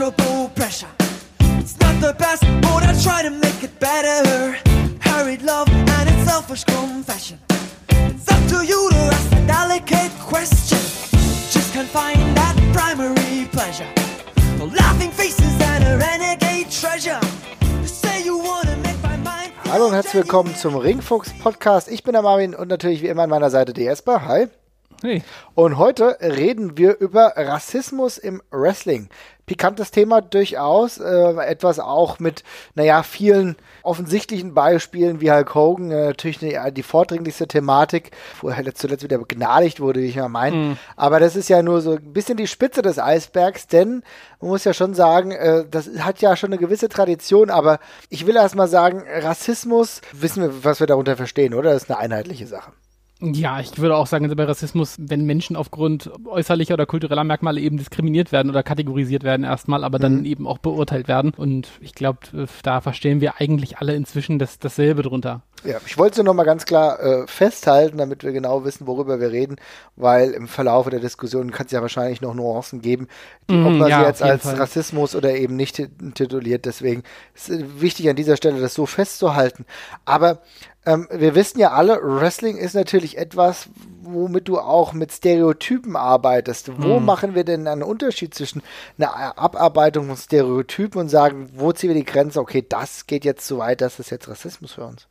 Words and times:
unmeasurable 0.00 0.48
pressure. 0.54 0.88
It's 1.58 1.78
not 1.78 2.00
the 2.00 2.14
best, 2.18 2.42
but 2.62 2.82
I 2.82 2.94
try 3.02 3.22
to 3.22 3.30
make 3.30 3.62
it 3.62 3.78
better. 3.78 4.56
Hurried 5.00 5.42
love 5.42 5.68
and 5.68 6.08
its 6.08 6.24
selfish 6.30 6.64
confession. 6.64 7.38
It's 7.90 8.30
up 8.30 8.42
to 8.48 8.64
you 8.64 8.90
to 8.90 8.96
ask 8.96 9.32
a 9.32 9.46
delicate 9.46 10.12
question. 10.20 10.78
Just 11.50 11.72
can't 11.72 11.88
find 11.88 12.18
that 12.36 12.56
primary 12.72 13.46
pleasure. 13.52 13.88
The 14.58 14.66
laughing 14.66 15.10
faces 15.10 15.60
and 15.60 15.84
a 15.84 15.98
renegade 15.98 16.70
treasure. 16.70 17.20
You 17.80 17.86
say 17.86 18.24
you 18.24 18.38
wanna 18.38 18.76
make 18.78 19.02
my 19.02 19.16
mind. 19.18 19.52
feel 19.62 19.72
Hallo 19.72 19.86
und 19.86 19.94
herzlich 19.94 20.14
willkommen 20.14 20.54
zum 20.56 20.76
Ringfuchs 20.76 21.32
Podcast. 21.38 21.88
Ich 21.88 22.02
bin 22.02 22.12
der 22.12 22.22
Marvin 22.22 22.54
und 22.54 22.68
natürlich 22.68 23.02
wie 23.02 23.08
immer 23.08 23.24
an 23.24 23.30
meiner 23.30 23.50
Seite 23.50 23.72
die 23.72 23.86
Esper. 23.86 24.24
Hi. 24.26 24.48
Hey. 25.02 25.22
Und 25.54 25.78
heute 25.78 26.18
reden 26.20 26.76
wir 26.76 26.98
über 27.00 27.32
Rassismus 27.34 28.18
im 28.18 28.42
Wrestling. 28.50 29.08
Pikantes 29.50 29.90
Thema 29.90 30.20
durchaus, 30.20 30.98
äh, 30.98 31.32
etwas 31.44 31.80
auch 31.80 32.20
mit, 32.20 32.44
naja, 32.76 33.02
vielen 33.02 33.56
offensichtlichen 33.82 34.54
Beispielen 34.54 35.20
wie 35.20 35.32
Hulk 35.32 35.56
Hogan, 35.56 35.90
äh, 35.90 36.06
natürlich 36.06 36.38
die, 36.38 36.56
die 36.70 36.84
vordringlichste 36.84 37.48
Thematik, 37.48 38.12
wo 38.42 38.50
er 38.50 38.74
zuletzt 38.76 39.02
wieder 39.02 39.18
begnadigt 39.18 39.80
wurde, 39.80 40.02
wie 40.02 40.06
ich 40.06 40.14
mal 40.14 40.28
meine. 40.28 40.76
Aber 40.94 41.18
das 41.18 41.34
ist 41.34 41.48
ja 41.48 41.64
nur 41.64 41.80
so 41.80 41.96
ein 41.96 42.12
bisschen 42.12 42.36
die 42.36 42.46
Spitze 42.46 42.80
des 42.80 43.00
Eisbergs, 43.00 43.66
denn 43.66 44.04
man 44.40 44.50
muss 44.50 44.62
ja 44.62 44.72
schon 44.72 44.94
sagen, 44.94 45.32
äh, 45.32 45.64
das 45.68 45.90
hat 45.98 46.20
ja 46.20 46.36
schon 46.36 46.50
eine 46.50 46.58
gewisse 46.58 46.88
Tradition, 46.88 47.50
aber 47.50 47.80
ich 48.08 48.28
will 48.28 48.36
erst 48.36 48.54
mal 48.54 48.68
sagen, 48.68 49.02
Rassismus, 49.20 50.00
wissen 50.12 50.44
wir, 50.44 50.62
was 50.62 50.78
wir 50.78 50.86
darunter 50.86 51.16
verstehen, 51.16 51.54
oder? 51.54 51.72
Das 51.72 51.82
ist 51.82 51.90
eine 51.90 51.98
einheitliche 51.98 52.46
Sache. 52.46 52.70
Ja, 53.22 53.60
ich 53.60 53.76
würde 53.78 53.96
auch 53.96 54.06
sagen, 54.06 54.34
bei 54.34 54.44
Rassismus, 54.44 54.96
wenn 54.98 55.26
Menschen 55.26 55.54
aufgrund 55.54 56.10
äußerlicher 56.24 56.72
oder 56.74 56.86
kultureller 56.86 57.22
Merkmale 57.24 57.60
eben 57.60 57.76
diskriminiert 57.76 58.32
werden 58.32 58.48
oder 58.48 58.62
kategorisiert 58.62 59.24
werden 59.24 59.44
erstmal, 59.44 59.84
aber 59.84 59.98
dann 59.98 60.24
eben 60.24 60.46
auch 60.46 60.56
beurteilt 60.58 61.06
werden. 61.06 61.32
Und 61.36 61.68
ich 61.80 61.94
glaube, 61.94 62.20
da 62.62 62.80
verstehen 62.80 63.20
wir 63.20 63.38
eigentlich 63.38 63.76
alle 63.78 63.94
inzwischen 63.94 64.38
das, 64.38 64.58
dasselbe 64.58 65.02
drunter. 65.02 65.42
Ja, 65.62 65.76
ich 65.84 65.98
wollte 65.98 66.12
es 66.12 66.16
nur 66.16 66.24
noch 66.24 66.32
mal 66.34 66.44
ganz 66.44 66.64
klar 66.64 66.98
äh, 67.00 67.26
festhalten, 67.26 67.98
damit 67.98 68.24
wir 68.24 68.32
genau 68.32 68.64
wissen, 68.64 68.86
worüber 68.86 69.20
wir 69.20 69.30
reden, 69.30 69.56
weil 69.94 70.30
im 70.30 70.48
Verlauf 70.48 70.88
der 70.88 71.00
Diskussion 71.00 71.50
kann 71.50 71.66
es 71.66 71.72
ja 71.72 71.82
wahrscheinlich 71.82 72.22
noch 72.22 72.32
Nuancen 72.32 72.80
geben, 72.80 73.08
die, 73.50 73.60
ob 73.60 73.74
Mm, 73.74 73.78
man 73.78 73.90
ja, 73.90 74.00
sie 74.00 74.06
jetzt 74.06 74.22
als 74.22 74.42
Fall. 74.44 74.54
Rassismus 74.54 75.14
oder 75.14 75.34
eben 75.34 75.56
nicht 75.56 75.76
tit- 75.76 76.14
tituliert. 76.14 76.64
Deswegen 76.64 77.02
ist 77.34 77.50
es 77.50 77.62
wichtig 77.82 78.08
an 78.08 78.16
dieser 78.16 78.36
Stelle, 78.38 78.58
das 78.58 78.72
so 78.72 78.86
festzuhalten. 78.86 79.66
Aber 80.06 80.40
ähm, 80.86 81.08
wir 81.10 81.34
wissen 81.34 81.58
ja 81.58 81.72
alle, 81.72 82.00
Wrestling 82.02 82.56
ist 82.56 82.74
natürlich 82.74 83.18
etwas, 83.18 83.68
womit 84.02 84.48
du 84.48 84.58
auch 84.58 84.92
mit 84.92 85.12
Stereotypen 85.12 85.94
arbeitest. 85.96 86.70
Wo 86.82 86.98
Mm. 87.00 87.04
machen 87.04 87.34
wir 87.34 87.44
denn 87.44 87.66
einen 87.68 87.82
Unterschied 87.82 88.34
zwischen 88.34 88.62
einer 88.98 89.38
Abarbeitung 89.38 90.06
von 90.06 90.16
Stereotypen 90.16 91.00
und 91.00 91.08
sagen, 91.08 91.50
wo 91.54 91.72
ziehen 91.72 91.90
wir 91.90 91.94
die 91.96 92.04
Grenze? 92.04 92.40
Okay, 92.40 92.64
das 92.66 93.06
geht 93.06 93.24
jetzt 93.24 93.46
zu 93.46 93.58
weit, 93.58 93.80
das 93.80 93.98
ist 94.00 94.10
jetzt 94.10 94.28
Rassismus 94.28 94.72
für 94.72 94.84
uns. 94.84 95.06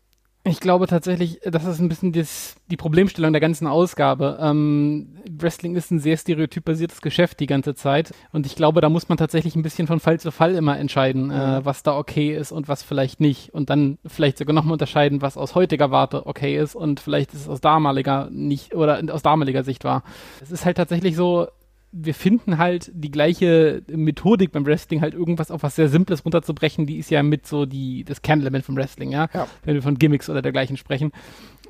Ich 0.50 0.60
glaube 0.60 0.88
tatsächlich, 0.88 1.40
das 1.44 1.66
ist 1.66 1.80
ein 1.80 1.90
bisschen 1.90 2.12
das, 2.12 2.56
die 2.72 2.78
Problemstellung 2.78 3.34
der 3.34 3.40
ganzen 3.40 3.68
Ausgabe. 3.68 4.40
Ähm, 4.42 5.16
Wrestling 5.30 5.76
ist 5.76 5.92
ein 5.92 6.00
sehr 6.00 6.18
stereotypbasiertes 6.18 7.02
Geschäft 7.02 7.40
die 7.40 7.46
ganze 7.46 7.76
Zeit. 7.76 8.14
Und 8.32 8.46
ich 8.46 8.56
glaube, 8.56 8.82
da 8.82 8.90
muss 8.90 9.10
man 9.10 9.18
tatsächlich 9.18 9.56
ein 9.56 9.62
bisschen 9.62 9.86
von 9.88 10.00
Fall 10.00 10.20
zu 10.20 10.32
Fall 10.32 10.56
immer 10.56 10.78
entscheiden, 10.78 11.30
äh, 11.30 11.64
was 11.64 11.84
da 11.84 11.96
okay 11.96 12.36
ist 12.36 12.52
und 12.52 12.68
was 12.68 12.82
vielleicht 12.82 13.20
nicht. 13.20 13.54
Und 13.54 13.70
dann 13.70 14.00
vielleicht 14.06 14.40
sogar 14.40 14.56
nochmal 14.56 14.74
unterscheiden, 14.74 15.22
was 15.22 15.38
aus 15.38 15.54
heutiger 15.54 15.92
Warte 15.92 16.26
okay 16.26 16.58
ist 16.58 16.76
und 16.76 17.00
vielleicht 17.00 17.34
ist 17.34 17.42
es 17.42 17.50
aus 17.50 17.62
damaliger 17.62 18.30
nicht 18.32 18.74
oder 18.74 19.02
aus 19.12 19.22
damaliger 19.22 19.64
Sicht 19.64 19.84
war. 19.84 20.04
Es 20.42 20.52
ist 20.52 20.66
halt 20.66 20.78
tatsächlich 20.78 21.16
so, 21.16 21.48
wir 21.92 22.14
finden 22.14 22.60
halt 22.60 22.92
die 22.94 23.10
gleiche 23.10 23.82
Methodik 23.88 24.52
beim 24.52 24.66
Wrestling 24.66 25.02
halt 25.02 25.16
irgendwas 25.16 25.50
auf 25.50 25.64
was 25.64 25.76
sehr 25.76 25.90
Simples 25.90 26.24
runterzubrechen, 26.24 26.86
die 26.86 26.98
ist 26.98 27.10
ja 27.10 27.24
mit 27.24 27.48
so 27.48 27.66
die, 27.66 28.04
das 28.04 28.22
Kernelement 28.22 28.64
vom 28.64 28.76
Wrestling, 28.76 29.12
ja? 29.12 29.28
Ja. 29.34 29.48
Wenn 29.64 29.74
wir 29.74 29.82
von 29.82 29.98
Gimmicks 29.98 30.30
oder 30.30 30.42
dergleichen 30.42 30.78
sprechen. 30.78 31.12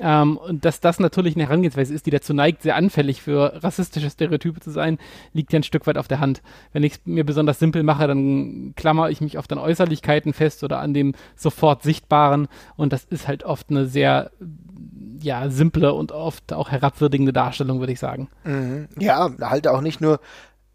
Ähm, 0.02 0.38
und 0.38 0.66
dass 0.66 0.81
das 0.81 1.00
natürlich 1.00 1.35
eine 1.35 1.46
Herangehensweise 1.46 1.94
ist, 1.94 2.06
die 2.06 2.12
dazu 2.12 2.34
neigt, 2.34 2.63
sehr 2.63 2.75
anfällig 2.75 3.22
für 3.22 3.63
rassistische 3.63 4.09
Stereotype 4.09 4.59
zu 4.59 4.72
sein, 4.72 4.97
liegt 5.34 5.53
ja 5.53 5.59
ein 5.59 5.63
Stück 5.63 5.88
weit 5.88 5.97
auf 5.97 6.08
der 6.08 6.19
Hand. 6.19 6.41
Wenn 6.74 6.84
ich 6.84 6.94
es 6.94 7.02
mir 7.06 7.24
besonders 7.24 7.59
simpel 7.59 7.84
mache, 7.84 8.08
dann 8.08 8.74
klammer 8.75 9.09
ich 9.09 9.22
mich 9.22 9.38
auf 9.38 9.47
den 9.47 9.58
Äußerlichkeiten 9.58 10.34
fest 10.34 10.63
oder 10.63 10.79
an 10.79 10.94
dem 10.94 11.16
sofort 11.35 11.84
Sichtbaren 11.84 12.47
und 12.75 12.91
das 12.91 13.06
ist 13.06 13.28
halt 13.28 13.44
oft 13.44 13.69
eine 13.69 13.85
sehr 13.85 14.31
ja, 15.22 15.50
simple 15.50 15.94
und 15.94 16.12
oft 16.12 16.53
auch 16.53 16.69
herabwürdigende 16.69 17.34
Darstellung, 17.34 17.80
würde 17.80 17.94
ich 17.94 18.00
sagen. 18.00 18.30
Ja, 18.97 19.30
halt 19.41 19.68
auch 19.68 19.81
nicht 19.81 20.02
nur, 20.02 20.19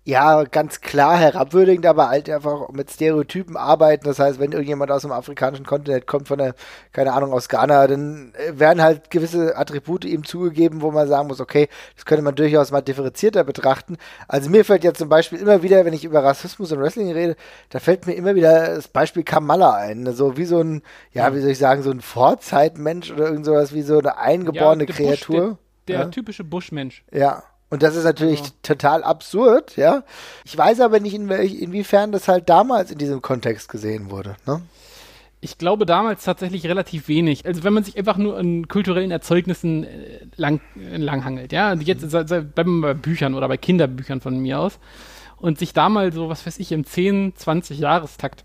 ja, 0.06 0.42
ganz 0.44 0.82
klar 0.82 1.16
herabwürdigend, 1.16 1.86
aber 1.86 2.10
halt 2.10 2.28
einfach 2.28 2.68
mit 2.72 2.90
Stereotypen 2.90 3.56
arbeiten. 3.56 4.04
Das 4.04 4.18
heißt, 4.18 4.38
wenn 4.38 4.52
irgendjemand 4.52 4.90
aus 4.90 5.00
dem 5.00 5.12
afrikanischen 5.12 5.64
Kontinent 5.64 6.06
kommt, 6.06 6.28
von 6.28 6.36
der, 6.36 6.54
keine 6.92 7.14
Ahnung, 7.14 7.32
aus 7.32 7.48
Ghana, 7.48 7.86
dann 7.86 8.34
äh, 8.34 8.58
werden 8.58 8.82
halt 8.82 9.10
gewisse 9.10 9.56
Attribute 9.56 10.04
ihm 10.04 10.24
zugegeben, 10.24 10.82
wo 10.82 10.90
man 10.90 11.08
sagen 11.08 11.28
muss, 11.28 11.40
okay, 11.40 11.68
das 11.96 12.04
könnte 12.04 12.22
man 12.22 12.34
durchaus 12.34 12.70
mal 12.70 12.82
differenzierter 12.82 13.44
betrachten. 13.44 13.96
Also 14.28 14.50
mir 14.50 14.66
fällt 14.66 14.84
jetzt 14.84 14.98
zum 14.98 15.08
Beispiel 15.08 15.38
immer 15.38 15.62
wieder, 15.62 15.86
wenn 15.86 15.94
ich 15.94 16.04
über 16.04 16.22
Rassismus 16.22 16.70
im 16.70 16.80
Wrestling 16.80 17.10
rede, 17.10 17.34
da 17.70 17.78
fällt 17.78 18.06
mir 18.06 18.12
immer 18.12 18.34
wieder 18.34 18.74
das 18.74 18.88
Beispiel 18.88 19.22
Kamala 19.22 19.72
ein. 19.72 20.12
So 20.12 20.36
wie 20.36 20.44
so 20.44 20.60
ein, 20.60 20.82
ja, 21.12 21.34
wie 21.34 21.40
soll 21.40 21.50
ich 21.50 21.58
sagen, 21.58 21.82
so 21.82 21.90
ein 21.90 22.02
Vorzeitmensch 22.02 23.10
oder 23.10 23.24
irgend 23.28 23.46
sowas, 23.46 23.72
wie 23.72 23.80
so 23.80 23.98
eine 24.00 24.18
eingeborene 24.18 24.84
Bush, 24.84 24.96
Kreatur. 24.96 25.58
Der, 25.88 25.96
der 25.96 26.04
Ja. 26.04 26.10
typische 26.10 26.44
Buschmensch. 26.44 27.04
Ja. 27.10 27.42
Und 27.70 27.82
das 27.82 27.96
ist 27.96 28.04
natürlich 28.04 28.42
total 28.62 29.02
absurd, 29.02 29.76
ja. 29.76 30.04
Ich 30.44 30.56
weiß 30.56 30.80
aber 30.80 31.00
nicht, 31.00 31.14
in 31.14 31.28
welch, 31.28 31.54
inwiefern 31.54 32.12
das 32.12 32.28
halt 32.28 32.48
damals 32.48 32.90
in 32.90 32.98
diesem 32.98 33.22
Kontext 33.22 33.68
gesehen 33.68 34.10
wurde. 34.10 34.36
Ne? 34.46 34.62
Ich 35.40 35.58
glaube 35.58 35.84
damals 35.84 36.24
tatsächlich 36.24 36.66
relativ 36.66 37.08
wenig. 37.08 37.46
Also 37.46 37.64
wenn 37.64 37.72
man 37.72 37.84
sich 37.84 37.98
einfach 37.98 38.16
nur 38.16 38.38
an 38.38 38.68
kulturellen 38.68 39.10
Erzeugnissen 39.10 39.84
äh, 39.84 40.20
lang, 40.36 40.60
äh, 40.78 40.96
langhangelt, 40.98 41.52
ja, 41.52 41.72
und 41.72 41.82
jetzt 41.82 42.08
bleiben 42.10 42.80
wir 42.80 42.80
bei 42.80 42.94
Büchern 42.94 43.34
oder 43.34 43.48
bei 43.48 43.56
Kinderbüchern 43.56 44.20
von 44.20 44.38
mir 44.38 44.60
aus 44.60 44.78
und 45.36 45.58
sich 45.58 45.72
da 45.72 45.88
mal 45.88 46.12
so, 46.12 46.28
was 46.28 46.46
weiß 46.46 46.58
ich, 46.60 46.72
im 46.72 46.84
10, 46.84 47.34
20 47.36 47.78
Jahrestakt 47.78 48.44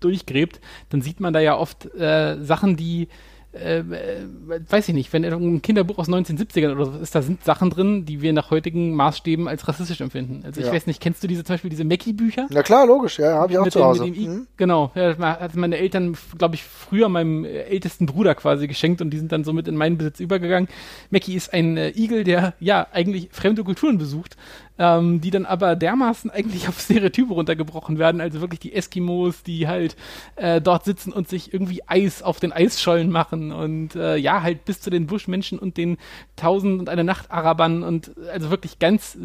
durchgräbt, 0.00 0.60
dann 0.90 1.02
sieht 1.02 1.20
man 1.20 1.32
da 1.32 1.40
ja 1.40 1.56
oft 1.56 1.92
äh, 1.94 2.36
Sachen, 2.42 2.76
die 2.76 3.08
äh, 3.56 3.78
äh, 3.78 4.26
weiß 4.68 4.88
ich 4.88 4.94
nicht, 4.94 5.12
wenn 5.12 5.24
ein 5.24 5.62
Kinderbuch 5.62 5.98
aus 5.98 6.08
1970ern 6.08 6.72
oder 6.72 6.86
so 6.86 6.98
ist, 6.98 7.14
da 7.14 7.22
sind 7.22 7.44
Sachen 7.44 7.70
drin, 7.70 8.04
die 8.04 8.22
wir 8.22 8.32
nach 8.32 8.50
heutigen 8.50 8.94
Maßstäben 8.94 9.48
als 9.48 9.66
rassistisch 9.68 10.00
empfinden. 10.00 10.42
Also 10.44 10.60
ich 10.60 10.66
Ja. 10.66 10.72
weiß 10.72 10.86
nicht, 10.86 11.00
kennst 11.00 11.22
du 11.22 11.26
diese 11.26 11.44
zum 11.44 11.54
Beispiel 11.54 11.70
diese 11.70 11.84
Mackie-Bücher? 11.84 12.46
Na 12.50 12.62
klar, 12.62 12.86
logisch, 12.86 13.18
ja, 13.18 13.34
habe 13.34 13.52
ich 13.52 13.58
auch 13.58 13.64
mit 13.64 13.72
zu 13.72 13.78
dem, 13.80 13.84
Hause. 13.86 14.06
I 14.06 14.26
Mhm. 14.28 14.46
Genau, 14.56 14.90
ja, 14.94 15.12
das 15.14 15.18
hat 15.18 15.56
meine 15.56 15.76
Eltern, 15.78 16.16
glaube 16.38 16.54
ich, 16.54 16.64
früher 16.64 17.08
meinem 17.08 17.44
äh, 17.44 17.62
ältesten 17.62 18.06
Bruder 18.06 18.34
quasi 18.34 18.66
geschenkt 18.66 19.00
und 19.00 19.10
die 19.10 19.18
sind 19.18 19.32
dann 19.32 19.44
so 19.44 19.52
mit 19.52 19.68
in 19.68 19.76
meinen 19.76 19.98
Besitz 19.98 20.20
übergegangen. 20.20 20.68
Mackie 21.10 21.34
ist 21.34 21.52
ein 21.52 21.76
äh, 21.76 21.90
Igel, 21.90 22.24
der 22.24 22.54
ja 22.60 22.86
eigentlich 22.92 23.28
fremde 23.32 23.64
Kulturen 23.64 23.98
besucht, 23.98 24.36
ähm, 24.78 25.20
die 25.20 25.30
dann 25.30 25.46
aber 25.46 25.76
dermaßen 25.76 26.30
eigentlich 26.30 26.68
auf 26.68 26.80
Stereotype 26.80 27.32
runtergebrochen 27.32 27.98
werden, 27.98 28.20
also 28.20 28.40
wirklich 28.40 28.60
die 28.60 28.74
Eskimos, 28.74 29.42
die 29.42 29.68
halt 29.68 29.96
äh, 30.36 30.60
dort 30.60 30.84
sitzen 30.84 31.12
und 31.12 31.28
sich 31.28 31.52
irgendwie 31.52 31.82
Eis 31.86 32.22
auf 32.22 32.40
den 32.40 32.52
Eisschollen 32.52 33.10
machen 33.10 33.52
und 33.52 33.94
äh, 33.94 34.16
ja, 34.16 34.42
halt 34.42 34.64
bis 34.64 34.80
zu 34.80 34.90
den 34.90 35.06
Buschmenschen 35.06 35.58
und 35.58 35.76
den 35.76 35.96
Tausend 36.36 36.80
und 36.80 36.88
eine 36.88 37.04
Nacht 37.04 37.30
Arabern 37.30 37.82
und 37.82 38.12
also 38.32 38.50
wirklich 38.50 38.78
ganz 38.78 39.16
äh, 39.16 39.18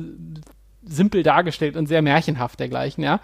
simpel 0.84 1.24
dargestellt 1.24 1.78
und 1.78 1.88
sehr 1.88 2.02
märchenhaft 2.02 2.60
dergleichen, 2.60 3.04
ja. 3.04 3.20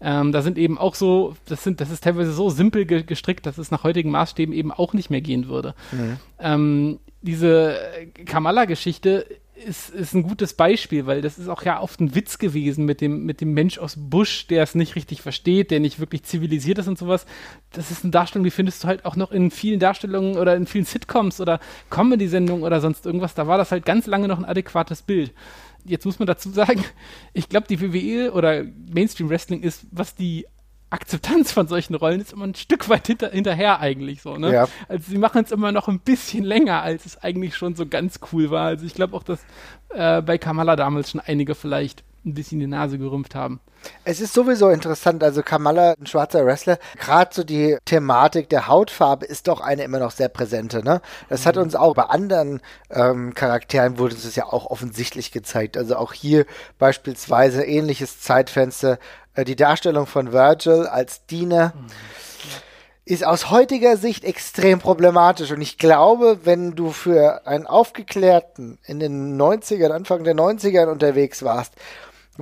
Ähm, 0.00 0.32
da 0.32 0.40
sind 0.42 0.56
eben 0.56 0.78
auch 0.78 0.94
so, 0.94 1.34
das 1.44 1.62
sind, 1.62 1.80
das 1.80 1.90
ist 1.90 2.04
teilweise 2.04 2.32
so 2.32 2.48
simpel 2.48 2.86
ge 2.86 3.02
gestrickt, 3.02 3.44
dass 3.44 3.58
es 3.58 3.70
nach 3.70 3.84
heutigen 3.84 4.10
Maßstäben 4.10 4.54
eben 4.54 4.72
auch 4.72 4.94
nicht 4.94 5.10
mehr 5.10 5.20
gehen 5.20 5.48
würde. 5.48 5.74
Ähm, 6.38 7.00
diese 7.20 7.76
Kamala-Geschichte 8.24 9.26
ist, 9.60 9.90
ist 9.90 10.14
ein 10.14 10.22
gutes 10.22 10.54
Beispiel, 10.54 11.06
weil 11.06 11.22
das 11.22 11.38
ist 11.38 11.48
auch 11.48 11.62
ja 11.62 11.80
oft 11.80 12.00
ein 12.00 12.14
Witz 12.14 12.38
gewesen 12.38 12.84
mit 12.84 13.00
dem, 13.00 13.24
mit 13.24 13.40
dem 13.40 13.52
Mensch 13.52 13.78
aus 13.78 13.94
Busch, 13.96 14.46
der 14.46 14.62
es 14.62 14.74
nicht 14.74 14.96
richtig 14.96 15.22
versteht, 15.22 15.70
der 15.70 15.80
nicht 15.80 16.00
wirklich 16.00 16.22
zivilisiert 16.24 16.78
ist 16.78 16.88
und 16.88 16.98
sowas. 16.98 17.26
Das 17.72 17.90
ist 17.90 18.04
eine 18.04 18.10
Darstellung, 18.10 18.44
die 18.44 18.50
findest 18.50 18.82
du 18.82 18.88
halt 18.88 19.04
auch 19.04 19.16
noch 19.16 19.30
in 19.30 19.50
vielen 19.50 19.80
Darstellungen 19.80 20.36
oder 20.36 20.56
in 20.56 20.66
vielen 20.66 20.84
Sitcoms 20.84 21.40
oder 21.40 21.60
Comedy-Sendungen 21.90 22.64
oder 22.64 22.80
sonst 22.80 23.06
irgendwas. 23.06 23.34
Da 23.34 23.46
war 23.46 23.58
das 23.58 23.70
halt 23.70 23.84
ganz 23.84 24.06
lange 24.06 24.28
noch 24.28 24.38
ein 24.38 24.44
adäquates 24.44 25.02
Bild. 25.02 25.32
Jetzt 25.84 26.04
muss 26.04 26.18
man 26.18 26.26
dazu 26.26 26.50
sagen, 26.50 26.84
ich 27.32 27.48
glaube, 27.48 27.66
die 27.68 27.80
WWE 27.80 28.32
oder 28.32 28.64
Mainstream 28.92 29.30
Wrestling 29.30 29.62
ist, 29.62 29.86
was 29.90 30.14
die 30.14 30.46
Akzeptanz 30.90 31.52
von 31.52 31.68
solchen 31.68 31.94
Rollen 31.94 32.20
ist 32.20 32.32
immer 32.32 32.46
ein 32.46 32.54
Stück 32.56 32.88
weit 32.88 33.06
hinter, 33.06 33.30
hinterher 33.30 33.80
eigentlich 33.80 34.22
so, 34.22 34.36
ne? 34.36 34.52
Ja. 34.52 34.68
Also 34.88 35.10
sie 35.10 35.18
machen 35.18 35.44
es 35.44 35.52
immer 35.52 35.70
noch 35.70 35.86
ein 35.86 36.00
bisschen 36.00 36.44
länger, 36.44 36.82
als 36.82 37.06
es 37.06 37.16
eigentlich 37.22 37.56
schon 37.56 37.76
so 37.76 37.86
ganz 37.86 38.18
cool 38.32 38.50
war. 38.50 38.66
Also 38.66 38.84
ich 38.84 38.94
glaube 38.94 39.16
auch, 39.16 39.22
dass 39.22 39.40
äh, 39.90 40.20
bei 40.20 40.36
Kamala 40.36 40.74
damals 40.74 41.10
schon 41.10 41.20
einige 41.20 41.54
vielleicht 41.54 42.02
ein 42.24 42.34
bisschen 42.34 42.60
die 42.60 42.66
Nase 42.66 42.98
gerümpft 42.98 43.34
haben. 43.34 43.60
Es 44.04 44.20
ist 44.20 44.34
sowieso 44.34 44.68
interessant, 44.68 45.24
also 45.24 45.42
Kamala, 45.42 45.94
ein 45.98 46.06
schwarzer 46.06 46.44
Wrestler, 46.44 46.78
gerade 46.98 47.34
so 47.34 47.44
die 47.44 47.78
Thematik 47.86 48.50
der 48.50 48.68
Hautfarbe 48.68 49.24
ist 49.24 49.48
doch 49.48 49.60
eine 49.60 49.84
immer 49.84 49.98
noch 49.98 50.10
sehr 50.10 50.28
präsente, 50.28 50.84
ne? 50.84 51.00
Das 51.30 51.42
mhm. 51.42 51.48
hat 51.48 51.56
uns 51.56 51.74
auch 51.74 51.94
bei 51.94 52.04
anderen 52.04 52.60
ähm, 52.90 53.32
Charakteren 53.34 53.98
wurde 53.98 54.14
es 54.14 54.36
ja 54.36 54.44
auch 54.44 54.66
offensichtlich 54.66 55.32
gezeigt. 55.32 55.78
Also 55.78 55.96
auch 55.96 56.12
hier 56.12 56.44
beispielsweise 56.78 57.64
ähnliches 57.64 58.20
Zeitfenster, 58.20 58.98
äh, 59.34 59.44
die 59.44 59.56
Darstellung 59.56 60.06
von 60.06 60.32
Virgil 60.32 60.86
als 60.86 61.26
Diener. 61.26 61.72
Mhm 61.74 61.86
ist 63.10 63.26
aus 63.26 63.50
heutiger 63.50 63.96
Sicht 63.96 64.24
extrem 64.24 64.78
problematisch. 64.78 65.50
Und 65.50 65.60
ich 65.60 65.78
glaube, 65.78 66.40
wenn 66.44 66.76
du 66.76 66.92
für 66.92 67.44
einen 67.44 67.66
Aufgeklärten 67.66 68.78
in 68.84 69.00
den 69.00 69.36
90ern, 69.36 69.90
Anfang 69.90 70.22
der 70.22 70.36
90ern 70.36 70.86
unterwegs 70.86 71.42
warst, 71.42 71.74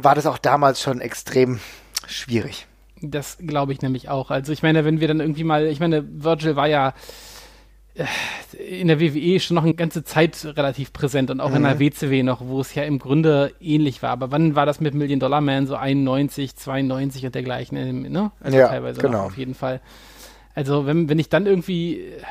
war 0.05 0.15
das 0.15 0.27
auch 0.27 0.39
damals 0.39 0.81
schon 0.81 1.01
extrem 1.01 1.61
schwierig. 2.07 2.67
Das 3.01 3.39
glaube 3.39 3.73
ich 3.73 3.83
nämlich 3.83 4.09
auch. 4.09 4.31
Also 4.31 4.53
ich 4.53 4.63
meine, 4.63 4.85
wenn 4.85 5.01
wir 5.01 5.09
dann 5.09 5.21
irgendwie 5.21 5.45
mal, 5.45 5.67
ich 5.67 5.81
meine, 5.81 6.05
Virgil 6.09 6.57
war 6.57 6.67
ja 6.67 6.95
äh, 7.95 8.05
in 8.81 8.89
der 8.89 9.01
WWE 9.01 9.39
schon 9.41 9.55
noch 9.55 9.63
eine 9.63 9.75
ganze 9.75 10.05
Zeit 10.05 10.45
relativ 10.45 10.93
präsent 10.93 11.31
und 11.31 11.41
auch 11.41 11.51
mhm. 11.51 11.57
in 11.57 11.63
der 11.65 11.75
mhm. 11.77 11.81
WCW 11.81 12.23
noch, 12.23 12.41
wo 12.45 12.61
es 12.61 12.75
ja 12.75 12.83
im 12.83 12.99
Grunde 12.99 13.53
ähnlich 13.61 14.03
war. 14.03 14.11
Aber 14.11 14.31
wann 14.33 14.55
war 14.57 14.67
das 14.67 14.81
mit 14.81 14.95
Million 14.95 15.21
Dollar 15.21 15.41
Man? 15.41 15.67
So 15.67 15.77
91, 15.77 16.57
92 16.57 17.27
und 17.27 17.35
dergleichen, 17.35 18.03
ne? 18.11 18.33
Also 18.41 18.59
ja, 18.59 18.69
teilweise 18.69 19.01
genau. 19.01 19.27
auf 19.27 19.37
jeden 19.37 19.55
Fall. 19.55 19.81
Also 20.55 20.87
wenn, 20.87 21.09
wenn 21.09 21.21
ich 21.21 21.29
dann 21.29 21.47
irgendwie 21.47 22.01
äh, 22.01 22.23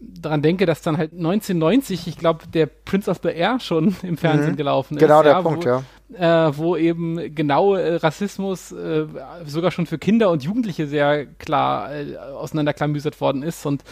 daran 0.00 0.40
denke, 0.40 0.64
dass 0.64 0.80
dann 0.80 0.96
halt 0.96 1.12
1990, 1.12 2.06
ich 2.06 2.16
glaube, 2.16 2.46
der 2.46 2.66
Prince 2.66 3.10
of 3.10 3.20
the 3.22 3.28
Air 3.28 3.60
schon 3.60 3.94
im 4.02 4.16
Fernsehen 4.16 4.52
mhm. 4.52 4.56
gelaufen 4.56 4.96
genau 4.96 5.20
ist. 5.20 5.22
Genau 5.22 5.22
der 5.22 5.32
ja, 5.32 5.42
Punkt, 5.42 5.64
wo, 5.66 5.68
ja 5.68 5.82
äh, 6.12 6.50
wo 6.52 6.76
eben 6.76 7.34
genau 7.34 7.74
äh, 7.74 7.96
Rassismus 7.96 8.72
äh, 8.72 9.06
sogar 9.46 9.70
schon 9.70 9.86
für 9.86 9.98
Kinder 9.98 10.30
und 10.30 10.42
Jugendliche 10.42 10.86
sehr 10.86 11.26
klar 11.26 11.94
äh, 11.94 12.16
auseinanderklamüsert 12.16 13.20
worden 13.20 13.42
ist 13.42 13.64
und 13.64 13.82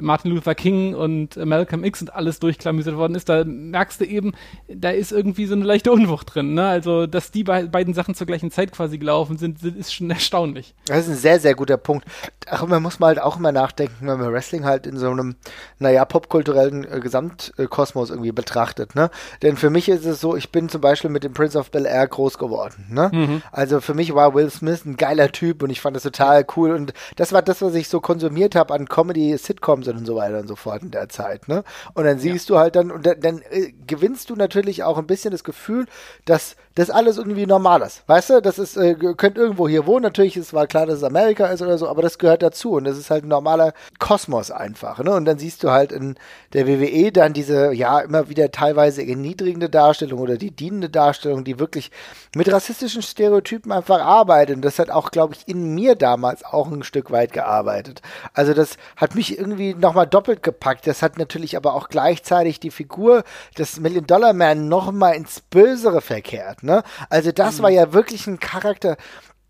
Martin 0.00 0.30
Luther 0.30 0.54
King 0.54 0.94
und 0.94 1.36
Malcolm 1.36 1.84
X 1.84 2.00
und 2.00 2.14
alles 2.14 2.38
durchklamüsert 2.38 2.96
worden 2.96 3.14
ist, 3.14 3.28
da 3.28 3.44
merkst 3.44 4.00
du 4.00 4.04
eben, 4.04 4.32
da 4.68 4.90
ist 4.90 5.12
irgendwie 5.12 5.46
so 5.46 5.54
eine 5.54 5.64
leichte 5.64 5.92
Unwucht 5.92 6.34
drin. 6.34 6.54
Ne? 6.54 6.66
Also, 6.66 7.06
dass 7.06 7.30
die 7.30 7.44
be 7.44 7.68
beiden 7.70 7.94
Sachen 7.94 8.14
zur 8.14 8.26
gleichen 8.26 8.50
Zeit 8.50 8.72
quasi 8.72 8.98
gelaufen 8.98 9.38
sind, 9.38 9.62
ist 9.62 9.92
schon 9.92 10.10
erstaunlich. 10.18 10.74
Das 10.86 11.06
ist 11.06 11.10
ein 11.10 11.16
sehr, 11.16 11.40
sehr 11.40 11.54
guter 11.54 11.76
Punkt. 11.76 12.06
Ach, 12.48 12.66
man 12.66 12.82
muss 12.82 12.98
mal 12.98 13.08
halt 13.08 13.20
auch 13.20 13.38
immer 13.38 13.52
nachdenken, 13.52 14.06
wenn 14.06 14.18
man 14.18 14.32
Wrestling 14.32 14.64
halt 14.64 14.86
in 14.86 14.96
so 14.96 15.10
einem, 15.10 15.36
naja, 15.78 16.04
popkulturellen 16.04 16.90
äh, 16.90 17.00
Gesamtkosmos 17.00 18.10
irgendwie 18.10 18.32
betrachtet. 18.32 18.94
Ne? 18.94 19.10
Denn 19.42 19.56
für 19.56 19.70
mich 19.70 19.88
ist 19.88 20.04
es 20.04 20.20
so, 20.20 20.36
ich 20.36 20.50
bin 20.50 20.68
zum 20.68 20.80
Beispiel 20.80 21.10
mit 21.10 21.24
dem 21.24 21.32
Prince 21.32 21.58
of 21.58 21.67
Bel 21.70 21.86
Air 21.86 22.06
groß 22.06 22.38
geworden. 22.38 22.86
Ne? 22.90 23.10
Mhm. 23.12 23.42
Also 23.52 23.80
für 23.80 23.94
mich 23.94 24.14
war 24.14 24.34
Will 24.34 24.50
Smith 24.50 24.84
ein 24.84 24.96
geiler 24.96 25.30
Typ 25.32 25.62
und 25.62 25.70
ich 25.70 25.80
fand 25.80 25.96
das 25.96 26.02
total 26.02 26.46
cool. 26.56 26.72
Und 26.72 26.92
das 27.16 27.32
war 27.32 27.42
das, 27.42 27.62
was 27.62 27.74
ich 27.74 27.88
so 27.88 28.00
konsumiert 28.00 28.54
habe 28.54 28.74
an 28.74 28.88
Comedy, 28.88 29.36
Sitcoms 29.36 29.88
und 29.88 30.06
so 30.06 30.16
weiter 30.16 30.38
und 30.38 30.48
so 30.48 30.56
fort 30.56 30.82
in 30.82 30.90
der 30.90 31.08
Zeit. 31.08 31.48
Ne? 31.48 31.64
Und 31.94 32.04
dann 32.04 32.18
siehst 32.18 32.48
ja. 32.48 32.54
du 32.54 32.60
halt 32.60 32.76
dann, 32.76 32.90
und 32.90 33.06
dann, 33.06 33.20
dann 33.20 33.42
äh, 33.50 33.72
gewinnst 33.86 34.30
du 34.30 34.36
natürlich 34.36 34.82
auch 34.82 34.98
ein 34.98 35.06
bisschen 35.06 35.30
das 35.30 35.44
Gefühl, 35.44 35.86
dass 36.24 36.56
das 36.78 36.90
alles 36.90 37.18
irgendwie 37.18 37.44
normal 37.44 37.82
ist. 37.82 38.04
Weißt 38.06 38.30
du, 38.30 38.40
das 38.40 38.56
ist, 38.60 38.76
äh, 38.76 38.94
könnt 38.94 39.36
irgendwo 39.36 39.66
hier 39.66 39.84
wohnen. 39.84 40.04
Natürlich 40.04 40.36
ist 40.36 40.50
zwar 40.50 40.68
klar, 40.68 40.86
dass 40.86 40.98
es 40.98 41.02
Amerika 41.02 41.46
ist 41.46 41.60
oder 41.60 41.76
so, 41.76 41.88
aber 41.88 42.02
das 42.02 42.18
gehört 42.18 42.40
dazu. 42.40 42.74
Und 42.74 42.84
das 42.84 42.96
ist 42.96 43.10
halt 43.10 43.24
ein 43.24 43.28
normaler 43.28 43.72
Kosmos 43.98 44.52
einfach. 44.52 45.02
Ne? 45.02 45.12
Und 45.12 45.24
dann 45.24 45.38
siehst 45.38 45.64
du 45.64 45.72
halt 45.72 45.90
in 45.90 46.14
der 46.52 46.68
WWE 46.68 47.10
dann 47.10 47.32
diese, 47.32 47.72
ja, 47.72 47.98
immer 47.98 48.28
wieder 48.28 48.52
teilweise 48.52 49.04
erniedrigende 49.04 49.68
Darstellung 49.68 50.20
oder 50.20 50.36
die 50.36 50.52
dienende 50.52 50.88
Darstellung, 50.88 51.42
die 51.42 51.58
wirklich 51.58 51.90
mit 52.36 52.50
rassistischen 52.52 53.02
Stereotypen 53.02 53.72
einfach 53.72 54.00
arbeitet. 54.00 54.54
Und 54.54 54.64
das 54.64 54.78
hat 54.78 54.88
auch, 54.88 55.10
glaube 55.10 55.34
ich, 55.34 55.48
in 55.48 55.74
mir 55.74 55.96
damals 55.96 56.44
auch 56.44 56.70
ein 56.70 56.84
Stück 56.84 57.10
weit 57.10 57.32
gearbeitet. 57.32 58.02
Also 58.34 58.54
das 58.54 58.76
hat 58.94 59.16
mich 59.16 59.36
irgendwie 59.36 59.74
nochmal 59.74 60.06
doppelt 60.06 60.44
gepackt. 60.44 60.86
Das 60.86 61.02
hat 61.02 61.18
natürlich 61.18 61.56
aber 61.56 61.74
auch 61.74 61.88
gleichzeitig 61.88 62.60
die 62.60 62.70
Figur 62.70 63.24
des 63.58 63.80
Million 63.80 64.06
Dollar 64.06 64.32
Man 64.32 64.68
nochmal 64.68 65.16
ins 65.16 65.40
Bösere 65.40 66.00
verkehrt. 66.00 66.62
Ne? 66.62 66.67
Also 67.10 67.32
das 67.32 67.58
mhm. 67.58 67.62
war 67.62 67.70
ja 67.70 67.92
wirklich 67.92 68.26
ein 68.26 68.38
Charakter, 68.40 68.96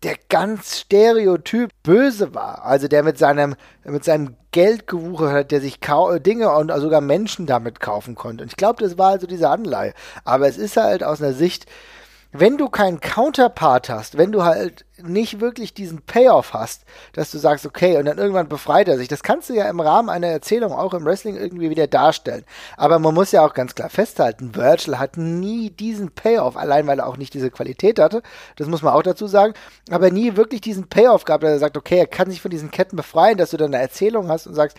der 0.03 0.15
ganz 0.29 0.79
stereotyp 0.79 1.71
böse 1.83 2.33
war. 2.33 2.65
Also 2.65 2.87
der 2.87 3.03
mit 3.03 3.17
seinem, 3.17 3.55
mit 3.83 4.03
seinem 4.03 4.35
Geld 4.51 4.87
gewuchert 4.87 5.31
hat, 5.31 5.51
der 5.51 5.61
sich 5.61 5.79
Dinge 6.25 6.51
und 6.53 6.71
sogar 6.79 7.01
Menschen 7.01 7.45
damit 7.45 7.79
kaufen 7.79 8.15
konnte. 8.15 8.43
Und 8.43 8.51
ich 8.51 8.57
glaube, 8.57 8.83
das 8.83 8.97
war 8.97 9.11
also 9.11 9.27
diese 9.27 9.49
Anleihe. 9.49 9.93
Aber 10.23 10.47
es 10.47 10.57
ist 10.57 10.77
halt 10.77 11.03
aus 11.03 11.21
einer 11.21 11.33
Sicht, 11.33 11.65
wenn 12.31 12.57
du 12.57 12.69
keinen 12.69 12.99
Counterpart 12.99 13.89
hast, 13.89 14.17
wenn 14.17 14.31
du 14.31 14.43
halt 14.43 14.85
nicht 15.01 15.39
wirklich 15.39 15.73
diesen 15.73 16.01
Payoff 16.01 16.53
hast, 16.53 16.83
dass 17.13 17.31
du 17.31 17.39
sagst, 17.39 17.65
okay, 17.65 17.97
und 17.97 18.05
dann 18.05 18.19
irgendwann 18.19 18.47
befreit 18.47 18.87
er 18.87 18.97
sich, 18.97 19.07
das 19.07 19.23
kannst 19.23 19.49
du 19.49 19.53
ja 19.53 19.67
im 19.67 19.79
Rahmen 19.79 20.09
einer 20.09 20.27
Erzählung 20.27 20.71
auch 20.71 20.93
im 20.93 21.05
Wrestling 21.05 21.37
irgendwie 21.37 21.69
wieder 21.71 21.87
darstellen. 21.87 22.45
Aber 22.77 22.99
man 22.99 23.15
muss 23.15 23.31
ja 23.31 23.43
auch 23.43 23.53
ganz 23.53 23.73
klar 23.73 23.89
festhalten, 23.89 24.55
Virgil 24.55 24.99
hat 24.99 25.17
nie 25.17 25.71
diesen 25.71 26.11
Payoff, 26.11 26.55
allein 26.55 26.85
weil 26.85 26.99
er 26.99 27.07
auch 27.07 27.17
nicht 27.17 27.33
diese 27.33 27.49
Qualität 27.49 27.99
hatte, 27.99 28.21
das 28.57 28.67
muss 28.67 28.83
man 28.83 28.93
auch 28.93 29.03
dazu 29.03 29.25
sagen, 29.25 29.53
aber 29.89 30.11
nie 30.11 30.35
wirklich 30.35 30.61
diesen 30.61 30.87
Payoff 30.87 31.23
gehabt, 31.23 31.43
dass 31.43 31.51
er 31.51 31.59
sagt, 31.59 31.77
okay, 31.77 31.97
er 31.97 32.07
kann 32.07 32.29
sich 32.29 32.41
von 32.41 32.51
diesen 32.51 32.69
Ketten 32.69 32.95
befreien, 32.95 33.37
dass 33.37 33.51
du 33.51 33.57
dann 33.57 33.73
eine 33.73 33.81
Erzählung 33.81 34.27
hast 34.29 34.45
und 34.45 34.53
sagst, 34.53 34.77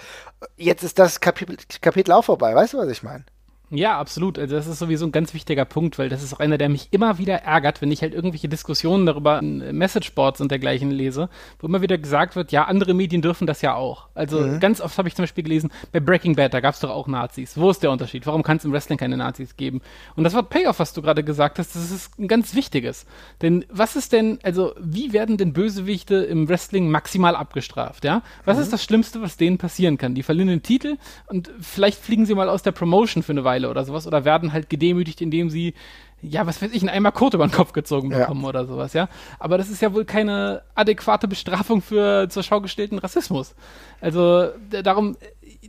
jetzt 0.56 0.84
ist 0.84 0.98
das 0.98 1.20
Kapitel, 1.20 1.56
Kapitel 1.80 2.12
auch 2.12 2.24
vorbei. 2.24 2.54
Weißt 2.54 2.74
du, 2.74 2.78
was 2.78 2.88
ich 2.88 3.02
meine? 3.02 3.24
Ja, 3.72 3.98
absolut. 3.98 4.36
Also 4.36 4.56
das 4.56 4.66
ist 4.66 4.80
sowieso 4.80 5.06
ein 5.06 5.12
ganz 5.12 5.32
wichtiger 5.32 5.64
Punkt, 5.64 5.96
weil 5.98 6.08
das 6.08 6.24
ist 6.24 6.34
auch 6.34 6.40
einer, 6.40 6.58
der 6.58 6.68
mich 6.68 6.88
immer 6.90 7.18
wieder 7.18 7.36
ärgert, 7.36 7.80
wenn 7.80 7.92
ich 7.92 8.02
halt 8.02 8.14
irgendwelche 8.14 8.48
Diskussionen 8.48 9.06
darüber 9.06 9.38
in 9.38 9.76
Messageboards 9.76 10.40
und 10.40 10.50
dergleichen 10.50 10.90
lese, 10.90 11.28
wo 11.60 11.68
immer 11.68 11.80
wieder 11.80 11.96
gesagt 11.96 12.34
wird, 12.34 12.50
ja, 12.50 12.64
andere 12.64 12.94
Medien 12.94 13.22
dürfen 13.22 13.46
das 13.46 13.62
ja 13.62 13.74
auch. 13.74 14.08
Also 14.14 14.40
mhm. 14.40 14.58
ganz 14.58 14.80
oft 14.80 14.98
habe 14.98 15.06
ich 15.06 15.14
zum 15.14 15.22
Beispiel 15.22 15.44
gelesen, 15.44 15.70
bei 15.92 16.00
Breaking 16.00 16.34
Bad, 16.34 16.52
da 16.52 16.60
gab 16.60 16.74
es 16.74 16.80
doch 16.80 16.90
auch 16.90 17.06
Nazis. 17.06 17.56
Wo 17.56 17.70
ist 17.70 17.82
der 17.82 17.92
Unterschied? 17.92 18.26
Warum 18.26 18.42
kann 18.42 18.56
es 18.56 18.64
im 18.64 18.72
Wrestling 18.72 18.98
keine 18.98 19.16
Nazis 19.16 19.56
geben? 19.56 19.80
Und 20.16 20.24
das 20.24 20.34
Wort 20.34 20.50
Payoff, 20.50 20.80
was 20.80 20.92
du 20.92 21.00
gerade 21.00 21.22
gesagt 21.22 21.60
hast, 21.60 21.76
das 21.76 21.92
ist 21.92 22.18
ein 22.18 22.26
ganz 22.26 22.56
wichtiges. 22.56 23.06
Denn 23.40 23.64
was 23.70 23.94
ist 23.94 24.12
denn, 24.12 24.40
also 24.42 24.74
wie 24.80 25.12
werden 25.12 25.36
denn 25.36 25.52
Bösewichte 25.52 26.16
im 26.16 26.48
Wrestling 26.48 26.90
maximal 26.90 27.36
abgestraft, 27.36 28.04
ja? 28.04 28.22
Was 28.44 28.56
mhm. 28.56 28.64
ist 28.64 28.72
das 28.72 28.82
Schlimmste, 28.82 29.22
was 29.22 29.36
denen 29.36 29.58
passieren 29.58 29.96
kann? 29.96 30.16
Die 30.16 30.24
verlieren 30.24 30.48
den 30.48 30.62
Titel 30.64 30.96
und 31.28 31.52
vielleicht 31.60 32.00
fliegen 32.00 32.26
sie 32.26 32.34
mal 32.34 32.48
aus 32.48 32.64
der 32.64 32.72
Promotion 32.72 33.22
für 33.22 33.32
eine 33.32 33.44
Weile 33.44 33.59
Weile 33.60 33.70
oder 33.70 33.84
sowas 33.84 34.06
oder 34.06 34.24
werden 34.24 34.52
halt 34.52 34.68
gedemütigt, 34.68 35.20
indem 35.20 35.50
sie 35.50 35.74
ja, 36.22 36.46
was 36.46 36.60
weiß 36.60 36.72
ich, 36.72 36.82
einen 36.82 36.90
Eimer 36.90 37.12
Kot 37.12 37.32
über 37.32 37.46
den 37.46 37.50
Kopf 37.50 37.72
gezogen 37.72 38.10
bekommen 38.10 38.42
ja. 38.42 38.48
oder 38.48 38.66
sowas, 38.66 38.92
ja. 38.92 39.08
Aber 39.38 39.56
das 39.56 39.70
ist 39.70 39.80
ja 39.80 39.94
wohl 39.94 40.04
keine 40.04 40.60
adäquate 40.74 41.26
Bestrafung 41.26 41.80
für 41.80 42.28
zur 42.28 42.42
Schau 42.42 42.60
gestellten 42.60 42.98
Rassismus. 42.98 43.54
Also 44.02 44.48
darum, 44.82 45.16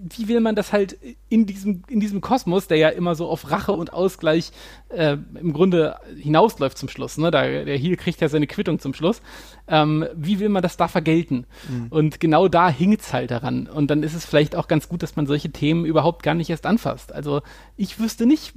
wie 0.03 0.27
will 0.27 0.39
man 0.39 0.55
das 0.55 0.73
halt 0.73 0.97
in 1.29 1.45
diesem, 1.45 1.83
in 1.87 1.99
diesem 1.99 2.21
Kosmos, 2.21 2.67
der 2.67 2.77
ja 2.77 2.89
immer 2.89 3.15
so 3.15 3.27
auf 3.27 3.51
Rache 3.51 3.71
und 3.71 3.93
Ausgleich 3.93 4.51
äh, 4.89 5.17
im 5.39 5.53
Grunde 5.53 5.97
hinausläuft 6.17 6.77
zum 6.77 6.89
Schluss, 6.89 7.17
ne? 7.17 7.31
Da, 7.31 7.43
der 7.43 7.77
Heel 7.77 7.97
kriegt 7.97 8.21
ja 8.21 8.29
seine 8.29 8.47
Quittung 8.47 8.79
zum 8.79 8.93
Schluss. 8.93 9.21
Ähm, 9.67 10.05
wie 10.15 10.39
will 10.39 10.49
man 10.49 10.63
das 10.63 10.77
da 10.77 10.87
vergelten? 10.87 11.45
Mhm. 11.69 11.87
Und 11.89 12.19
genau 12.19 12.47
da 12.47 12.69
hinkt's 12.69 13.13
halt 13.13 13.31
daran. 13.31 13.67
Und 13.67 13.91
dann 13.91 14.03
ist 14.03 14.15
es 14.15 14.25
vielleicht 14.25 14.55
auch 14.55 14.67
ganz 14.67 14.89
gut, 14.89 15.03
dass 15.03 15.15
man 15.15 15.27
solche 15.27 15.51
Themen 15.51 15.85
überhaupt 15.85 16.23
gar 16.23 16.33
nicht 16.33 16.49
erst 16.49 16.65
anfasst. 16.65 17.13
Also 17.13 17.41
ich 17.77 17.99
wüsste 17.99 18.25
nicht, 18.25 18.53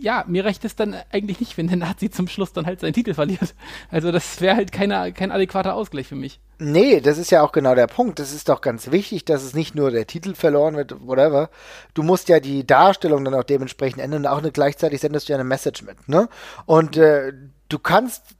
ja, 0.00 0.24
mir 0.26 0.44
reicht 0.44 0.64
es 0.64 0.76
dann 0.76 0.96
eigentlich 1.12 1.40
nicht, 1.40 1.56
wenn 1.58 1.68
der 1.68 1.76
Nazi 1.76 2.10
zum 2.10 2.26
Schluss 2.26 2.52
dann 2.52 2.66
halt 2.66 2.80
seinen 2.80 2.92
Titel 2.92 3.14
verliert. 3.14 3.54
Also 3.90 4.10
das 4.12 4.40
wäre 4.40 4.56
halt 4.56 4.72
keine, 4.72 5.12
kein 5.12 5.30
adäquater 5.30 5.74
Ausgleich 5.74 6.08
für 6.08 6.16
mich. 6.16 6.40
Nee, 6.58 7.00
das 7.00 7.18
ist 7.18 7.30
ja 7.30 7.42
auch 7.42 7.52
genau 7.52 7.74
der 7.74 7.86
Punkt. 7.86 8.18
Das 8.18 8.32
ist 8.32 8.48
doch 8.48 8.60
ganz 8.60 8.90
wichtig, 8.90 9.24
dass 9.24 9.42
es 9.42 9.54
nicht 9.54 9.74
nur 9.74 9.90
der 9.90 10.06
Titel 10.06 10.34
verloren 10.34 10.76
wird, 10.76 11.06
whatever. 11.06 11.50
Du 11.94 12.02
musst 12.02 12.28
ja 12.28 12.40
die 12.40 12.66
Darstellung 12.66 13.24
dann 13.24 13.34
auch 13.34 13.44
dementsprechend 13.44 14.02
ändern 14.02 14.22
und 14.22 14.30
auch 14.30 14.38
eine, 14.38 14.52
gleichzeitig 14.52 15.00
sendest 15.00 15.28
du 15.28 15.32
ja 15.32 15.38
eine 15.38 15.48
Message 15.48 15.82
mit, 15.82 16.08
ne? 16.08 16.28
Und 16.66 16.96
äh, 16.96 17.32
du 17.68 17.78
kannst 17.78 18.36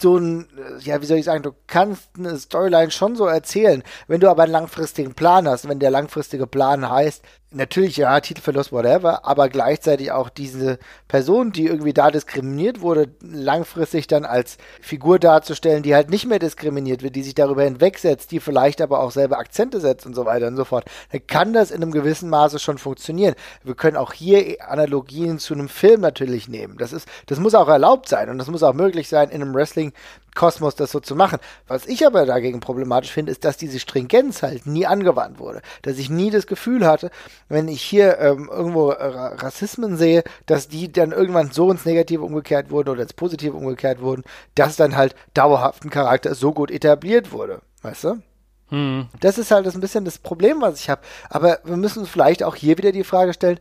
so 0.00 0.16
ein, 0.16 0.48
ja, 0.80 1.00
wie 1.02 1.06
soll 1.06 1.18
ich 1.18 1.24
sagen, 1.24 1.42
du 1.42 1.52
kannst 1.66 2.10
eine 2.16 2.38
Storyline 2.38 2.90
schon 2.90 3.16
so 3.16 3.26
erzählen. 3.26 3.82
Wenn 4.06 4.20
du 4.20 4.30
aber 4.30 4.44
einen 4.44 4.52
langfristigen 4.52 5.14
Plan 5.14 5.48
hast, 5.48 5.68
wenn 5.68 5.80
der 5.80 5.90
langfristige 5.90 6.46
Plan 6.46 6.88
heißt, 6.88 7.22
natürlich, 7.50 7.96
ja, 7.96 8.20
Titelverlust, 8.20 8.72
whatever, 8.72 9.24
aber 9.24 9.48
gleichzeitig 9.48 10.12
auch 10.12 10.28
diese 10.28 10.78
Person, 11.08 11.50
die 11.52 11.66
irgendwie 11.66 11.94
da 11.94 12.10
diskriminiert 12.10 12.80
wurde, 12.80 13.08
langfristig 13.22 14.06
dann 14.06 14.24
als 14.24 14.58
Figur 14.82 15.18
darzustellen, 15.18 15.82
die 15.82 15.94
halt 15.94 16.10
nicht 16.10 16.26
mehr 16.26 16.38
diskriminiert 16.38 17.02
wird, 17.02 17.16
die 17.16 17.22
sich 17.22 17.34
darüber 17.34 17.64
hinwegsetzt, 17.64 18.30
die 18.32 18.40
vielleicht 18.40 18.80
aber 18.82 19.00
auch 19.00 19.10
selber 19.10 19.38
Akzente 19.38 19.80
setzt 19.80 20.04
und 20.04 20.14
so 20.14 20.26
weiter 20.26 20.46
und 20.46 20.56
so 20.56 20.64
fort, 20.64 20.84
dann 21.10 21.26
kann 21.26 21.52
das 21.52 21.70
in 21.70 21.82
einem 21.82 21.92
gewissen 21.92 22.28
Maße 22.28 22.58
schon 22.58 22.78
funktionieren. 22.78 23.34
Wir 23.64 23.74
können 23.74 23.96
auch 23.96 24.12
hier 24.12 24.58
Analogien 24.68 25.38
zu 25.38 25.54
einem 25.54 25.68
Film 25.68 26.00
natürlich 26.00 26.48
nehmen. 26.48 26.76
Das 26.76 26.92
ist, 26.92 27.08
das 27.26 27.40
muss 27.40 27.54
auch 27.54 27.68
erlaubt 27.68 28.08
sein 28.08 28.28
und 28.28 28.38
das 28.38 28.48
muss 28.48 28.62
auch 28.62 28.74
möglich 28.74 29.08
sein, 29.08 29.30
in 29.30 29.40
einem 29.40 29.54
Wrestling 29.54 29.92
Kosmos 30.38 30.76
das 30.76 30.92
so 30.92 31.00
zu 31.00 31.16
machen. 31.16 31.38
Was 31.66 31.84
ich 31.86 32.06
aber 32.06 32.24
dagegen 32.24 32.60
problematisch 32.60 33.10
finde, 33.10 33.32
ist, 33.32 33.44
dass 33.44 33.56
diese 33.56 33.80
Stringenz 33.80 34.44
halt 34.44 34.66
nie 34.66 34.86
angewandt 34.86 35.40
wurde. 35.40 35.62
Dass 35.82 35.98
ich 35.98 36.10
nie 36.10 36.30
das 36.30 36.46
Gefühl 36.46 36.86
hatte, 36.86 37.10
wenn 37.48 37.66
ich 37.66 37.82
hier 37.82 38.18
ähm, 38.20 38.48
irgendwo 38.48 38.90
äh, 38.90 39.04
Rassismen 39.04 39.96
sehe, 39.96 40.22
dass 40.46 40.68
die 40.68 40.92
dann 40.92 41.10
irgendwann 41.10 41.50
so 41.50 41.72
ins 41.72 41.84
Negative 41.84 42.22
umgekehrt 42.22 42.70
wurden 42.70 42.90
oder 42.90 43.02
ins 43.02 43.14
Positive 43.14 43.56
umgekehrt 43.56 44.00
wurden, 44.00 44.22
dass 44.54 44.76
dann 44.76 44.96
halt 44.96 45.16
dauerhaft 45.34 45.84
ein 45.84 45.90
Charakter 45.90 46.36
so 46.36 46.52
gut 46.52 46.70
etabliert 46.70 47.32
wurde. 47.32 47.60
Weißt 47.82 48.04
du? 48.04 48.22
Hm. 48.68 49.08
Das 49.18 49.38
ist 49.38 49.50
halt 49.50 49.66
das 49.66 49.74
ein 49.74 49.80
bisschen 49.80 50.04
das 50.04 50.18
Problem, 50.18 50.60
was 50.60 50.78
ich 50.78 50.88
habe. 50.88 51.00
Aber 51.30 51.58
wir 51.64 51.76
müssen 51.76 51.98
uns 51.98 52.10
vielleicht 52.10 52.44
auch 52.44 52.54
hier 52.54 52.78
wieder 52.78 52.92
die 52.92 53.02
Frage 53.02 53.32
stellen, 53.34 53.58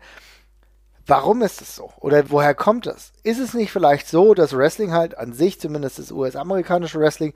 Warum 1.08 1.42
ist 1.42 1.62
es 1.62 1.78
so? 1.78 1.92
Oder 2.02 2.30
woher 2.30 2.54
kommt 2.54 2.86
es? 2.86 3.14
Ist 3.24 3.40
es 3.40 3.54
nicht 3.54 3.72
vielleicht 3.72 4.10
so, 4.10 4.34
dass 4.34 4.56
Wrestling 4.56 4.92
halt 4.92 5.18
an 5.18 5.32
sich, 5.32 5.58
zumindest 5.58 6.00
das 6.00 6.12
US-amerikanische 6.12 7.00
Wrestling, 7.00 7.34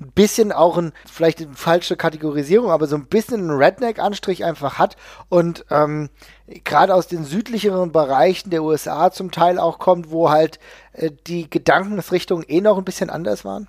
ein 0.00 0.10
bisschen 0.12 0.52
auch 0.52 0.78
ein, 0.78 0.92
vielleicht 1.04 1.42
eine 1.42 1.54
falsche 1.54 1.96
Kategorisierung, 1.96 2.70
aber 2.70 2.86
so 2.86 2.96
ein 2.96 3.04
bisschen 3.04 3.40
einen 3.40 3.62
Redneck-Anstrich 3.62 4.44
einfach 4.44 4.78
hat 4.78 4.96
und 5.28 5.66
ähm, 5.70 6.08
gerade 6.64 6.94
aus 6.94 7.08
den 7.08 7.24
südlicheren 7.24 7.92
Bereichen 7.92 8.48
der 8.48 8.62
USA 8.62 9.10
zum 9.10 9.30
Teil 9.30 9.58
auch 9.58 9.78
kommt, 9.78 10.10
wo 10.10 10.30
halt 10.30 10.58
äh, 10.92 11.10
die 11.26 11.50
Gedankensrichtungen 11.50 12.46
eh 12.48 12.62
noch 12.62 12.78
ein 12.78 12.84
bisschen 12.84 13.10
anders 13.10 13.44
waren? 13.44 13.68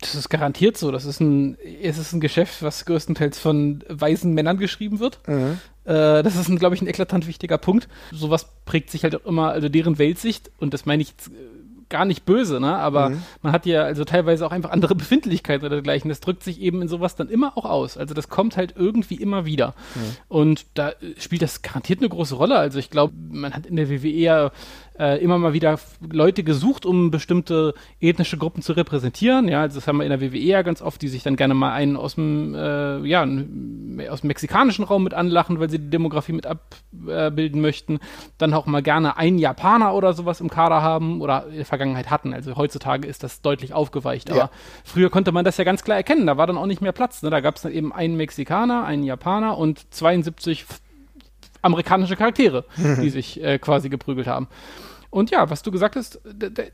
Das 0.00 0.14
ist 0.14 0.28
garantiert 0.28 0.76
so. 0.76 0.90
Das 0.90 1.04
ist 1.04 1.20
ein, 1.20 1.56
es 1.82 1.96
ist 1.96 2.12
ein 2.12 2.20
Geschäft, 2.20 2.62
was 2.62 2.84
größtenteils 2.84 3.38
von 3.38 3.84
weißen 3.88 4.32
Männern 4.32 4.58
geschrieben 4.58 4.98
wird. 5.00 5.20
Mhm. 5.28 5.60
Äh, 5.84 6.22
das 6.22 6.36
ist, 6.36 6.54
glaube 6.58 6.74
ich, 6.74 6.82
ein 6.82 6.86
eklatant 6.86 7.26
wichtiger 7.26 7.58
Punkt. 7.58 7.88
Sowas 8.12 8.46
prägt 8.64 8.90
sich 8.90 9.04
halt 9.04 9.16
auch 9.16 9.26
immer, 9.26 9.50
also 9.50 9.68
deren 9.68 9.98
Weltsicht, 9.98 10.50
und 10.58 10.74
das 10.74 10.86
meine 10.86 11.02
ich 11.02 11.10
jetzt 11.10 11.28
äh, 11.28 11.32
gar 11.92 12.04
nicht 12.06 12.24
böse, 12.24 12.58
ne? 12.58 12.74
Aber 12.76 13.10
mhm. 13.10 13.22
man 13.42 13.52
hat 13.52 13.66
ja 13.66 13.82
also 13.82 14.04
teilweise 14.04 14.46
auch 14.46 14.50
einfach 14.50 14.70
andere 14.70 14.94
Befindlichkeiten 14.96 15.66
oder 15.66 15.76
dergleichen. 15.76 16.08
Das 16.08 16.20
drückt 16.20 16.42
sich 16.42 16.60
eben 16.60 16.82
in 16.82 16.88
sowas 16.88 17.14
dann 17.14 17.28
immer 17.28 17.56
auch 17.56 17.66
aus. 17.66 17.96
Also 17.96 18.14
das 18.14 18.28
kommt 18.28 18.56
halt 18.56 18.74
irgendwie 18.76 19.16
immer 19.16 19.44
wieder. 19.44 19.74
Mhm. 19.94 20.00
Und 20.28 20.66
da 20.74 20.90
äh, 20.90 20.94
spielt 21.18 21.42
das 21.42 21.62
garantiert 21.62 22.00
eine 22.00 22.08
große 22.08 22.34
Rolle. 22.34 22.56
Also 22.56 22.78
ich 22.78 22.90
glaube, 22.90 23.12
man 23.30 23.52
hat 23.52 23.66
in 23.66 23.76
der 23.76 23.90
WWE 23.90 24.08
ja 24.08 24.50
äh, 24.98 25.22
immer 25.22 25.38
mal 25.38 25.52
wieder 25.52 25.78
Leute 26.10 26.44
gesucht, 26.44 26.86
um 26.86 27.10
bestimmte 27.10 27.74
ethnische 28.00 28.36
Gruppen 28.36 28.62
zu 28.62 28.72
repräsentieren. 28.72 29.48
Ja, 29.48 29.62
also 29.62 29.76
das 29.76 29.86
haben 29.86 29.98
wir 29.98 30.04
in 30.04 30.10
der 30.10 30.20
WWE 30.20 30.38
ja 30.38 30.62
ganz 30.62 30.82
oft, 30.82 31.00
die 31.02 31.08
sich 31.08 31.22
dann 31.22 31.36
gerne 31.36 31.54
mal 31.54 31.72
einen 31.72 31.96
aus 31.96 32.16
dem, 32.16 32.54
äh, 32.54 32.98
ja, 33.06 33.22
aus 34.10 34.20
dem 34.20 34.28
mexikanischen 34.28 34.84
Raum 34.84 35.04
mit 35.04 35.14
anlachen, 35.14 35.60
weil 35.60 35.70
sie 35.70 35.78
die 35.78 35.90
Demografie 35.90 36.32
mit 36.32 36.46
abbilden 36.46 37.60
möchten. 37.60 38.00
Dann 38.38 38.54
auch 38.54 38.66
mal 38.66 38.82
gerne 38.82 39.16
einen 39.16 39.38
Japaner 39.38 39.94
oder 39.94 40.12
sowas 40.12 40.40
im 40.40 40.50
Kader 40.50 40.82
haben 40.82 41.20
oder 41.20 41.46
in 41.48 41.56
der 41.56 41.66
Vergangenheit 41.66 42.10
hatten. 42.10 42.34
Also 42.34 42.56
heutzutage 42.56 43.08
ist 43.08 43.22
das 43.22 43.40
deutlich 43.40 43.72
aufgeweicht. 43.72 44.30
Aber 44.30 44.38
ja. 44.38 44.50
früher 44.84 45.10
konnte 45.10 45.32
man 45.32 45.44
das 45.44 45.56
ja 45.56 45.64
ganz 45.64 45.82
klar 45.84 45.96
erkennen. 45.96 46.26
Da 46.26 46.36
war 46.36 46.46
dann 46.46 46.58
auch 46.58 46.66
nicht 46.66 46.82
mehr 46.82 46.92
Platz. 46.92 47.22
Ne? 47.22 47.30
Da 47.30 47.40
gab 47.40 47.56
es 47.56 47.62
dann 47.62 47.72
eben 47.72 47.92
einen 47.92 48.16
Mexikaner, 48.16 48.84
einen 48.84 49.04
Japaner 49.04 49.56
und 49.56 49.92
72 49.92 50.64
amerikanische 51.62 52.16
Charaktere, 52.16 52.64
die 52.76 53.10
sich 53.10 53.42
äh, 53.42 53.58
quasi 53.58 53.88
geprügelt 53.88 54.26
haben. 54.26 54.48
Und 55.10 55.30
ja, 55.30 55.50
was 55.50 55.62
du 55.62 55.70
gesagt 55.70 55.96
hast, 55.96 56.20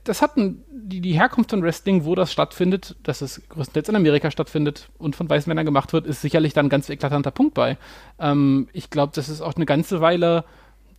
das 0.04 0.22
hatten 0.22 0.62
die, 0.70 1.00
die 1.00 1.14
Herkunft 1.14 1.50
von 1.50 1.60
Wrestling, 1.60 2.04
wo 2.04 2.14
das 2.14 2.32
stattfindet, 2.32 2.94
dass 3.02 3.20
es 3.20 3.42
größtenteils 3.48 3.88
in 3.88 3.96
Amerika 3.96 4.30
stattfindet 4.30 4.90
und 4.96 5.16
von 5.16 5.28
weißen 5.28 5.50
Männern 5.50 5.64
gemacht 5.64 5.92
wird, 5.92 6.06
ist 6.06 6.22
sicherlich 6.22 6.52
da 6.52 6.60
ein 6.60 6.68
ganz 6.68 6.88
eklatanter 6.88 7.32
Punkt 7.32 7.54
bei. 7.54 7.76
Ähm, 8.20 8.68
ich 8.72 8.90
glaube, 8.90 9.12
das 9.14 9.28
ist 9.28 9.40
auch 9.40 9.56
eine 9.56 9.66
ganze 9.66 10.00
Weile 10.00 10.44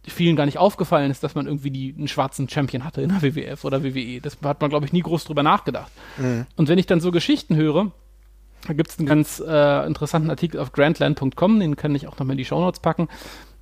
vielen 0.07 0.35
gar 0.35 0.45
nicht 0.45 0.57
aufgefallen 0.57 1.11
ist, 1.11 1.23
dass 1.23 1.35
man 1.35 1.45
irgendwie 1.45 1.71
die, 1.71 1.93
einen 1.97 2.07
schwarzen 2.07 2.49
Champion 2.49 2.83
hatte 2.83 3.01
in 3.01 3.09
der 3.09 3.21
WWF 3.21 3.63
oder 3.63 3.83
WWE. 3.83 4.21
Das 4.21 4.37
hat 4.43 4.61
man, 4.61 4.69
glaube 4.69 4.85
ich, 4.85 4.93
nie 4.93 5.01
groß 5.01 5.25
drüber 5.25 5.43
nachgedacht. 5.43 5.91
Mhm. 6.17 6.45
Und 6.55 6.67
wenn 6.67 6.79
ich 6.79 6.87
dann 6.87 6.99
so 6.99 7.11
Geschichten 7.11 7.55
höre, 7.55 7.91
da 8.67 8.73
gibt 8.73 8.89
es 8.89 8.99
einen 8.99 9.07
ganz 9.07 9.41
äh, 9.45 9.85
interessanten 9.85 10.29
Artikel 10.29 10.59
auf 10.59 10.71
grandland.com, 10.71 11.59
den 11.59 11.75
kann 11.75 11.95
ich 11.95 12.07
auch 12.07 12.17
nochmal 12.17 12.33
in 12.33 12.39
die 12.39 12.45
Shownotes 12.45 12.81
packen. 12.81 13.07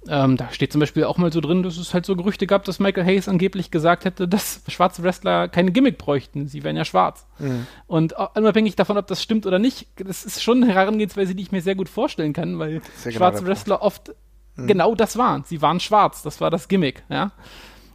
Ähm, 0.09 0.37
da 0.37 0.49
steht 0.51 0.71
zum 0.71 0.79
Beispiel 0.79 1.03
auch 1.03 1.17
mal 1.17 1.33
so 1.33 1.41
drin, 1.41 1.63
dass 1.63 1.77
es 1.77 1.93
halt 1.93 2.05
so 2.05 2.15
Gerüchte 2.15 2.47
gab, 2.47 2.63
dass 2.63 2.79
Michael 2.79 3.05
Hayes 3.05 3.27
angeblich 3.27 3.71
gesagt 3.71 4.05
hätte, 4.05 4.27
dass 4.27 4.61
schwarze 4.67 5.03
Wrestler 5.03 5.47
keine 5.49 5.71
Gimmick 5.71 5.97
bräuchten. 5.97 6.47
Sie 6.47 6.63
wären 6.63 6.77
ja 6.77 6.85
schwarz. 6.85 7.27
Mhm. 7.39 7.67
Und 7.87 8.13
unabhängig 8.35 8.75
davon, 8.75 8.97
ob 8.97 9.07
das 9.07 9.21
stimmt 9.21 9.45
oder 9.45 9.59
nicht, 9.59 9.87
das 9.97 10.23
ist 10.23 10.41
schon 10.41 10.63
eine 10.63 10.73
Herangehensweise, 10.73 11.35
die 11.35 11.43
ich 11.43 11.51
mir 11.51 11.61
sehr 11.61 11.75
gut 11.75 11.89
vorstellen 11.89 12.33
kann, 12.33 12.57
weil 12.59 12.81
ja 13.03 13.11
schwarze 13.11 13.39
genau 13.39 13.49
Wrestler 13.49 13.81
oft 13.81 14.13
mhm. 14.55 14.67
genau 14.67 14.95
das 14.95 15.17
waren. 15.17 15.43
Sie 15.45 15.61
waren 15.61 15.79
schwarz. 15.79 16.23
Das 16.23 16.39
war 16.39 16.51
das 16.51 16.67
Gimmick, 16.67 17.03
ja. 17.09 17.31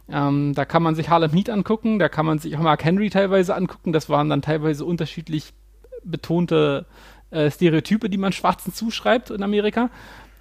Ähm, 0.09 0.53
da 0.53 0.65
kann 0.65 0.83
man 0.83 0.95
sich 0.95 1.09
Harlem 1.09 1.31
Heat 1.31 1.49
angucken, 1.49 1.97
da 1.97 2.09
kann 2.09 2.25
man 2.25 2.37
sich 2.37 2.55
auch 2.57 2.61
Mark 2.61 2.83
Henry 2.83 3.09
teilweise 3.09 3.55
angucken. 3.55 3.93
Das 3.93 4.09
waren 4.09 4.29
dann 4.29 4.41
teilweise 4.41 4.85
unterschiedlich 4.85 5.53
betonte 6.03 6.85
äh, 7.31 7.49
Stereotype, 7.49 8.09
die 8.09 8.17
man 8.17 8.33
Schwarzen 8.33 8.73
zuschreibt 8.73 9.31
in 9.31 9.43
Amerika. 9.43 9.89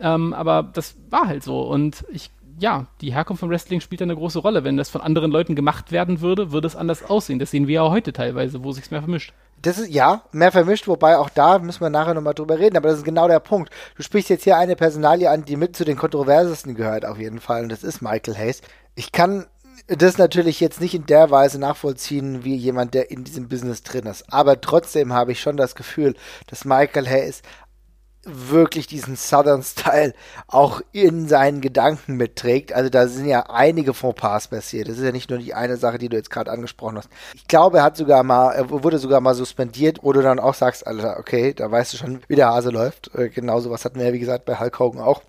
Ähm, 0.03 0.35
aber 0.35 0.69
das 0.73 0.97
war 1.09 1.29
halt 1.29 1.43
so. 1.43 1.63
Und 1.63 2.05
ich, 2.11 2.31
ja, 2.59 2.87
die 3.01 3.15
Herkunft 3.15 3.41
von 3.41 3.51
Wrestling 3.51 3.81
spielt 3.81 4.03
eine 4.03 4.17
große 4.17 4.41
Rolle. 4.41 4.65
Wenn 4.65 4.77
das 4.77 4.91
von 4.91 5.01
anderen 5.01 5.31
Leuten 5.31 5.55
gemacht 5.55 5.93
werden 5.93 6.21
würde, 6.21 6.53
würde 6.53 6.67
es 6.67 6.77
anders 6.77 7.09
aussehen. 7.09 7.39
Das 7.39 7.51
sehen 7.51 7.69
wir 7.69 7.75
ja 7.75 7.91
heute 7.91 8.13
teilweise, 8.13 8.63
wo 8.65 8.73
sich 8.73 8.91
mehr 8.91 9.01
vermischt. 9.01 9.33
Das 9.63 9.79
ist, 9.79 9.91
ja, 9.91 10.23
mehr 10.33 10.51
vermischt, 10.51 10.89
wobei 10.89 11.17
auch 11.17 11.31
da 11.31 11.61
müssen 11.61 11.83
wir 11.83 11.91
nachher 11.91 12.15
nochmal 12.15 12.35
drüber 12.35 12.59
reden, 12.59 12.77
aber 12.77 12.89
das 12.89 12.99
ist 12.99 13.05
genau 13.05 13.29
der 13.29 13.39
Punkt. 13.39 13.71
Du 13.97 14.03
sprichst 14.03 14.29
jetzt 14.29 14.43
hier 14.43 14.57
eine 14.57 14.75
Personalie 14.75 15.31
an, 15.31 15.45
die 15.45 15.55
mit 15.55 15.77
zu 15.77 15.85
den 15.85 15.97
kontroversesten 15.97 16.75
gehört, 16.75 17.05
auf 17.07 17.17
jeden 17.17 17.39
Fall, 17.39 17.63
und 17.63 17.69
das 17.69 17.85
ist 17.85 18.03
Michael 18.03 18.37
Hayes. 18.37 18.61
Ich 18.97 19.13
kann 19.13 19.47
das 19.87 20.19
natürlich 20.19 20.61
jetzt 20.61 20.81
nicht 20.81 20.95
in 20.95 21.07
der 21.07 21.31
Weise 21.31 21.59
nachvollziehen, 21.59 22.45
wie 22.45 22.55
jemand, 22.55 22.95
der 22.95 23.11
in 23.11 23.25
diesem 23.25 23.49
Business 23.49 23.83
drin 23.83 24.07
ist. 24.07 24.33
Aber 24.33 24.61
trotzdem 24.61 25.13
habe 25.13 25.33
ich 25.33 25.41
schon 25.41 25.57
das 25.57 25.75
Gefühl, 25.75 26.15
dass 26.47 26.65
Michael 26.65 27.09
Hayes 27.09 27.43
wirklich 28.25 28.87
diesen 28.87 29.17
Southern 29.17 29.63
Style 29.63 30.15
auch 30.47 30.81
in 30.93 31.29
seinen 31.29 31.61
Gedanken 31.61 32.17
mitträgt. 32.17 32.73
Also 32.73 32.89
da 32.89 33.09
sind 33.09 33.27
ja 33.27 33.51
einige 33.51 33.95
Fauxpas 33.95 34.49
passiert. 34.49 34.89
Das 34.89 34.99
ist 34.99 35.05
ja 35.05 35.13
nicht 35.13 35.31
nur 35.31 35.39
die 35.39 35.55
eine 35.55 35.77
Sache, 35.77 35.99
die 35.99 36.09
du 36.09 36.17
jetzt 36.17 36.31
gerade 36.31 36.51
angesprochen 36.51 36.99
hast. 36.99 37.09
Ich 37.35 37.49
glaube, 37.49 37.79
er 37.79 37.85
hat 37.85 37.97
sogar 37.97 38.23
mal, 38.23 38.53
er 38.53 38.71
wurde 38.71 38.99
sogar 38.99 39.21
mal 39.21 39.35
suspendiert, 39.35 40.01
wo 40.03 40.13
du 40.13 40.23
dann 40.23 40.39
auch 40.39 40.55
sagst, 40.55 40.87
Alter, 40.87 41.19
okay, 41.19 41.53
da 41.55 41.71
weißt 41.71 41.93
du 41.93 41.97
schon, 41.97 42.21
wie 42.29 42.37
der 42.37 42.49
Hase 42.49 42.71
läuft. 42.71 43.15
Äh, 43.15 43.29
genauso 43.29 43.71
was 43.71 43.85
hatten 43.85 43.99
wir 43.99 44.07
ja, 44.07 44.13
wie 44.13 44.21
gesagt, 44.21 44.45
bei 44.45 44.59
Hulk 44.59 44.79
Hogan 44.79 45.01
auch 45.01 45.23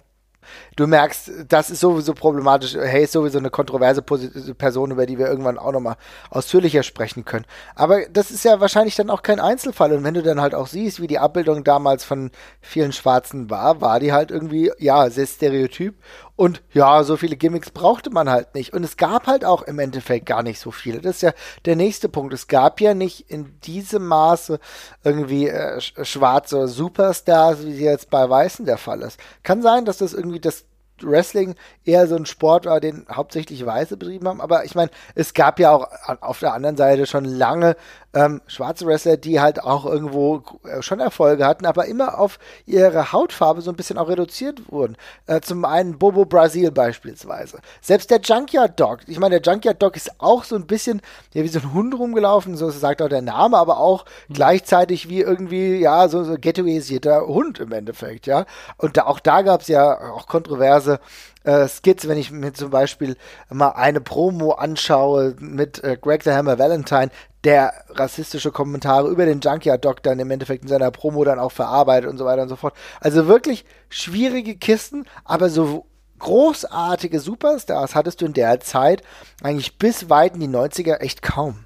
du 0.76 0.88
merkst, 0.88 1.32
das 1.48 1.70
ist 1.70 1.80
sowieso 1.80 2.14
problematisch. 2.14 2.76
Hey, 2.76 3.04
ist 3.04 3.14
sowieso 3.14 3.38
eine 3.40 3.50
kontroverse 3.50 4.02
Person, 4.02 4.92
über 4.92 5.06
die 5.06 5.18
wir 5.18 5.28
irgendwann 5.28 5.58
auch 5.58 5.72
nochmal 5.72 5.96
ausführlicher 6.30 6.84
sprechen 6.84 7.26
können. 7.26 7.46
Aber 7.76 8.02
das 8.10 8.32
ist 8.32 8.44
ja 8.46 8.60
wahrscheinlich 8.60 8.96
dann 8.96 9.10
auch 9.10 9.22
kein 9.22 9.40
Einzelfall. 9.40 9.94
Und 9.94 10.04
wenn 10.04 10.14
du 10.14 10.24
dann 10.24 10.42
halt 10.42 10.56
auch 10.56 10.68
siehst, 10.68 11.02
wie 11.02 11.08
die 11.08 11.20
Abbildung 11.20 11.64
damals 11.64 12.04
von 12.04 12.32
vielen 12.62 12.92
Schwarzen 12.94 13.50
war, 13.50 13.82
war 13.82 14.00
die 14.00 14.14
halt 14.14 14.32
irgendwie, 14.32 14.72
ja, 14.80 15.10
sehr 15.10 15.28
stereotyp 15.28 15.96
und 16.36 16.64
ja, 16.72 17.04
so 17.04 17.16
viele 17.16 17.36
Gimmicks 17.36 17.70
brauchte 17.70 18.10
man 18.10 18.30
halt 18.30 18.56
nicht. 18.56 18.74
Und 18.74 18.84
es 18.84 18.98
gab 18.98 19.28
halt 19.28 19.46
auch 19.46 19.62
im 19.62 19.78
Endeffekt 19.78 20.26
gar 20.26 20.42
nicht 20.42 20.60
so 20.60 20.72
viele. 20.72 21.00
Das 21.00 21.18
ist 21.18 21.22
ja 21.22 21.32
der 21.66 21.76
nächste 21.76 22.10
Punkt. 22.10 22.34
Es 22.34 22.48
gab 22.48 22.82
ja 22.82 22.96
nicht 22.96 23.30
in 23.30 23.60
diesem 23.62 24.08
Maße 24.08 24.60
irgendwie 25.04 25.48
äh, 25.48 25.80
schwarze 25.80 26.68
Superstars, 26.68 27.66
wie 27.66 27.74
sie 27.74 27.86
jetzt 27.86 28.10
bei 28.10 28.28
Weißen 28.28 28.66
der 28.66 28.80
Fall 28.80 29.02
ist. 29.02 29.20
Kann 29.44 29.62
sein, 29.62 29.86
dass 29.86 30.00
das 30.00 30.14
irgendwie 30.14 30.40
das 30.40 30.66
Wrestling 31.02 31.56
eher 31.84 32.08
so 32.08 32.16
ein 32.16 32.26
Sport 32.26 32.66
war, 32.66 32.80
den 32.80 33.06
hauptsächlich 33.12 33.64
Weiße 33.64 33.98
betrieben 33.98 34.28
haben. 34.28 34.42
Aber 34.42 34.66
ich 34.66 34.74
meine, 34.74 34.90
es 35.14 35.34
gab 35.34 35.60
ja 35.60 35.72
auch 35.72 35.88
auf 36.22 36.40
der 36.40 36.54
anderen 36.54 36.78
Seite 36.78 37.06
schon 37.06 37.26
lange 37.26 37.76
ähm, 38.14 38.42
schwarze 38.48 38.86
Wrestler, 38.86 39.18
die 39.18 39.40
halt 39.40 39.64
auch 39.64 39.86
irgendwo 39.86 40.44
äh, 40.66 40.82
schon 40.82 41.00
Erfolge 41.00 41.46
hatten, 41.46 41.66
aber 41.66 41.86
immer 41.86 42.20
auf 42.20 42.40
ihre 42.66 43.12
Hautfarbe 43.12 43.62
so 43.62 43.72
ein 43.72 43.76
bisschen 43.76 43.98
auch 43.98 44.08
reduziert 44.08 44.72
wurden. 44.72 44.98
Äh, 45.26 45.42
zum 45.42 45.66
einen 45.66 45.98
Bobo 45.98 46.26
Brasil 46.26 46.72
beispielsweise. 46.72 47.60
Selbst 47.82 48.12
der 48.12 48.22
Junkyard 48.22 48.80
Dog. 48.80 49.00
Ich 49.08 49.20
meine, 49.20 49.40
der 49.40 49.54
Junkyard 49.54 49.82
Dog 49.82 49.96
ist 49.96 50.12
auch 50.20 50.44
so 50.44 50.56
ein 50.56 50.68
bisschen 50.68 51.02
ja, 51.34 51.44
wie 51.44 51.48
so 51.48 51.60
ein 51.60 51.74
Hund 51.74 51.98
rumgelaufen, 51.98 52.56
so 52.56 52.70
sagt 52.70 53.02
auch 53.02 53.10
der 53.10 53.22
Name, 53.22 53.58
aber 53.58 53.80
auch 53.80 54.06
mhm. 54.28 54.36
gleichzeitig 54.36 55.10
wie 55.10 55.22
irgendwie, 55.22 55.78
ja, 55.78 56.08
so, 56.08 56.24
so 56.24 56.36
ghettoisierter 56.40 57.28
Hund 57.28 57.60
im 57.60 57.72
Endeffekt, 57.72 58.28
ja. 58.28 58.46
Und 58.78 58.98
da, 58.98 59.06
auch 59.06 59.20
da 59.20 59.42
gab 59.42 59.62
es 59.62 59.68
ja 59.68 60.12
auch 60.12 60.28
kontroverse 60.28 61.00
äh, 61.44 61.68
Skits, 61.68 62.08
wenn 62.08 62.18
ich 62.18 62.32
mir 62.32 62.54
zum 62.54 62.70
Beispiel 62.70 63.18
mal 63.50 63.70
eine 63.70 64.02
Promo 64.02 64.52
anschaue 64.52 65.36
mit 65.40 65.84
äh, 65.84 65.98
Greg 66.00 66.24
the 66.24 66.32
Hammer 66.32 66.60
Valentine, 66.60 67.10
der 67.44 67.74
rassistische 67.90 68.52
Kommentare 68.52 69.10
über 69.10 69.26
den 69.26 69.42
Junkyard 69.42 69.84
Dog 69.84 70.02
dann 70.04 70.20
im 70.20 70.32
Endeffekt 70.32 70.64
in 70.64 70.70
seiner 70.70 70.92
Promo 70.92 71.24
dann 71.24 71.40
auch 71.40 71.52
verarbeitet 71.52 72.10
und 72.10 72.18
so 72.18 72.26
weiter 72.26 72.44
und 72.44 72.50
so 72.50 72.56
fort. 72.56 72.74
Also 73.02 73.28
wirklich 73.28 73.66
schwierige 73.90 74.56
Kisten, 74.56 75.06
aber 75.26 75.50
so 75.50 75.86
großartige 76.20 77.20
Superstars 77.20 77.96
hattest 77.96 78.22
du 78.22 78.26
in 78.26 78.34
der 78.34 78.62
Zeit 78.62 79.04
eigentlich 79.42 79.78
bis 79.78 80.10
weit 80.10 80.36
in 80.36 80.40
die 80.40 80.48
90er 80.48 81.00
echt 81.00 81.22
kaum. 81.22 81.66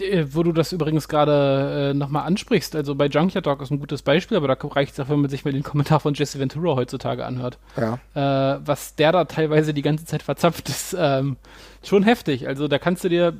Äh, 0.00 0.26
Wo 0.30 0.42
du 0.42 0.52
das 0.52 0.72
übrigens 0.72 1.08
gerade 1.08 1.90
äh, 1.90 1.94
nochmal 1.94 2.26
ansprichst, 2.26 2.76
also 2.76 2.94
bei 2.94 3.06
Junkyard 3.06 3.46
Dog 3.46 3.62
ist 3.62 3.70
ein 3.70 3.80
gutes 3.80 4.02
Beispiel, 4.02 4.36
aber 4.36 4.48
da 4.48 4.56
reicht 4.68 4.92
es 4.92 5.00
auch, 5.00 5.08
wenn 5.08 5.20
man 5.20 5.30
sich 5.30 5.44
mal 5.44 5.52
den 5.52 5.62
Kommentar 5.62 6.00
von 6.00 6.12
Jesse 6.12 6.38
Ventura 6.38 6.76
heutzutage 6.76 7.24
anhört. 7.24 7.58
Ja. 7.76 7.98
Äh, 8.14 8.60
was 8.64 8.96
der 8.96 9.12
da 9.12 9.24
teilweise 9.24 9.72
die 9.72 9.82
ganze 9.82 10.04
Zeit 10.04 10.22
verzapft, 10.22 10.68
ist 10.68 10.94
ähm, 10.98 11.36
schon 11.82 12.02
heftig. 12.02 12.46
Also 12.46 12.68
da 12.68 12.78
kannst 12.78 13.04
du 13.04 13.08
dir, 13.08 13.32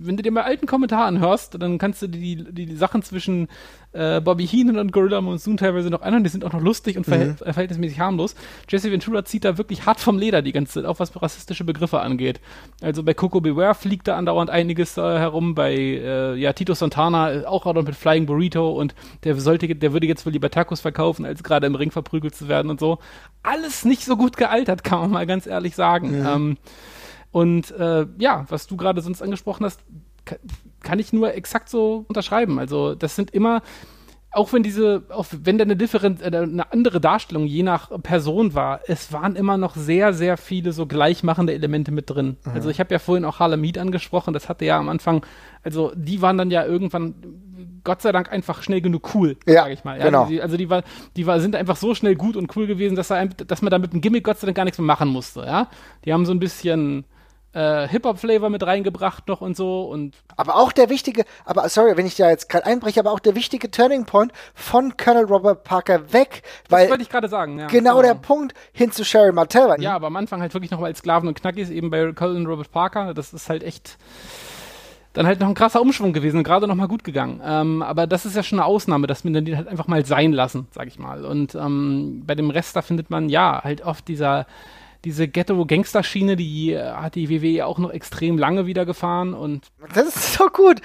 wenn 0.00 0.16
du 0.16 0.22
dir 0.22 0.30
mal 0.30 0.42
alten 0.42 0.66
Kommentar 0.66 1.06
anhörst, 1.06 1.60
dann 1.60 1.78
kannst 1.78 2.02
du 2.02 2.06
die, 2.06 2.36
die, 2.52 2.66
die 2.66 2.76
Sachen 2.76 3.02
zwischen 3.02 3.48
äh, 3.92 4.20
Bobby 4.20 4.46
Heenan 4.46 4.78
und 4.78 4.92
Gorilla 4.92 5.20
Monsoon 5.20 5.56
teilweise 5.56 5.90
noch 5.90 6.02
anhören, 6.02 6.24
die 6.24 6.30
sind 6.30 6.44
auch 6.44 6.52
noch 6.52 6.60
lustig 6.60 6.96
und 6.96 7.04
verhält, 7.04 7.40
äh, 7.42 7.52
verhältnismäßig 7.52 8.00
harmlos. 8.00 8.34
Jesse 8.68 8.90
Ventura 8.92 9.24
zieht 9.24 9.44
da 9.44 9.58
wirklich 9.58 9.86
hart 9.86 10.00
vom 10.00 10.18
Leder 10.18 10.42
die 10.42 10.52
ganze 10.52 10.74
Zeit, 10.74 10.84
auch 10.84 11.00
was 11.00 11.20
rassistische 11.20 11.64
Begriffe 11.64 12.00
angeht. 12.00 12.40
Also 12.82 13.02
bei 13.02 13.14
Coco 13.14 13.40
Beware 13.40 13.74
fliegt 13.74 14.08
da 14.08 14.16
andauernd 14.16 14.50
einiges 14.50 14.96
äh, 14.98 15.00
herum, 15.00 15.54
bei 15.54 15.74
äh, 15.74 16.34
ja, 16.36 16.52
Tito 16.52 16.74
Santana 16.74 17.32
äh, 17.32 17.44
auch 17.44 17.62
gerade 17.62 17.82
mit 17.82 17.94
Flying 17.94 18.26
Burrito 18.26 18.70
und 18.70 18.94
der 19.24 19.34
sollte, 19.36 19.74
der 19.74 19.92
würde 19.92 20.06
jetzt 20.06 20.26
wohl 20.26 20.32
lieber 20.32 20.50
Tacos 20.50 20.80
verkaufen, 20.80 21.24
als 21.24 21.42
gerade 21.42 21.66
im 21.66 21.74
Ring 21.74 21.90
verprügelt 21.90 22.34
zu 22.34 22.48
werden 22.48 22.70
und 22.70 22.80
so. 22.80 22.98
Alles 23.42 23.84
nicht 23.84 24.04
so 24.04 24.16
gut 24.16 24.36
gealtert, 24.36 24.84
kann 24.88 25.00
man 25.00 25.10
mal 25.10 25.26
ganz 25.26 25.46
ehrlich 25.46 25.74
sagen. 25.74 26.14
Ähm, 26.14 26.56
und 27.30 27.70
äh, 27.72 28.06
ja, 28.18 28.46
was 28.48 28.66
du 28.66 28.76
gerade 28.76 29.00
sonst 29.00 29.22
angesprochen 29.22 29.64
hast, 29.64 29.80
kann 30.82 30.98
ich 30.98 31.12
nur 31.12 31.34
exakt 31.34 31.68
so 31.68 32.04
unterschreiben. 32.08 32.58
Also 32.58 32.94
das 32.94 33.16
sind 33.16 33.30
immer, 33.32 33.62
auch 34.30 34.52
wenn 34.52 34.62
diese, 34.62 35.04
auch 35.08 35.26
wenn 35.30 35.58
da 35.58 35.64
eine 35.64 35.76
Differenz, 35.76 36.20
äh, 36.22 36.26
eine 36.26 36.72
andere 36.72 37.00
Darstellung 37.00 37.46
je 37.46 37.62
nach 37.62 37.90
Person 38.02 38.54
war, 38.54 38.80
es 38.86 39.12
waren 39.12 39.36
immer 39.36 39.56
noch 39.56 39.74
sehr, 39.74 40.12
sehr 40.12 40.36
viele 40.36 40.72
so 40.72 40.86
gleichmachende 40.86 41.52
Elemente 41.54 41.90
mit 41.90 42.10
drin. 42.10 42.36
Also 42.44 42.68
ich 42.68 42.78
habe 42.78 42.92
ja 42.92 42.98
vorhin 42.98 43.24
auch 43.24 43.38
Harlem 43.40 43.64
Heat 43.64 43.78
angesprochen, 43.78 44.34
das 44.34 44.48
hatte 44.48 44.64
ja 44.64 44.78
am 44.78 44.88
Anfang, 44.88 45.24
also 45.62 45.92
die 45.94 46.20
waren 46.22 46.38
dann 46.38 46.50
ja 46.50 46.64
irgendwann 46.64 47.14
Gott 47.84 48.02
sei 48.02 48.12
Dank 48.12 48.30
einfach 48.30 48.62
schnell 48.62 48.80
genug 48.82 49.14
cool, 49.14 49.36
Ja, 49.46 49.62
sag 49.62 49.72
ich 49.72 49.82
mal. 49.84 49.98
genau. 49.98 50.20
Also 50.20 50.30
die, 50.32 50.42
also 50.42 50.56
die, 50.58 50.68
war, 50.70 50.82
die 51.16 51.26
war, 51.26 51.40
sind 51.40 51.56
einfach 51.56 51.76
so 51.76 51.94
schnell 51.94 52.14
gut 52.14 52.36
und 52.36 52.54
cool 52.54 52.66
gewesen, 52.66 52.96
dass, 52.96 53.10
er, 53.10 53.26
dass 53.26 53.62
man 53.62 53.70
da 53.70 53.78
mit 53.78 53.92
dem 53.92 54.00
Gimmick 54.00 54.24
Gott 54.24 54.38
sei 54.38 54.46
Dank 54.46 54.56
gar 54.56 54.64
nichts 54.64 54.78
mehr 54.78 54.86
machen 54.86 55.08
musste, 55.08 55.40
ja. 55.40 55.68
Die 56.04 56.12
haben 56.12 56.26
so 56.26 56.32
ein 56.32 56.38
bisschen 56.38 57.04
äh, 57.52 57.88
Hip-Hop-Flavor 57.88 58.50
mit 58.50 58.64
reingebracht 58.64 59.28
noch 59.28 59.40
und 59.40 59.56
so 59.56 59.82
und 59.82 60.16
Aber 60.36 60.56
auch 60.56 60.72
der 60.72 60.90
wichtige, 60.90 61.24
aber 61.44 61.68
sorry, 61.68 61.96
wenn 61.96 62.06
ich 62.06 62.16
da 62.16 62.28
jetzt 62.28 62.48
gerade 62.48 62.66
einbreche, 62.66 63.00
aber 63.00 63.12
auch 63.12 63.20
der 63.20 63.34
wichtige 63.34 63.70
Turning 63.70 64.04
Point 64.04 64.32
von 64.54 64.96
Colonel 64.96 65.24
Robert 65.24 65.64
Parker 65.64 66.12
weg, 66.12 66.42
das 66.68 66.70
weil 66.70 66.90
wollte 66.90 67.02
ich 67.02 67.10
gerade 67.10 67.28
sagen, 67.28 67.58
ja. 67.58 67.66
genau 67.66 68.02
der 68.02 68.14
Punkt 68.14 68.54
hin 68.72 68.92
zu 68.92 69.04
Sherry 69.04 69.32
Martell. 69.32 69.76
Ja, 69.80 69.94
aber 69.94 70.06
am 70.06 70.16
Anfang 70.16 70.40
halt 70.40 70.54
wirklich 70.54 70.70
noch 70.70 70.80
mal 70.80 70.86
als 70.86 70.98
Sklaven 70.98 71.28
und 71.28 71.40
Knackis, 71.40 71.70
eben 71.70 71.90
bei 71.90 72.12
Colin 72.12 72.46
Robert 72.46 72.70
Parker. 72.70 73.14
Das 73.14 73.32
ist 73.32 73.48
halt 73.50 73.62
echt 73.62 73.98
dann 75.14 75.26
halt 75.26 75.40
noch 75.40 75.48
ein 75.48 75.54
krasser 75.54 75.80
Umschwung 75.80 76.12
gewesen 76.12 76.38
und 76.38 76.44
gerade 76.44 76.68
noch 76.68 76.74
mal 76.74 76.86
gut 76.86 77.02
gegangen. 77.02 77.40
Ähm, 77.44 77.82
aber 77.82 78.06
das 78.06 78.24
ist 78.24 78.36
ja 78.36 78.42
schon 78.42 78.60
eine 78.60 78.66
Ausnahme, 78.66 79.06
dass 79.06 79.24
wir 79.24 79.32
dann 79.32 79.44
die 79.44 79.56
halt 79.56 79.66
einfach 79.66 79.88
mal 79.88 80.04
sein 80.04 80.32
lassen, 80.32 80.68
sag 80.70 80.86
ich 80.86 80.98
mal. 80.98 81.24
Und 81.24 81.54
ähm, 81.54 82.22
bei 82.24 82.34
dem 82.34 82.50
Rest, 82.50 82.76
da 82.76 82.82
findet 82.82 83.10
man 83.10 83.28
ja 83.28 83.60
halt 83.64 83.82
oft 83.82 84.06
dieser 84.06 84.46
diese 85.04 85.28
Ghetto-Gangster-Schiene, 85.28 86.36
die 86.36 86.72
äh, 86.72 86.92
hat 86.92 87.14
die 87.14 87.28
WWE 87.30 87.66
auch 87.66 87.78
noch 87.78 87.90
extrem 87.90 88.38
lange 88.38 88.66
wieder 88.66 88.84
gefahren 88.84 89.34
und 89.34 89.66
Das 89.94 90.06
ist 90.08 90.34
so 90.34 90.48
gut. 90.48 90.80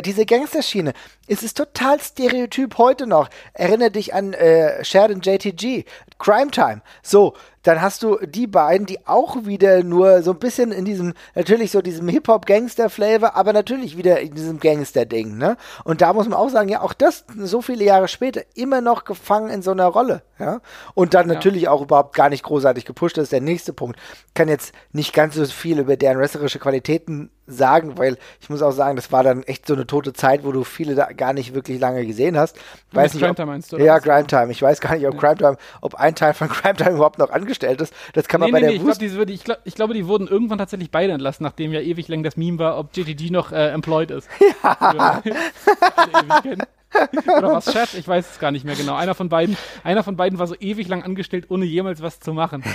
Diese 0.00 0.26
Gangsterschiene. 0.26 0.92
Es 1.26 1.42
ist 1.42 1.56
total 1.56 2.00
stereotyp 2.00 2.78
heute 2.78 3.06
noch. 3.06 3.28
Erinnere 3.52 3.90
dich 3.90 4.14
an 4.14 4.32
äh, 4.32 4.84
Sheridan 4.84 5.20
JTG, 5.20 5.84
Crime 6.22 6.52
Time. 6.52 6.82
So, 7.02 7.34
dann 7.64 7.82
hast 7.82 8.02
du 8.02 8.16
die 8.24 8.46
beiden, 8.46 8.86
die 8.86 9.06
auch 9.06 9.44
wieder 9.44 9.82
nur 9.82 10.22
so 10.22 10.30
ein 10.30 10.38
bisschen 10.38 10.70
in 10.70 10.84
diesem, 10.84 11.14
natürlich 11.34 11.72
so 11.72 11.82
diesem 11.82 12.08
Hip-Hop-Gangster-Flavor, 12.08 13.34
aber 13.34 13.52
natürlich 13.52 13.96
wieder 13.96 14.20
in 14.20 14.34
diesem 14.34 14.60
Gangster-Ding, 14.60 15.36
ne? 15.36 15.56
Und 15.84 16.00
da 16.00 16.12
muss 16.12 16.28
man 16.28 16.38
auch 16.38 16.48
sagen, 16.48 16.68
ja, 16.68 16.80
auch 16.80 16.92
das 16.92 17.24
so 17.36 17.60
viele 17.60 17.84
Jahre 17.84 18.06
später 18.06 18.42
immer 18.54 18.80
noch 18.80 19.04
gefangen 19.04 19.50
in 19.50 19.62
so 19.62 19.72
einer 19.72 19.86
Rolle, 19.86 20.22
ja? 20.38 20.60
Und 20.94 21.14
dann 21.14 21.26
natürlich 21.26 21.68
auch 21.68 21.82
überhaupt 21.82 22.14
gar 22.14 22.28
nicht 22.28 22.44
großartig 22.44 22.84
gepusht, 22.84 23.16
das 23.16 23.24
ist 23.24 23.32
der 23.32 23.40
nächste 23.40 23.72
Punkt. 23.72 23.98
Kann 24.34 24.48
jetzt 24.48 24.72
nicht 24.92 25.12
ganz 25.12 25.34
so 25.34 25.44
viel 25.44 25.80
über 25.80 25.96
deren 25.96 26.18
wrestlerische 26.18 26.60
Qualitäten 26.60 27.30
sagen, 27.46 27.98
weil 27.98 28.18
ich 28.40 28.50
muss 28.50 28.62
auch 28.62 28.70
sagen, 28.72 28.96
das 28.96 29.10
war 29.12 29.22
dann 29.22 29.42
echt 29.42 29.66
so 29.66 29.74
eine 29.74 29.86
tote 29.86 30.12
Zeit, 30.12 30.44
wo 30.44 30.52
du 30.52 30.64
viele 30.64 30.94
da 30.94 31.12
gar 31.12 31.32
nicht 31.32 31.54
wirklich 31.54 31.80
lange 31.80 32.06
gesehen 32.06 32.36
hast. 32.36 32.56
Weiß 32.92 33.14
nicht, 33.14 33.22
ob, 33.22 33.28
Grime 33.28 33.34
Time 33.34 33.46
meinst 33.46 33.72
du, 33.72 33.76
oder 33.76 33.84
ja, 33.84 33.96
was? 33.96 34.02
Grime 34.02 34.26
Time. 34.26 34.52
Ich 34.52 34.62
weiß 34.62 34.80
gar 34.80 34.94
nicht, 34.94 35.06
ob 35.06 35.18
Crime 35.18 35.36
Time, 35.36 35.56
ob 35.80 35.94
ein 35.94 36.14
Teil 36.14 36.34
von 36.34 36.48
Crime 36.50 36.74
Time 36.74 36.92
überhaupt 36.92 37.18
noch 37.18 37.30
angestellt 37.30 37.80
ist. 37.80 37.92
Das 38.12 38.28
kann 38.28 38.40
man 38.40 38.48
Nee, 38.48 38.52
bei 38.52 38.60
nee, 38.60 38.66
nee, 38.66 38.72
der 38.72 38.76
ich, 38.76 38.82
glaub, 38.82 38.90
Wust 38.90 39.28
die, 39.28 39.34
ich, 39.34 39.44
glaub, 39.44 39.58
ich 39.64 39.74
glaube, 39.74 39.94
die 39.94 40.06
wurden 40.06 40.28
irgendwann 40.28 40.58
tatsächlich 40.58 40.90
beide 40.90 41.12
entlassen, 41.12 41.44
nachdem 41.44 41.72
ja 41.72 41.80
ewig 41.80 42.08
lang 42.08 42.22
das 42.22 42.36
Meme 42.36 42.58
war, 42.58 42.78
ob 42.78 42.96
JTG 42.96 43.30
noch 43.30 43.52
äh, 43.52 43.70
employed 43.70 44.10
ist. 44.10 44.28
Ja. 44.62 45.22
Oder 47.38 47.52
was, 47.52 47.66
Chat? 47.66 47.94
Ich 47.94 48.06
weiß 48.06 48.32
es 48.32 48.38
gar 48.38 48.50
nicht 48.50 48.64
mehr 48.64 48.76
genau. 48.76 48.94
Einer 48.94 49.14
von 49.14 49.28
beiden, 49.28 49.56
einer 49.84 50.02
von 50.02 50.16
beiden 50.16 50.38
war 50.38 50.46
so 50.46 50.54
ewig 50.58 50.88
lang 50.88 51.02
angestellt, 51.02 51.46
ohne 51.48 51.64
jemals 51.64 52.02
was 52.02 52.20
zu 52.20 52.32
machen. 52.32 52.62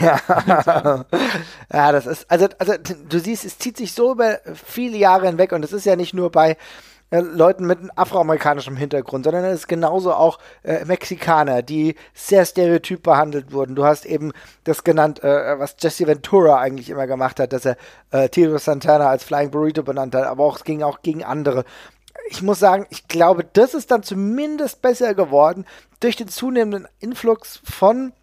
Ja, 1.71 1.91
das 1.91 2.05
ist, 2.05 2.29
also, 2.29 2.47
also 2.59 2.73
du 3.09 3.19
siehst, 3.19 3.45
es 3.45 3.57
zieht 3.57 3.77
sich 3.77 3.93
so 3.93 4.13
über 4.13 4.39
viele 4.53 4.97
Jahre 4.97 5.27
hinweg 5.27 5.51
und 5.51 5.63
es 5.63 5.73
ist 5.73 5.85
ja 5.85 5.95
nicht 5.95 6.13
nur 6.13 6.31
bei 6.31 6.57
äh, 7.09 7.19
Leuten 7.21 7.65
mit 7.65 7.79
afroamerikanischem 7.95 8.75
Hintergrund, 8.75 9.23
sondern 9.23 9.45
es 9.45 9.61
ist 9.61 9.67
genauso 9.67 10.13
auch 10.13 10.39
äh, 10.63 10.83
Mexikaner, 10.83 11.61
die 11.61 11.95
sehr 12.13 12.45
stereotyp 12.45 13.03
behandelt 13.03 13.53
wurden. 13.53 13.75
Du 13.75 13.85
hast 13.85 14.05
eben 14.05 14.33
das 14.65 14.83
genannt, 14.83 15.23
äh, 15.23 15.57
was 15.57 15.77
Jesse 15.79 16.05
Ventura 16.05 16.59
eigentlich 16.59 16.89
immer 16.89 17.07
gemacht 17.07 17.39
hat, 17.39 17.53
dass 17.53 17.65
er 17.65 17.77
äh, 18.11 18.27
Tito 18.27 18.57
Santana 18.57 19.09
als 19.09 19.23
Flying 19.23 19.51
Burrito 19.51 19.83
benannt 19.83 20.15
hat, 20.15 20.25
aber 20.25 20.43
auch, 20.43 20.57
es 20.57 20.63
ging 20.65 20.83
auch 20.83 21.01
gegen 21.01 21.23
andere. 21.23 21.63
Ich 22.29 22.41
muss 22.41 22.59
sagen, 22.59 22.85
ich 22.89 23.07
glaube, 23.07 23.45
das 23.53 23.73
ist 23.73 23.91
dann 23.91 24.03
zumindest 24.03 24.81
besser 24.81 25.13
geworden 25.13 25.65
durch 25.99 26.15
den 26.15 26.27
zunehmenden 26.27 26.87
Influx 26.99 27.61
von 27.63 28.13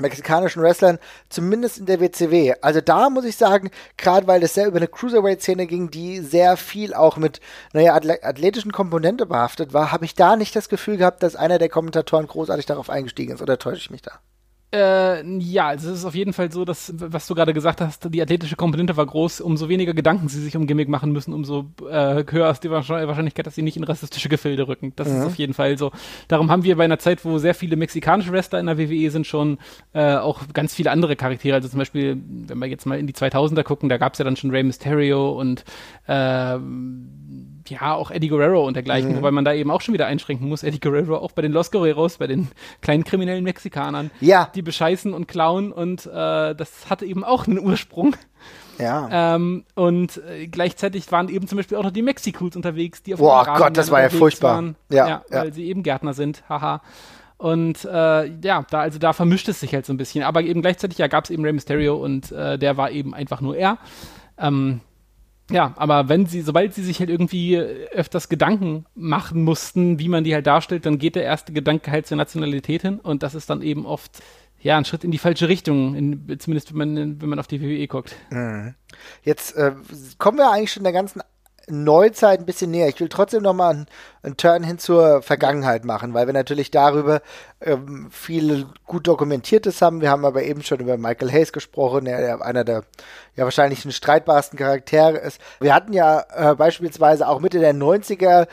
mexikanischen 0.00 0.62
Wrestlern, 0.62 0.98
zumindest 1.28 1.78
in 1.78 1.86
der 1.86 2.00
WCW. 2.00 2.54
Also 2.62 2.80
da 2.80 3.10
muss 3.10 3.24
ich 3.24 3.36
sagen, 3.36 3.70
gerade 3.96 4.26
weil 4.26 4.40
das 4.40 4.54
sehr 4.54 4.66
über 4.66 4.78
eine 4.78 4.88
Cruiserweight-Szene 4.88 5.66
ging, 5.66 5.90
die 5.90 6.20
sehr 6.20 6.56
viel 6.56 6.94
auch 6.94 7.16
mit, 7.16 7.40
naja, 7.72 7.94
athletischen 7.94 8.72
Komponente 8.72 9.26
behaftet 9.26 9.72
war, 9.72 9.92
habe 9.92 10.04
ich 10.04 10.14
da 10.14 10.36
nicht 10.36 10.56
das 10.56 10.68
Gefühl 10.68 10.96
gehabt, 10.96 11.22
dass 11.22 11.36
einer 11.36 11.58
der 11.58 11.68
Kommentatoren 11.68 12.26
großartig 12.26 12.66
darauf 12.66 12.90
eingestiegen 12.90 13.34
ist. 13.34 13.42
Oder 13.42 13.58
täusche 13.58 13.80
ich 13.80 13.90
mich 13.90 14.02
da? 14.02 14.12
Äh, 14.72 15.26
ja, 15.38 15.66
also 15.66 15.90
es 15.90 15.98
ist 15.98 16.04
auf 16.04 16.14
jeden 16.14 16.32
Fall 16.32 16.52
so, 16.52 16.64
dass, 16.64 16.92
was 16.96 17.26
du 17.26 17.34
gerade 17.34 17.52
gesagt 17.52 17.80
hast, 17.80 18.12
die 18.14 18.22
athletische 18.22 18.54
Komponente 18.54 18.96
war 18.96 19.04
groß, 19.04 19.40
umso 19.40 19.68
weniger 19.68 19.94
Gedanken 19.94 20.28
sie 20.28 20.40
sich 20.40 20.56
um 20.56 20.68
Gimmick 20.68 20.88
machen 20.88 21.10
müssen, 21.10 21.34
umso 21.34 21.66
äh, 21.90 22.22
höher 22.30 22.48
ist 22.50 22.62
die 22.62 22.70
Wahrscheinlich- 22.70 23.08
Wahrscheinlichkeit, 23.08 23.46
dass 23.48 23.56
sie 23.56 23.62
nicht 23.62 23.76
in 23.76 23.82
rassistische 23.82 24.28
Gefilde 24.28 24.68
rücken. 24.68 24.92
Das 24.94 25.08
ist 25.08 25.24
auf 25.24 25.34
jeden 25.34 25.54
Fall 25.54 25.76
so. 25.76 25.90
Darum 26.28 26.52
haben 26.52 26.62
wir 26.62 26.76
bei 26.76 26.84
einer 26.84 27.00
Zeit, 27.00 27.24
wo 27.24 27.38
sehr 27.38 27.54
viele 27.56 27.74
mexikanische 27.74 28.30
Wrestler 28.30 28.60
in 28.60 28.66
der 28.66 28.78
WWE 28.78 29.10
sind, 29.10 29.26
schon 29.26 29.58
äh, 29.92 30.14
auch 30.14 30.42
ganz 30.52 30.72
viele 30.72 30.92
andere 30.92 31.16
Charaktere. 31.16 31.56
Also 31.56 31.68
zum 31.68 31.78
Beispiel, 31.80 32.16
wenn 32.46 32.58
wir 32.58 32.66
jetzt 32.68 32.86
mal 32.86 32.98
in 32.98 33.08
die 33.08 33.12
2000er 33.14 33.64
gucken, 33.64 33.88
da 33.88 33.96
gab 33.98 34.12
es 34.12 34.20
ja 34.20 34.24
dann 34.24 34.36
schon 34.36 34.50
Rey 34.50 34.62
Mysterio 34.62 35.32
und 35.32 35.64
ähm, 36.06 37.59
ja, 37.70 37.94
auch 37.94 38.10
Eddie 38.10 38.28
Guerrero 38.28 38.66
und 38.66 38.74
dergleichen, 38.74 39.16
wobei 39.16 39.30
man 39.30 39.44
da 39.44 39.52
eben 39.54 39.70
auch 39.70 39.80
schon 39.80 39.94
wieder 39.94 40.06
einschränken 40.06 40.48
muss. 40.48 40.62
Eddie 40.62 40.80
Guerrero 40.80 41.16
auch 41.16 41.32
bei 41.32 41.42
den 41.42 41.52
Los 41.52 41.70
Guerreros, 41.70 42.18
bei 42.18 42.26
den 42.26 42.48
kleinen 42.82 43.04
kriminellen 43.04 43.44
Mexikanern 43.44 44.10
Ja. 44.20 44.50
die 44.54 44.62
bescheißen 44.62 45.14
und 45.14 45.28
klauen 45.28 45.72
und 45.72 46.06
äh, 46.06 46.54
das 46.54 46.90
hatte 46.90 47.06
eben 47.06 47.24
auch 47.24 47.46
einen 47.46 47.58
Ursprung. 47.58 48.16
Ja. 48.78 49.34
Ähm, 49.36 49.64
und 49.74 50.20
äh, 50.28 50.46
gleichzeitig 50.46 51.10
waren 51.12 51.28
eben 51.28 51.46
zum 51.46 51.56
Beispiel 51.56 51.76
auch 51.76 51.82
noch 51.84 51.90
die 51.90 52.02
Mexicools 52.02 52.56
unterwegs, 52.56 53.02
die 53.02 53.12
auf 53.14 53.20
Boah, 53.20 53.44
Gott, 53.56 53.76
das 53.76 53.90
war 53.90 54.00
ja 54.00 54.08
furchtbar. 54.08 54.54
Waren. 54.54 54.76
Ja, 54.90 55.06
Ja, 55.08 55.22
ja. 55.30 55.40
weil 55.42 55.52
sie 55.52 55.66
eben 55.66 55.82
Gärtner 55.82 56.14
sind, 56.14 56.42
haha. 56.48 56.80
Und 57.36 57.84
äh, 57.86 58.26
ja, 58.42 58.64
da 58.70 58.80
also 58.80 58.98
da 58.98 59.12
vermischt 59.12 59.48
es 59.48 59.60
sich 59.60 59.74
halt 59.74 59.86
so 59.86 59.92
ein 59.92 59.96
bisschen. 59.96 60.24
Aber 60.24 60.42
eben 60.42 60.60
gleichzeitig 60.62 60.98
ja 60.98 61.06
gab 61.08 61.24
es 61.24 61.30
eben 61.30 61.42
Rey 61.42 61.52
Mysterio 61.52 61.96
und 61.96 62.32
äh, 62.32 62.58
der 62.58 62.76
war 62.76 62.90
eben 62.90 63.14
einfach 63.14 63.40
nur 63.40 63.56
er. 63.56 63.78
Ähm, 64.38 64.80
ja, 65.50 65.74
aber 65.76 66.08
wenn 66.08 66.26
sie, 66.26 66.42
sobald 66.42 66.74
sie 66.74 66.82
sich 66.82 67.00
halt 67.00 67.10
irgendwie 67.10 67.54
äh, 67.54 67.88
öfters 67.90 68.28
Gedanken 68.28 68.86
machen 68.94 69.42
mussten, 69.44 69.98
wie 69.98 70.08
man 70.08 70.24
die 70.24 70.34
halt 70.34 70.46
darstellt, 70.46 70.86
dann 70.86 70.98
geht 70.98 71.16
der 71.16 71.24
erste 71.24 71.52
Gedanke 71.52 71.90
halt 71.90 72.06
zur 72.06 72.16
Nationalität 72.16 72.82
hin 72.82 73.00
und 73.00 73.22
das 73.22 73.34
ist 73.34 73.50
dann 73.50 73.62
eben 73.62 73.86
oft 73.86 74.22
ja 74.62 74.76
ein 74.76 74.84
Schritt 74.84 75.04
in 75.04 75.10
die 75.10 75.18
falsche 75.18 75.48
Richtung, 75.48 75.94
in, 75.94 76.38
zumindest 76.38 76.72
wenn 76.72 76.94
man 76.94 77.20
wenn 77.20 77.28
man 77.28 77.38
auf 77.38 77.46
die 77.46 77.60
WWE 77.60 77.86
guckt. 77.88 78.14
Jetzt 79.22 79.56
äh, 79.56 79.72
kommen 80.18 80.38
wir 80.38 80.50
eigentlich 80.50 80.72
schon 80.72 80.84
der 80.84 80.92
ganzen 80.92 81.22
Neuzeit 81.70 82.40
ein 82.40 82.46
bisschen 82.46 82.70
näher. 82.70 82.88
Ich 82.88 83.00
will 83.00 83.08
trotzdem 83.08 83.42
noch 83.42 83.54
mal 83.54 83.70
einen, 83.70 83.86
einen 84.22 84.36
Turn 84.36 84.62
hin 84.62 84.78
zur 84.78 85.22
Vergangenheit 85.22 85.84
machen, 85.84 86.14
weil 86.14 86.26
wir 86.26 86.34
natürlich 86.34 86.70
darüber 86.70 87.22
ähm, 87.60 88.08
viel 88.10 88.66
gut 88.86 89.06
dokumentiertes 89.06 89.80
haben. 89.82 90.00
Wir 90.00 90.10
haben 90.10 90.24
aber 90.24 90.42
eben 90.42 90.62
schon 90.62 90.80
über 90.80 90.96
Michael 90.96 91.30
Hayes 91.32 91.52
gesprochen, 91.52 92.04
der, 92.04 92.42
einer 92.42 92.64
der 92.64 92.84
ja 93.36 93.44
wahrscheinlich 93.44 93.82
den 93.82 93.92
streitbarsten 93.92 94.58
Charaktere 94.58 95.18
ist. 95.18 95.40
Wir 95.60 95.74
hatten 95.74 95.92
ja 95.92 96.24
äh, 96.34 96.54
beispielsweise 96.54 97.28
auch 97.28 97.40
Mitte 97.40 97.60
der 97.60 97.74
90er 97.74 98.46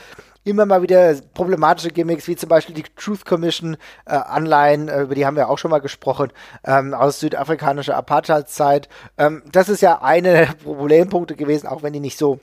immer 0.48 0.66
mal 0.66 0.82
wieder 0.82 1.16
problematische 1.34 1.92
Gimmicks, 1.92 2.28
wie 2.28 2.36
zum 2.36 2.50
Beispiel 2.50 2.74
die 2.74 2.84
Truth 2.96 3.26
Commission 3.26 3.76
äh, 4.06 4.14
Anleihen, 4.14 4.88
äh, 4.88 5.02
über 5.02 5.16
die 5.16 5.26
haben 5.26 5.36
wir 5.36 5.50
auch 5.50 5.58
schon 5.58 5.72
mal 5.72 5.80
gesprochen, 5.80 6.32
ähm, 6.64 6.94
aus 6.94 7.20
südafrikanischer 7.20 7.96
Apartheidszeit. 7.96 8.88
Ähm, 9.18 9.44
das 9.52 9.70
ist 9.70 9.82
ja 9.82 10.02
einer 10.02 10.32
der 10.32 10.46
Problempunkte 10.64 11.36
gewesen, 11.36 11.68
auch 11.68 11.84
wenn 11.84 11.94
die 11.94 12.00
nicht 12.00 12.18
so 12.18 12.40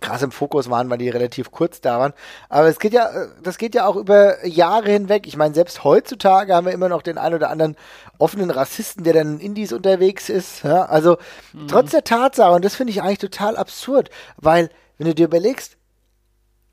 krass 0.00 0.22
im 0.22 0.32
Fokus 0.32 0.70
waren, 0.70 0.90
weil 0.90 0.98
die 0.98 1.08
relativ 1.08 1.50
kurz 1.50 1.80
da 1.80 1.98
waren. 1.98 2.12
Aber 2.48 2.68
es 2.68 2.78
geht 2.78 2.92
ja, 2.92 3.10
das 3.42 3.58
geht 3.58 3.74
ja 3.74 3.86
auch 3.86 3.96
über 3.96 4.46
Jahre 4.46 4.90
hinweg. 4.90 5.26
Ich 5.26 5.36
meine, 5.36 5.54
selbst 5.54 5.84
heutzutage 5.84 6.54
haben 6.54 6.66
wir 6.66 6.72
immer 6.72 6.88
noch 6.88 7.02
den 7.02 7.18
ein 7.18 7.34
oder 7.34 7.50
anderen 7.50 7.76
offenen 8.18 8.50
Rassisten, 8.50 9.04
der 9.04 9.14
dann 9.14 9.34
in 9.34 9.40
Indies 9.40 9.72
unterwegs 9.72 10.28
ist. 10.28 10.64
Ja? 10.64 10.84
Also 10.84 11.18
mhm. 11.52 11.68
trotz 11.68 11.90
der 11.90 12.04
Tatsache, 12.04 12.52
und 12.52 12.64
das 12.64 12.74
finde 12.74 12.92
ich 12.92 13.02
eigentlich 13.02 13.18
total 13.18 13.56
absurd, 13.56 14.10
weil 14.36 14.70
wenn 14.98 15.06
du 15.06 15.14
dir 15.14 15.26
überlegst, 15.26 15.76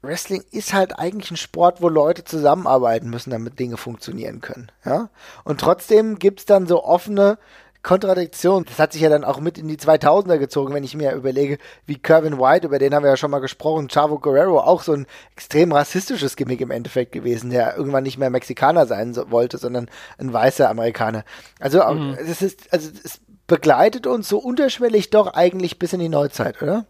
Wrestling 0.01 0.43
ist 0.51 0.73
halt 0.73 0.97
eigentlich 0.97 1.31
ein 1.31 1.37
Sport, 1.37 1.81
wo 1.81 1.89
Leute 1.89 2.23
zusammenarbeiten 2.23 3.09
müssen, 3.09 3.31
damit 3.31 3.59
Dinge 3.59 3.77
funktionieren 3.77 4.41
können. 4.41 4.71
Ja? 4.85 5.09
Und 5.43 5.59
trotzdem 5.59 6.19
gibt's 6.19 6.45
dann 6.45 6.67
so 6.67 6.83
offene 6.83 7.37
Kontradiktion. 7.83 8.65
Das 8.65 8.79
hat 8.79 8.93
sich 8.93 9.01
ja 9.01 9.09
dann 9.09 9.23
auch 9.23 9.39
mit 9.39 9.57
in 9.57 9.67
die 9.67 9.77
2000er 9.77 10.37
gezogen, 10.37 10.73
wenn 10.73 10.83
ich 10.83 10.95
mir 10.95 11.13
überlege, 11.13 11.57
wie 11.85 11.97
Kevin 11.97 12.39
White, 12.39 12.67
über 12.67 12.79
den 12.79 12.93
haben 12.93 13.03
wir 13.03 13.11
ja 13.11 13.17
schon 13.17 13.31
mal 13.31 13.39
gesprochen, 13.39 13.87
Chavo 13.87 14.19
Guerrero, 14.19 14.59
auch 14.59 14.81
so 14.81 14.93
ein 14.93 15.05
extrem 15.33 15.71
rassistisches 15.71 16.35
Gimmick 16.35 16.61
im 16.61 16.71
Endeffekt 16.71 17.11
gewesen, 17.11 17.49
der 17.49 17.77
irgendwann 17.77 18.03
nicht 18.03 18.17
mehr 18.17 18.29
Mexikaner 18.29 18.85
sein 18.85 19.13
so, 19.13 19.31
wollte, 19.31 19.57
sondern 19.57 19.89
ein 20.17 20.31
weißer 20.33 20.69
Amerikaner. 20.69 21.23
Also, 21.59 21.83
mhm. 21.83 22.17
es 22.19 22.41
ist, 22.41 22.71
also, 22.73 22.89
es 23.03 23.21
begleitet 23.47 24.07
uns 24.07 24.27
so 24.27 24.37
unterschwellig 24.39 25.09
doch 25.09 25.33
eigentlich 25.33 25.79
bis 25.79 25.93
in 25.93 25.99
die 25.99 26.09
Neuzeit, 26.09 26.61
oder? 26.61 26.85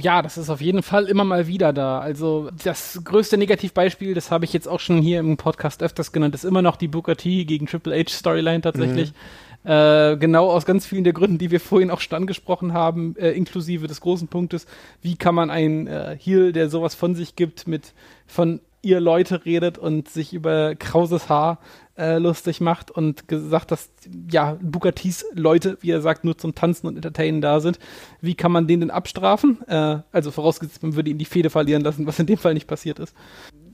Ja, 0.00 0.22
das 0.22 0.36
ist 0.36 0.50
auf 0.50 0.60
jeden 0.60 0.82
Fall 0.82 1.06
immer 1.06 1.24
mal 1.24 1.46
wieder 1.46 1.72
da. 1.72 2.00
Also 2.00 2.50
das 2.62 3.00
größte 3.02 3.38
Negativbeispiel, 3.38 4.14
das 4.14 4.30
habe 4.30 4.44
ich 4.44 4.52
jetzt 4.52 4.68
auch 4.68 4.80
schon 4.80 5.00
hier 5.00 5.20
im 5.20 5.36
Podcast 5.36 5.82
öfters 5.82 6.12
genannt, 6.12 6.34
ist 6.34 6.44
immer 6.44 6.62
noch 6.62 6.76
die 6.76 6.88
Booker 6.88 7.16
T 7.16 7.44
gegen 7.44 7.66
Triple 7.66 7.98
H 7.98 8.10
Storyline 8.10 8.60
tatsächlich. 8.60 9.12
Mhm. 9.12 9.16
Äh, 9.64 10.16
genau 10.16 10.50
aus 10.50 10.64
ganz 10.64 10.86
vielen 10.86 11.04
der 11.04 11.12
Gründen, 11.12 11.38
die 11.38 11.50
wir 11.50 11.60
vorhin 11.60 11.90
auch 11.90 12.00
schon 12.00 12.16
angesprochen 12.16 12.72
haben, 12.72 13.16
äh, 13.16 13.32
inklusive 13.32 13.86
des 13.86 14.00
großen 14.00 14.28
Punktes, 14.28 14.66
wie 15.02 15.16
kann 15.16 15.34
man 15.34 15.50
einen 15.50 15.86
äh, 15.86 16.16
Heel, 16.18 16.52
der 16.52 16.70
sowas 16.70 16.94
von 16.94 17.14
sich 17.14 17.36
gibt, 17.36 17.66
mit 17.66 17.92
von 18.26 18.60
ihr 18.82 19.00
Leute 19.00 19.44
redet 19.44 19.76
und 19.76 20.08
sich 20.08 20.32
über 20.32 20.76
krauses 20.76 21.28
Haar 21.28 21.58
äh, 21.96 22.18
lustig 22.18 22.60
macht 22.60 22.92
und 22.92 23.26
gesagt, 23.26 23.72
dass 23.72 23.90
ja 24.30 24.56
Bukatis 24.62 25.26
Leute, 25.34 25.76
wie 25.80 25.90
er 25.90 26.00
sagt, 26.00 26.24
nur 26.24 26.38
zum 26.38 26.54
Tanzen 26.54 26.86
und 26.86 26.94
Entertainen 26.94 27.40
da 27.40 27.58
sind. 27.58 27.80
Wie 28.20 28.36
kann 28.36 28.52
man 28.52 28.68
den 28.68 28.80
denn 28.80 28.90
abstrafen? 28.92 29.58
Äh, 29.66 29.98
also 30.12 30.30
vorausgesetzt, 30.30 30.82
man 30.84 30.94
würde 30.94 31.10
ihn 31.10 31.18
die 31.18 31.24
Fehde 31.24 31.50
verlieren 31.50 31.82
lassen, 31.82 32.06
was 32.06 32.20
in 32.20 32.26
dem 32.26 32.38
Fall 32.38 32.54
nicht 32.54 32.68
passiert 32.68 33.00
ist 33.00 33.14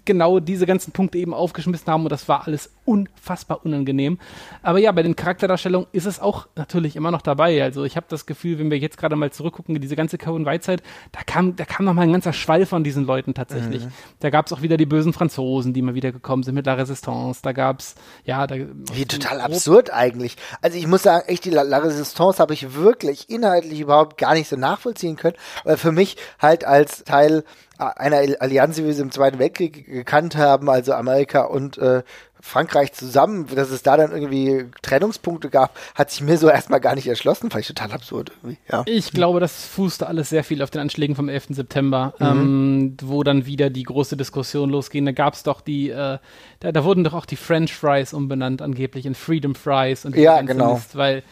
genau 0.05 0.41
diese 0.41 0.67
ganzen 0.67 0.93
Punkte 0.93 1.19
eben 1.19 1.35
aufgeschmissen 1.35 1.87
haben 1.87 2.05
und 2.05 2.11
das 2.11 2.29
war 2.29 2.47
alles 2.47 2.71
unfassbar 2.85 3.65
unangenehm. 3.65 4.19
Aber 4.63 4.79
ja, 4.79 4.93
bei 4.93 5.03
den 5.03 5.17
Charakterdarstellungen 5.17 5.89
ist 5.93 6.07
es 6.07 6.21
auch 6.21 6.47
natürlich 6.57 6.97
immer 6.97 7.11
noch 7.11 7.23
dabei. 7.23 7.63
Also 7.63 7.85
ich 7.85 7.97
habe 7.97 8.07
das 8.09 8.27
Gefühl, 8.27 8.59
wenn 8.59 8.71
wir 8.71 8.79
jetzt 8.79 8.99
gerade 8.99 9.17
mal 9.17 9.31
zurückgucken, 9.31 9.81
diese 9.81 9.97
ganze 9.97 10.19
Cohen 10.19 10.45
White-Zeit, 10.45 10.83
da 11.13 11.21
kam, 11.23 11.57
da 11.57 11.65
kam 11.65 11.87
noch 11.87 11.95
mal 11.95 12.03
ein 12.03 12.13
ganzer 12.13 12.33
Schwall 12.33 12.67
von 12.67 12.85
diesen 12.85 13.07
Leuten 13.07 13.35
tatsächlich. 13.35 13.85
Mhm. 13.85 13.93
Da 14.21 14.31
gab 14.31 14.47
es 14.47 14.53
auch 14.53 14.63
wieder 14.63 14.77
die 14.77 14.87
bösen 14.87 15.13
Franzosen, 15.13 15.73
die 15.73 15.83
mal 15.83 15.95
wieder 15.95 16.13
gekommen 16.13 16.43
sind 16.43 16.55
mit 16.55 16.67
La 16.67 16.75
Resistance. 16.75 17.41
Da 17.43 17.53
gab 17.53 17.81
es, 17.81 17.95
ja, 18.25 18.47
da. 18.47 18.57
Wie 18.57 19.07
total 19.07 19.41
absurd 19.41 19.93
eigentlich. 19.93 20.37
Also 20.61 20.79
ich 20.79 20.87
muss 20.87 21.03
sagen, 21.03 21.27
echt, 21.29 21.45
die 21.45 21.51
La, 21.51 21.63
La 21.63 21.79
Resistance 21.79 22.39
habe 22.39 22.53
ich 22.53 22.75
wirklich 22.75 23.31
inhaltlich 23.31 23.81
überhaupt 23.81 24.19
gar 24.19 24.35
nicht 24.35 24.49
so 24.49 24.57
nachvollziehen 24.57 25.17
können, 25.17 25.37
weil 25.65 25.77
für 25.77 25.93
mich 25.93 26.17
halt 26.39 26.65
als 26.65 27.05
Teil 27.05 27.45
einer 27.79 28.17
Allianz, 28.41 28.79
wie 28.79 28.85
wir 28.85 28.95
sie 28.95 29.03
im 29.03 29.11
Zweiten 29.11 29.39
Weltkrieg 29.39 29.87
gekannt 29.87 30.37
haben, 30.37 30.69
also 30.71 30.93
Amerika 30.93 31.43
und 31.43 31.79
äh, 31.79 32.03
Frankreich 32.45 32.93
zusammen, 32.93 33.47
dass 33.47 33.71
es 33.71 33.83
da 33.83 33.97
dann 33.97 34.13
irgendwie 34.13 34.67
Trennungspunkte 34.83 35.49
gab, 35.49 35.79
hat 35.95 36.11
sich 36.11 36.21
mir 36.21 36.37
so 36.37 36.51
erstmal 36.51 36.79
gar 36.79 36.95
nicht 36.95 37.07
erschlossen. 37.07 37.51
Fand 37.51 37.63
ich 37.63 37.69
total 37.69 37.91
absurd 37.93 38.33
irgendwie. 38.43 38.59
Ja. 38.71 38.83
Ich 38.85 39.13
glaube, 39.13 39.41
das 39.41 39.65
fußte 39.65 40.07
alles 40.07 40.29
sehr 40.29 40.45
viel 40.45 40.61
auf 40.61 40.69
den 40.69 40.83
Anschlägen 40.83 41.17
vom 41.17 41.31
11. 41.31 41.47
September, 41.51 42.13
mhm. 42.19 42.27
ähm, 42.27 42.97
wo 43.03 43.23
dann 43.23 43.47
wieder 43.47 43.71
die 43.71 43.85
große 43.85 44.19
Diskussion 44.19 44.69
losging. 44.69 45.07
Da 45.07 45.13
gab 45.13 45.33
es 45.33 45.43
doch 45.43 45.63
die, 45.63 45.89
äh, 45.89 46.19
da, 46.61 46.73
da, 46.73 46.85
wurden 46.85 47.03
doch 47.03 47.15
auch 47.15 47.25
die 47.25 47.37
French 47.37 47.75
Fries 47.75 48.13
umbenannt, 48.13 48.61
angeblich 48.61 49.07
in 49.07 49.15
Freedom 49.15 49.55
Fries 49.55 50.05
und 50.05 50.15
ja, 50.15 50.43
genau. 50.43 50.75
Mist, 50.75 50.97
weil 50.97 51.23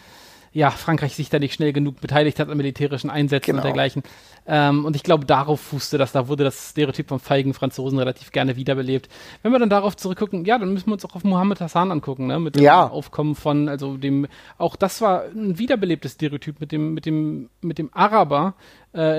ja, 0.53 0.71
Frankreich 0.71 1.15
sich 1.15 1.31
da 1.31 1.39
nicht 1.39 1.55
schnell 1.55 1.73
genug 1.73 2.01
beteiligt 2.01 2.39
hat 2.39 2.51
an 2.51 2.57
militärischen 2.57 3.11
Einsätzen 3.11 3.47
genau. 3.47 3.59
und 3.59 3.65
dergleichen. 3.65 4.03
Ähm, 4.47 4.85
und 4.85 4.97
ich 4.97 5.03
glaube, 5.03 5.25
darauf 5.25 5.61
fußte 5.61 5.99
das, 5.99 6.13
da 6.13 6.29
wurde 6.29 6.45
das 6.45 6.71
Stereotyp 6.71 7.09
vom 7.09 7.21
feigen 7.21 7.55
Franzosen 7.55 7.99
relativ 7.99 8.33
gerne 8.33 8.57
wiederbelebt. 8.57 9.09
Wenn 9.43 9.53
wir 9.53 9.59
dann 9.59 9.71
darauf 9.71 9.97
zurückgucken, 9.97 10.45
ja, 10.45 10.59
dann 10.59 10.73
müssen 10.73 10.89
wir 10.89 10.95
uns 10.95 11.05
auch 11.05 11.15
auf 11.15 11.25
Mohammed 11.25 11.61
Hassan 11.61 11.91
angucken, 11.91 12.27
ne? 12.27 12.39
Mit 12.41 12.57
dem 12.57 12.65
ja. 12.65 12.87
Aufkommen 12.87 13.35
von, 13.35 13.69
also 13.69 13.97
dem, 13.97 14.27
auch 14.59 14.77
das 14.77 15.01
war 15.01 15.25
ein 15.25 15.59
wiederbelebtes 15.59 16.13
Stereotyp 16.13 16.61
mit 16.61 16.73
dem, 16.73 16.93
mit 16.93 17.07
dem, 17.07 17.49
mit 17.61 17.79
dem 17.79 17.91
Araber, 17.93 18.55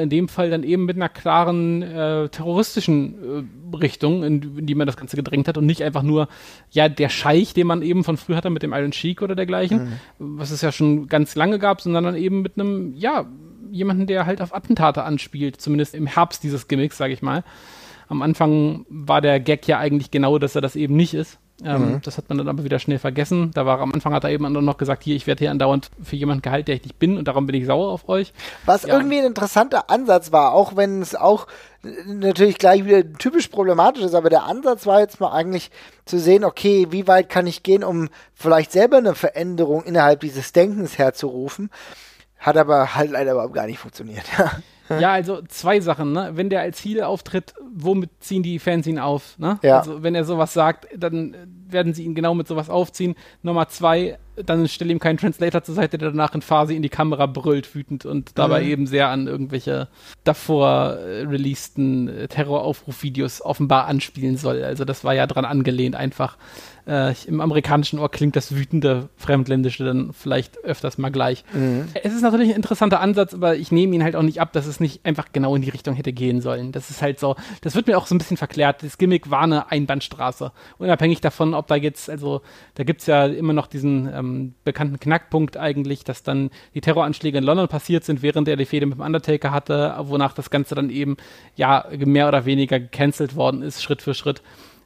in 0.04 0.10
dem 0.10 0.28
Fall 0.28 0.52
dann 0.52 0.64
eben 0.64 0.86
mit 0.86 0.98
einer 0.98 1.10
klaren 1.10 1.82
äh, 1.82 2.30
terroristischen 2.30 3.16
äh, 3.74 3.76
Richtung, 3.76 4.24
in, 4.24 4.58
in, 4.58 4.68
die 4.68 4.76
man 4.76 4.86
das 4.86 4.98
Ganze 4.98 5.16
gedrängt 5.16 5.48
hat 5.48 5.58
und 5.58 5.66
nicht 5.66 5.82
einfach 5.82 6.04
nur, 6.04 6.28
ja, 6.70 6.90
der 6.90 7.10
Scheich, 7.10 7.54
den 7.56 7.68
man 7.68 7.82
eben 7.82 8.04
von 8.04 8.18
früher 8.18 8.36
hatte 8.36 8.52
mit 8.52 8.62
dem 8.62 8.74
Iron 8.74 8.94
Sheik 8.94 9.24
oder 9.24 9.36
dergleichen, 9.36 10.00
mhm. 10.20 10.38
was 10.38 10.52
es 10.52 10.62
ja 10.62 10.72
schon 10.72 11.08
ganz 11.08 11.36
lange 11.36 11.58
gab, 11.58 11.82
sondern 11.82 12.04
dann 12.04 12.16
eben 12.16 12.44
mit 12.44 12.60
einem, 12.60 12.94
ja, 12.96 13.26
jemanden, 13.72 14.06
der 14.06 14.28
halt 14.28 14.42
auf 14.42 14.54
Attentate 14.54 15.04
anspielt, 15.04 15.60
zumindest 15.60 15.96
im 15.96 16.06
Herbst 16.06 16.44
dieses 16.44 16.68
Gimmicks, 16.68 16.98
sage 16.98 17.14
ich 17.14 17.24
mal. 17.24 17.44
Am 18.08 18.22
Anfang 18.22 18.86
war 18.90 19.22
der 19.22 19.40
Gag 19.40 19.68
ja 19.68 19.80
eigentlich 19.80 20.12
genau, 20.12 20.38
dass 20.38 20.56
er 20.56 20.62
das 20.62 20.76
eben 20.76 20.96
nicht 20.96 21.16
ist. 21.16 21.40
Ähm, 21.64 21.94
mhm. 21.94 22.02
Das 22.02 22.18
hat 22.18 22.30
man 22.30 22.40
dann 22.40 22.50
aber 22.50 22.64
wieder 22.64 22.80
schnell 22.80 23.00
vergessen. 23.00 23.52
Da 23.54 23.66
war 23.66 23.80
am 23.80 23.94
Anfang 23.94 24.14
hat 24.14 24.24
er 24.24 24.32
eben 24.32 24.52
noch 24.52 24.78
gesagt, 24.78 25.04
hier, 25.04 25.16
ich 25.16 25.28
werde 25.28 25.40
hier 25.40 25.52
andauernd 25.52 25.92
für 26.02 26.16
jemanden 26.16 26.42
gehalten, 26.42 26.66
der 26.66 26.76
ich 26.76 26.84
nicht 26.84 27.00
bin 27.00 27.18
und 27.18 27.28
darum 27.28 27.46
bin 27.46 27.56
ich 27.56 27.66
sauer 27.66 27.92
auf 27.92 28.10
euch. 28.10 28.34
Was 28.66 28.84
ja. 28.84 28.96
irgendwie 28.96 29.20
ein 29.20 29.26
interessanter 29.26 29.90
Ansatz 29.90 30.32
war, 30.32 30.54
auch 30.54 30.76
wenn 30.76 31.02
es 31.02 31.16
auch 31.16 31.48
natürlich 32.06 32.58
gleich 32.58 32.86
wieder 32.86 33.14
typisch 33.14 33.50
problematisch 33.50 34.04
ist, 34.04 34.16
aber 34.16 34.30
der 34.30 34.44
Ansatz 34.44 34.86
war 34.86 35.00
jetzt 35.00 35.20
mal 35.20 35.32
eigentlich 35.32 35.70
zu 36.06 36.18
sehen, 36.18 36.44
okay, 36.44 36.88
wie 36.90 37.08
weit 37.08 37.30
kann 37.30 37.46
ich 37.46 37.62
gehen, 37.62 37.84
um 37.84 38.10
vielleicht 38.34 38.72
selber 38.72 38.98
eine 38.98 39.16
Veränderung 39.16 39.84
innerhalb 39.84 40.22
dieses 40.22 40.54
Denkens 40.54 40.98
herzurufen. 40.98 41.70
Hat 42.40 42.58
aber 42.58 42.96
halt 42.96 43.12
leider 43.12 43.34
überhaupt 43.34 43.54
gar 43.54 43.68
nicht 43.68 43.80
funktioniert. 43.80 44.26
Ja, 44.38 44.52
also 44.90 45.42
zwei 45.48 45.80
Sachen, 45.80 46.12
ne? 46.12 46.32
Wenn 46.34 46.50
der 46.50 46.62
als 46.62 46.84
Heel 46.84 47.04
auftritt, 47.04 47.54
womit 47.74 48.10
ziehen 48.20 48.44
die 48.44 48.60
Fans 48.60 48.86
ihn 48.88 49.00
auf, 49.00 49.38
ne? 49.40 49.60
Ja. 49.62 49.80
Also 49.80 50.04
wenn 50.04 50.16
er 50.16 50.26
sowas 50.26 50.54
sagt, 50.54 50.88
dann 50.96 51.36
werden 51.68 51.94
sie 51.94 52.04
ihn 52.04 52.16
genau 52.16 52.34
mit 52.34 52.48
sowas 52.48 52.70
aufziehen. 52.70 53.16
Nummer 53.42 53.68
zwei, 53.68 54.18
dann 54.36 54.68
stell 54.68 54.92
ihm 54.92 55.00
keinen 55.00 55.18
Translator 55.18 55.64
zur 55.64 55.76
Seite, 55.76 55.98
der 55.98 56.10
danach 56.10 56.34
in 56.36 56.42
Phase 56.42 56.74
in 56.74 56.82
die 56.82 56.90
Kamera 56.90 57.26
brüllt, 57.26 57.74
wütend 57.76 58.06
und 58.06 58.38
dabei 58.38 58.62
mhm. 58.62 58.70
eben 58.70 58.88
sehr 58.88 59.10
an 59.10 59.28
irgendwelche 59.28 59.88
davor 60.24 60.98
äh, 60.98 61.22
releaseden 61.24 62.08
äh, 62.08 62.28
Terroraufrufvideos 62.28 63.42
offenbar 63.42 63.86
anspielen 63.86 64.38
soll. 64.38 64.64
Also 64.64 64.86
das 64.86 65.04
war 65.04 65.14
ja 65.14 65.28
dran 65.28 65.46
angelehnt, 65.46 65.96
einfach 65.96 66.38
äh, 66.86 67.14
Im 67.28 67.40
amerikanischen 67.40 67.98
Ohr 68.00 68.12
klingt 68.12 68.36
das 68.36 68.56
wütende 68.56 69.10
Fremdländische 69.16 69.86
dann 69.86 70.12
vielleicht 70.12 70.64
öfters 70.66 70.98
mal 70.98 71.12
gleich. 71.12 71.46
Mhm. 71.54 71.88
Es 72.04 72.14
ist 72.14 72.22
natürlich 72.22 72.50
ein 72.50 72.56
interessanter 72.56 73.00
Ansatz, 73.00 73.34
aber 73.34 73.56
ich 73.56 73.72
nehme 73.72 73.96
ihn 73.96 74.04
halt 74.04 74.18
auch 74.18 74.22
nicht 74.22 74.42
ab, 74.42 74.52
dass 74.52 74.66
es 74.66 74.82
nicht 74.82 75.06
einfach 75.06 75.28
genau 75.32 75.56
in 75.56 75.62
die 75.62 75.70
Richtung 75.70 75.96
hätte 75.96 76.12
gehen 76.12 76.42
sollen. 76.42 76.74
Das 76.74 76.90
ist 76.90 77.02
halt 77.02 77.20
so, 77.20 77.36
das 77.62 77.76
wird 77.76 77.88
mir 77.88 77.98
auch 77.98 78.06
so 78.06 78.16
ein 78.16 78.18
bisschen 78.18 78.36
verklärt. 78.36 78.84
Das 78.84 78.98
Gimmick 78.98 79.32
war 79.32 79.44
eine 79.44 79.72
Einbahnstraße. 79.72 80.52
Unabhängig 80.78 81.22
davon, 81.22 81.54
ob 81.54 81.68
da 81.68 81.76
jetzt, 81.76 82.10
also 82.10 82.42
da 82.76 82.84
gibt 82.84 83.00
es 83.00 83.08
ja 83.08 83.26
immer 83.28 83.54
noch 83.54 83.68
diesen 83.68 84.12
ähm, 84.14 84.54
bekannten 84.66 85.00
Knackpunkt 85.00 85.56
eigentlich, 85.56 86.04
dass 86.04 86.24
dann 86.24 86.50
die 86.74 86.82
Terroranschläge 86.82 87.38
in 87.38 87.46
London 87.46 87.70
passiert 87.70 88.04
sind, 88.04 88.22
während 88.22 88.50
er 88.50 88.58
die 88.58 88.66
Fehde 88.66 88.86
mit 88.88 88.98
dem 88.98 89.06
Undertaker 89.06 89.52
hatte, 89.52 89.96
wonach 90.00 90.34
das 90.34 90.50
Ganze 90.50 90.76
dann 90.76 90.90
eben 90.90 91.16
ja 91.56 91.86
mehr 91.98 92.28
oder 92.28 92.46
weniger 92.46 92.80
gecancelt 92.80 93.38
worden 93.38 93.62
ist, 93.62 93.82
Schritt 93.82 94.02
für 94.02 94.14
Schritt. 94.14 94.42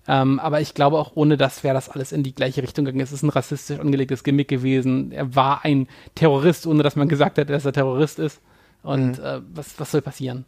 Ähm, 0.07 0.39
aber 0.39 0.61
ich 0.61 0.73
glaube, 0.73 0.97
auch 0.97 1.11
ohne 1.15 1.37
das 1.37 1.63
wäre 1.63 1.73
das 1.73 1.89
alles 1.89 2.11
in 2.11 2.23
die 2.23 2.33
gleiche 2.33 2.63
Richtung 2.63 2.85
gegangen. 2.85 3.03
Es 3.03 3.11
ist 3.11 3.23
ein 3.23 3.29
rassistisch 3.29 3.79
angelegtes 3.79 4.23
Gimmick 4.23 4.47
gewesen. 4.47 5.11
Er 5.11 5.35
war 5.35 5.65
ein 5.65 5.87
Terrorist, 6.15 6.65
ohne 6.65 6.83
dass 6.83 6.95
man 6.95 7.09
gesagt 7.09 7.37
hat, 7.37 7.49
dass 7.49 7.65
er 7.65 7.73
Terrorist 7.73 8.19
ist. 8.19 8.41
Und 8.83 9.19
mhm. 9.19 9.25
äh, 9.25 9.41
was, 9.53 9.79
was 9.79 9.91
soll 9.91 10.01
passieren? 10.01 10.45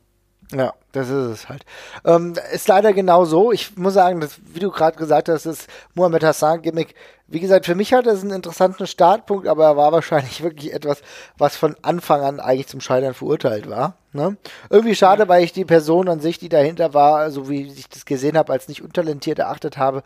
Ja, 0.51 0.73
das 0.93 1.09
ist 1.09 1.13
es 1.13 1.49
halt. 1.49 1.63
Ähm, 2.05 2.33
ist 2.51 2.67
leider 2.67 2.91
genau 2.91 3.23
so. 3.23 3.51
Ich 3.51 3.77
muss 3.77 3.93
sagen, 3.93 4.19
dass, 4.19 4.39
wie 4.51 4.59
du 4.59 4.71
gerade 4.71 4.97
gesagt 4.97 5.29
hast, 5.29 5.45
das 5.45 5.67
Mohamed 5.93 6.23
Hassan-Gimmick, 6.23 6.95
wie 7.27 7.39
gesagt, 7.39 7.67
für 7.67 7.75
mich 7.75 7.93
hat 7.93 8.07
es 8.07 8.23
einen 8.23 8.31
interessanten 8.31 8.87
Startpunkt, 8.87 9.47
aber 9.47 9.65
er 9.65 9.77
war 9.77 9.91
wahrscheinlich 9.91 10.41
wirklich 10.41 10.73
etwas, 10.73 11.01
was 11.37 11.55
von 11.55 11.75
Anfang 11.83 12.21
an 12.21 12.39
eigentlich 12.39 12.67
zum 12.67 12.81
Scheitern 12.81 13.13
verurteilt 13.13 13.69
war. 13.69 13.97
Ne? 14.11 14.37
Irgendwie 14.71 14.95
schade, 14.95 15.27
weil 15.27 15.43
ich 15.43 15.53
die 15.53 15.65
Person 15.65 16.09
an 16.09 16.19
sich, 16.19 16.39
die 16.39 16.49
dahinter 16.49 16.95
war, 16.95 17.29
so 17.29 17.47
wie 17.47 17.67
ich 17.67 17.87
das 17.87 18.05
gesehen 18.05 18.35
habe, 18.35 18.51
als 18.51 18.67
nicht 18.67 18.81
untalentiert 18.81 19.37
erachtet 19.37 19.77
habe. 19.77 20.01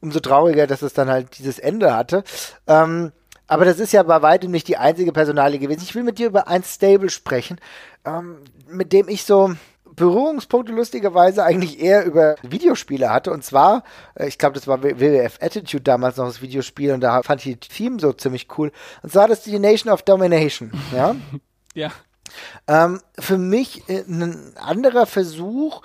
Umso 0.00 0.20
trauriger, 0.20 0.68
dass 0.68 0.82
es 0.82 0.92
dann 0.92 1.08
halt 1.08 1.38
dieses 1.38 1.58
Ende 1.58 1.96
hatte. 1.96 2.22
Ähm, 2.68 3.10
aber 3.48 3.64
das 3.64 3.80
ist 3.80 3.92
ja 3.92 4.02
bei 4.04 4.22
weitem 4.22 4.52
nicht 4.52 4.68
die 4.68 4.76
einzige 4.76 5.10
Personalie 5.10 5.58
gewesen. 5.58 5.82
Ich 5.82 5.94
will 5.94 6.04
mit 6.04 6.18
dir 6.18 6.28
über 6.28 6.46
ein 6.46 6.62
Stable 6.62 7.10
sprechen, 7.10 7.58
ähm, 8.04 8.44
mit 8.68 8.92
dem 8.92 9.08
ich 9.08 9.24
so 9.24 9.54
Berührungspunkte 9.98 10.72
lustigerweise 10.72 11.44
eigentlich 11.44 11.80
eher 11.80 12.04
über 12.04 12.36
Videospiele 12.42 13.10
hatte. 13.10 13.30
Und 13.30 13.44
zwar, 13.44 13.84
äh, 14.14 14.28
ich 14.28 14.38
glaube, 14.38 14.54
das 14.54 14.66
war 14.66 14.82
WWF 14.82 15.38
Attitude 15.40 15.82
damals 15.82 16.16
noch 16.16 16.26
das 16.26 16.40
Videospiel 16.42 16.92
und 16.92 17.00
da 17.00 17.22
fand 17.22 17.44
ich 17.44 17.58
die 17.58 17.68
Theme 17.68 18.00
so 18.00 18.12
ziemlich 18.12 18.48
cool. 18.56 18.72
Und 19.02 19.12
zwar 19.12 19.28
das 19.28 19.42
die 19.42 19.58
Nation 19.58 19.92
of 19.92 20.02
Domination, 20.02 20.72
ja? 20.94 21.14
ja. 21.74 21.90
Ähm, 22.66 23.00
für 23.18 23.38
mich 23.38 23.88
äh, 23.88 24.04
ein 24.06 24.54
anderer 24.56 25.06
Versuch, 25.06 25.82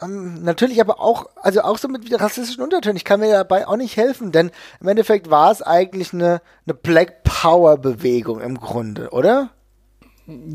ähm, 0.00 0.42
natürlich 0.42 0.80
aber 0.80 1.00
auch, 1.00 1.26
also 1.36 1.62
auch 1.62 1.78
so 1.78 1.88
mit 1.88 2.08
rassistischen 2.20 2.62
Untertönen. 2.62 2.96
Ich 2.96 3.04
kann 3.04 3.20
mir 3.20 3.32
dabei 3.32 3.66
auch 3.66 3.76
nicht 3.76 3.96
helfen, 3.96 4.32
denn 4.32 4.50
im 4.80 4.88
Endeffekt 4.88 5.30
war 5.30 5.50
es 5.50 5.62
eigentlich 5.62 6.12
eine, 6.12 6.40
eine 6.66 6.74
Black 6.74 7.24
Power 7.24 7.78
Bewegung 7.78 8.40
im 8.40 8.58
Grunde, 8.60 9.10
oder? 9.10 9.50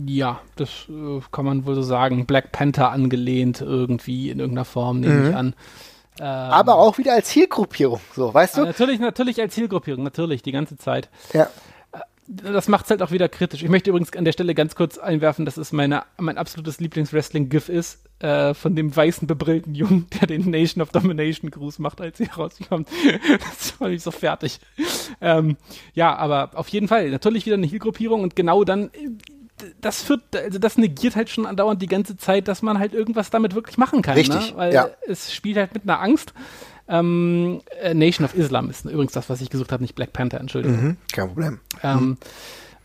Ja, 0.05 0.39
das 0.55 0.69
äh, 0.89 1.19
kann 1.31 1.45
man 1.45 1.65
wohl 1.65 1.75
so 1.75 1.81
sagen. 1.81 2.25
Black 2.25 2.51
Panther 2.51 2.91
angelehnt 2.91 3.59
irgendwie 3.61 4.29
in 4.29 4.39
irgendeiner 4.39 4.65
Form, 4.65 4.99
nehme 4.99 5.13
Mhm. 5.15 5.29
ich 5.29 5.35
an. 5.35 5.55
Ähm, 6.19 6.25
aber 6.25 6.75
auch 6.75 6.99
wieder 6.99 7.13
als 7.13 7.29
Zielgruppierung, 7.29 7.99
so, 8.15 8.31
weißt 8.31 8.57
äh, 8.57 8.61
du? 8.61 8.65
natürlich, 8.67 8.99
natürlich 8.99 9.41
als 9.41 9.55
Zielgruppierung, 9.55 10.03
natürlich, 10.03 10.43
die 10.43 10.51
ganze 10.51 10.77
Zeit. 10.77 11.09
Ja. 11.33 11.47
Das 12.27 12.69
macht 12.69 12.85
es 12.85 12.91
halt 12.91 13.01
auch 13.01 13.11
wieder 13.11 13.27
kritisch. 13.27 13.63
Ich 13.63 13.69
möchte 13.69 13.89
übrigens 13.89 14.13
an 14.15 14.23
der 14.23 14.31
Stelle 14.31 14.55
ganz 14.55 14.75
kurz 14.75 14.97
einwerfen, 14.97 15.43
dass 15.43 15.57
es 15.57 15.73
meine, 15.73 16.03
mein 16.17 16.37
absolutes 16.37 16.79
Lieblings-Wrestling-GIF 16.79 17.67
ist, 17.67 17.99
äh, 18.19 18.53
von 18.53 18.75
dem 18.77 18.95
weißen, 18.95 19.27
bebrillten 19.27 19.75
Jungen, 19.75 20.07
der 20.21 20.27
den 20.27 20.49
Nation 20.49 20.81
of 20.81 20.91
Domination-Gruß 20.91 21.79
macht, 21.79 21.99
als 21.99 22.19
sie 22.19 22.29
rauskommt. 22.37 22.87
das 23.39 23.71
fand 23.71 23.93
ich 23.93 24.03
so 24.03 24.11
fertig. 24.11 24.59
Ähm, 25.19 25.57
ja, 25.95 26.15
aber 26.15 26.51
auf 26.53 26.69
jeden 26.69 26.87
Fall, 26.87 27.09
natürlich 27.09 27.45
wieder 27.45 27.55
eine 27.57 27.65
Heal-Gruppierung 27.67 28.21
und 28.21 28.35
genau 28.37 28.63
dann, 28.63 28.85
äh, 28.93 29.09
das 29.79 30.01
führt, 30.01 30.35
also 30.35 30.59
das 30.59 30.77
negiert 30.77 31.15
halt 31.15 31.29
schon 31.29 31.45
andauernd 31.45 31.81
die 31.81 31.87
ganze 31.87 32.17
Zeit, 32.17 32.47
dass 32.47 32.61
man 32.61 32.79
halt 32.79 32.93
irgendwas 32.93 33.29
damit 33.29 33.55
wirklich 33.55 33.77
machen 33.77 34.01
kann. 34.01 34.15
Richtig, 34.15 34.51
ne? 34.51 34.57
Weil 34.57 34.73
ja. 34.73 34.89
es 35.07 35.33
spielt 35.33 35.57
halt 35.57 35.73
mit 35.73 35.83
einer 35.83 36.01
Angst. 36.01 36.33
Ähm, 36.87 37.61
äh, 37.81 37.93
Nation 37.93 38.25
of 38.25 38.35
Islam 38.35 38.69
ist 38.69 38.85
übrigens 38.85 39.13
das, 39.13 39.29
was 39.29 39.39
ich 39.41 39.49
gesucht 39.49 39.71
habe, 39.71 39.83
nicht 39.83 39.95
Black 39.95 40.11
Panther, 40.11 40.39
Entschuldigung. 40.39 40.83
Mhm, 40.83 40.97
kein 41.11 41.27
Problem. 41.27 41.59
Ähm, 41.81 42.17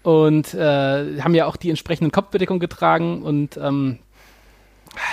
und 0.02 0.54
äh, 0.54 1.20
haben 1.20 1.34
ja 1.34 1.46
auch 1.46 1.56
die 1.56 1.70
entsprechenden 1.70 2.12
Kopfbedeckung 2.12 2.60
getragen 2.60 3.22
und 3.22 3.56
ähm, 3.56 3.98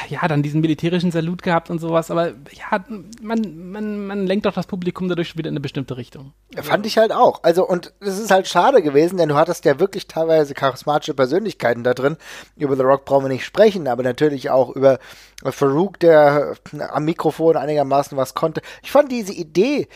ja, 0.10 0.28
dann 0.28 0.44
diesen 0.44 0.62
militärischen 0.62 1.12
Salut 1.12 1.42
gehabt 1.42 1.70
und 1.70 1.80
sowas, 1.80 2.12
aber 2.12 2.30
ja, 2.52 2.84
man, 3.22 3.72
man, 3.72 4.08
man 4.08 4.28
lenkt 4.28 4.46
doch 4.46 4.54
das 4.54 4.68
Publikum 4.68 5.08
dadurch 5.08 5.38
wieder 5.38 5.50
in 5.50 5.54
eine 5.54 5.62
bestimmte 5.62 5.98
Richtung. 5.98 6.34
Fand 6.62 6.86
ich 6.86 6.98
halt 6.98 7.12
auch. 7.12 7.44
Also, 7.44 7.68
und 7.68 7.94
es 8.00 8.20
ist 8.20 8.32
halt 8.32 8.48
schade 8.48 8.82
gewesen, 8.82 9.18
denn 9.18 9.30
du 9.30 9.36
hattest 9.36 9.66
ja 9.66 9.80
wirklich 9.80 10.08
teilweise 10.08 10.54
charismatische 10.54 11.14
Persönlichkeiten 11.14 11.84
da 11.84 11.94
drin. 11.94 12.18
Über 12.56 12.76
The 12.76 12.84
Rock 12.84 13.06
brauchen 13.06 13.26
wir 13.26 13.30
nicht 13.30 13.46
sprechen, 13.46 13.88
aber 13.88 14.04
natürlich 14.04 14.50
auch 14.50 14.76
über 14.76 15.00
Farouk, 15.44 16.00
der 16.00 16.56
am 16.90 17.06
Mikrofon 17.06 17.58
einigermaßen 17.58 18.18
was 18.18 18.34
konnte. 18.34 18.62
Ich 18.84 18.92
fand 18.92 19.12
diese 19.12 19.34
Idee, 19.34 19.88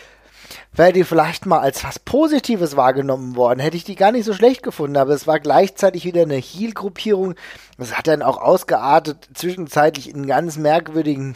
wäre 0.74 0.94
die 0.94 1.04
vielleicht 1.04 1.46
mal 1.46 1.60
als 1.60 1.84
was 1.84 2.00
Positives 2.00 2.76
wahrgenommen 2.76 3.36
worden, 3.36 3.60
hätte 3.60 3.78
ich 3.78 3.84
die 3.84 3.96
gar 3.96 4.12
nicht 4.12 4.26
so 4.26 4.34
schlecht 4.34 4.64
gefunden, 4.64 4.98
aber 4.98 5.14
es 5.14 5.28
war 5.28 5.40
gleichzeitig 5.40 6.06
wieder 6.06 6.22
eine 6.22 6.36
Heal-Gruppierung. 6.36 7.36
Es 7.78 7.98
hat 7.98 8.08
dann 8.08 8.22
auch 8.22 8.38
ausgeartet, 8.38 9.30
zwischenzeitlich 9.34 10.10
in 10.10 10.28
ganz 10.28 10.58
merkwürdigen 10.58 11.36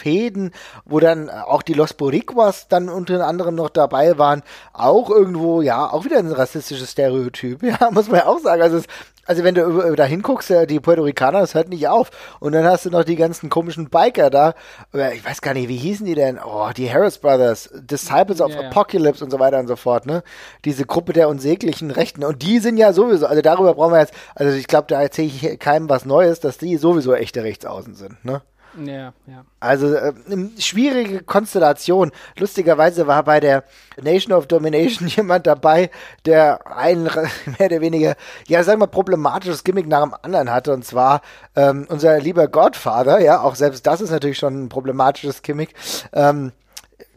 Fäden, 0.00 0.52
wo 0.84 0.98
dann 1.00 1.28
auch 1.30 1.62
die 1.62 1.74
Los 1.74 1.94
Boricuas 1.94 2.68
dann 2.68 2.88
unter 2.88 3.26
anderem 3.26 3.54
noch 3.54 3.70
dabei 3.70 4.18
waren, 4.18 4.42
auch 4.72 5.10
irgendwo, 5.10 5.60
ja, 5.62 5.90
auch 5.90 6.04
wieder 6.04 6.18
ein 6.18 6.32
rassistisches 6.32 6.90
Stereotyp, 6.92 7.62
ja, 7.62 7.90
muss 7.90 8.08
man 8.08 8.20
ja 8.20 8.26
auch 8.26 8.38
sagen. 8.38 8.62
Also, 8.62 8.78
es, 8.78 8.86
also 9.26 9.44
wenn 9.44 9.54
du 9.54 9.94
da 9.94 10.04
hinguckst, 10.04 10.50
ja, 10.50 10.66
die 10.66 10.80
Puerto 10.80 11.02
Ricaner, 11.02 11.38
das 11.38 11.54
hört 11.54 11.68
nicht 11.68 11.86
auf. 11.86 12.10
Und 12.40 12.52
dann 12.52 12.64
hast 12.64 12.86
du 12.86 12.90
noch 12.90 13.04
die 13.04 13.14
ganzen 13.14 13.48
komischen 13.48 13.88
Biker 13.88 14.28
da, 14.28 14.54
ich 14.92 15.24
weiß 15.24 15.40
gar 15.40 15.54
nicht, 15.54 15.68
wie 15.68 15.76
hießen 15.76 16.04
die 16.04 16.16
denn? 16.16 16.40
Oh, 16.44 16.70
die 16.76 16.92
Harris 16.92 17.18
Brothers, 17.18 17.70
Disciples 17.74 18.40
of 18.40 18.50
Ja, 18.50 18.62
ja. 18.62 18.68
Apocalypse 18.68 19.22
und 19.22 19.30
so 19.30 19.38
weiter 19.38 19.60
und 19.60 19.68
so 19.68 19.76
fort, 19.76 20.04
ne? 20.04 20.24
Diese 20.64 20.84
Gruppe 20.84 21.12
der 21.12 21.28
unsäglichen 21.28 21.92
Rechten. 21.92 22.24
Und 22.24 22.42
die 22.42 22.58
sind 22.58 22.76
ja 22.76 22.92
sowieso, 22.92 23.26
also 23.26 23.40
darüber 23.40 23.74
brauchen 23.74 23.92
wir 23.92 24.00
jetzt, 24.00 24.14
also 24.34 24.56
ich 24.56 24.66
glaube, 24.66 24.86
da 24.88 25.00
erzähle 25.00 25.28
ich 25.28 25.60
keinem 25.60 25.88
was 25.88 26.04
Neues, 26.04 26.40
dass 26.40 26.58
die 26.58 26.76
sowieso 26.76 27.14
echte 27.14 27.44
Rechtsaußen 27.44 27.94
sind, 27.94 28.24
ne? 28.24 28.42
Ja, 28.78 29.12
ja. 29.26 29.44
Also 29.58 29.92
äh, 29.94 30.12
eine 30.30 30.50
schwierige 30.58 31.22
Konstellation. 31.22 32.12
Lustigerweise 32.38 33.06
war 33.06 33.24
bei 33.24 33.40
der 33.40 33.64
Nation 34.00 34.32
of 34.32 34.46
Domination 34.46 35.08
jemand 35.16 35.46
dabei, 35.46 35.90
der 36.24 36.66
ein 36.76 37.02
mehr 37.58 37.66
oder 37.66 37.80
weniger, 37.80 38.14
ja 38.46 38.62
sagen 38.62 38.80
wir, 38.80 38.86
problematisches 38.86 39.64
Gimmick 39.64 39.88
nach 39.88 40.02
dem 40.02 40.14
anderen 40.22 40.50
hatte. 40.52 40.72
Und 40.72 40.84
zwar 40.84 41.20
ähm, 41.56 41.86
unser 41.88 42.18
lieber 42.20 42.46
Godfather, 42.48 43.20
ja, 43.20 43.40
auch 43.40 43.54
selbst 43.56 43.86
das 43.86 44.00
ist 44.00 44.10
natürlich 44.10 44.38
schon 44.38 44.64
ein 44.64 44.68
problematisches 44.68 45.42
Gimmick. 45.42 45.74
Ähm, 46.12 46.52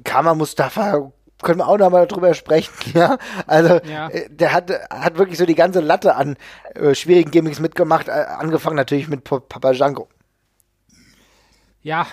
Kama 0.04 0.34
Mustafa 0.34 1.12
können 1.42 1.60
wir 1.60 1.68
auch 1.68 1.78
noch 1.78 1.90
mal 1.90 2.08
drüber 2.08 2.34
sprechen, 2.34 2.74
ja. 2.94 3.18
Also 3.48 3.80
Ja. 3.86 4.08
äh, 4.10 4.30
der 4.30 4.54
hat, 4.54 4.72
hat 4.90 5.18
wirklich 5.18 5.38
so 5.38 5.46
die 5.46 5.56
ganze 5.56 5.82
Latte 5.82 6.16
an 6.16 6.36
äh, 6.74 6.96
schwierigen 6.96 7.32
Gimmicks 7.32 7.60
mitgemacht, 7.60 8.08
äh, 8.08 8.12
angefangen 8.12 8.76
natürlich 8.78 9.08
mit 9.08 9.24
Pa- 9.24 9.40
Papa 9.42 9.74
Django. 9.74 10.08
Ja, 11.84 12.08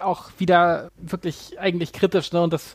auch 0.00 0.30
wieder 0.38 0.90
wirklich 0.96 1.58
eigentlich 1.58 1.92
kritisch, 1.92 2.32
ne? 2.32 2.42
Und 2.42 2.52
das 2.52 2.74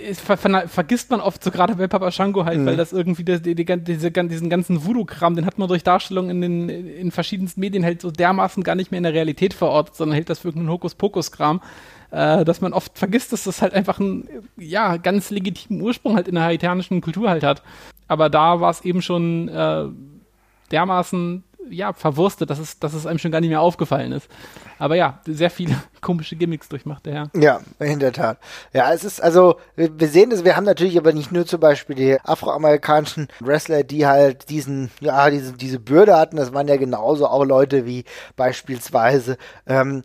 ist, 0.00 0.20
ver, 0.20 0.36
ver, 0.36 0.68
vergisst 0.68 1.10
man 1.10 1.20
oft 1.20 1.42
so 1.42 1.52
gerade 1.52 1.76
bei 1.76 1.86
Papa 1.86 2.10
Shango 2.10 2.44
halt, 2.44 2.66
weil 2.66 2.76
das 2.76 2.92
irgendwie 2.92 3.22
das, 3.22 3.42
die, 3.42 3.54
die, 3.54 3.64
diese, 3.64 4.10
diesen 4.10 4.50
ganzen 4.50 4.84
Voodoo-Kram, 4.84 5.36
den 5.36 5.46
hat 5.46 5.58
man 5.58 5.68
durch 5.68 5.84
Darstellungen 5.84 6.42
in 6.42 6.68
den 6.68 6.88
in 6.88 7.10
verschiedensten 7.12 7.60
Medien 7.60 7.84
halt 7.84 8.00
so 8.00 8.10
dermaßen 8.10 8.64
gar 8.64 8.74
nicht 8.74 8.90
mehr 8.90 8.98
in 8.98 9.04
der 9.04 9.14
Realität 9.14 9.54
verortet, 9.54 9.94
sondern 9.94 10.14
hält 10.14 10.30
das 10.30 10.40
für 10.40 10.48
irgendeinen 10.48 10.72
Hokuspokus-Kram, 10.72 11.60
äh, 12.10 12.44
dass 12.44 12.60
man 12.60 12.72
oft 12.72 12.98
vergisst, 12.98 13.32
dass 13.32 13.44
das 13.44 13.62
halt 13.62 13.72
einfach 13.72 14.00
einen 14.00 14.28
ja 14.56 14.96
ganz 14.96 15.30
legitimen 15.30 15.80
Ursprung 15.80 16.16
halt 16.16 16.26
in 16.26 16.34
der 16.34 16.44
haitianischen 16.44 17.00
Kultur 17.00 17.30
halt 17.30 17.44
hat. 17.44 17.62
Aber 18.08 18.30
da 18.30 18.60
war 18.60 18.70
es 18.70 18.80
eben 18.80 19.00
schon 19.00 19.48
äh, 19.48 19.84
dermaßen 20.72 21.44
ja, 21.70 21.92
verwurstet, 21.92 22.50
dass 22.50 22.58
es, 22.58 22.78
dass 22.78 22.94
es 22.94 23.06
einem 23.06 23.18
schon 23.18 23.30
gar 23.30 23.40
nicht 23.40 23.50
mehr 23.50 23.60
aufgefallen 23.60 24.12
ist. 24.12 24.28
Aber 24.78 24.94
ja, 24.96 25.20
sehr 25.26 25.50
viele 25.50 25.74
komische 26.00 26.36
Gimmicks 26.36 26.68
durchmacht 26.68 27.06
der 27.06 27.14
Herr. 27.14 27.30
Ja, 27.34 27.60
in 27.78 27.98
der 27.98 28.12
Tat. 28.12 28.38
Ja, 28.72 28.92
es 28.92 29.04
ist 29.04 29.20
also, 29.20 29.56
wir 29.76 30.08
sehen 30.08 30.30
es, 30.32 30.44
wir 30.44 30.56
haben 30.56 30.64
natürlich 30.64 30.98
aber 30.98 31.12
nicht 31.12 31.32
nur 31.32 31.46
zum 31.46 31.60
Beispiel 31.60 31.96
die 31.96 32.20
afroamerikanischen 32.22 33.28
Wrestler, 33.40 33.82
die 33.82 34.06
halt 34.06 34.50
diesen, 34.50 34.90
ja, 35.00 35.30
diese, 35.30 35.52
diese 35.52 35.78
Bürde 35.78 36.16
hatten, 36.16 36.36
das 36.36 36.52
waren 36.52 36.68
ja 36.68 36.76
genauso 36.76 37.26
auch 37.26 37.44
Leute 37.44 37.86
wie 37.86 38.04
beispielsweise 38.36 39.36
ähm, 39.66 40.02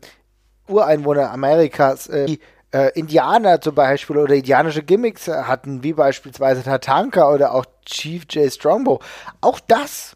Ureinwohner 0.68 1.32
Amerikas, 1.32 2.08
äh, 2.08 2.26
die 2.26 2.40
äh, 2.74 2.92
Indianer 3.00 3.62
zum 3.62 3.76
Beispiel 3.76 4.18
oder 4.18 4.34
indianische 4.34 4.84
Gimmicks 4.84 5.28
hatten, 5.28 5.84
wie 5.84 5.94
beispielsweise 5.94 6.64
Tatanka 6.64 7.32
oder 7.32 7.54
auch 7.54 7.66
Chief 7.86 8.26
J. 8.30 8.52
Strongbow. 8.52 9.00
Auch 9.42 9.60
das 9.60 10.16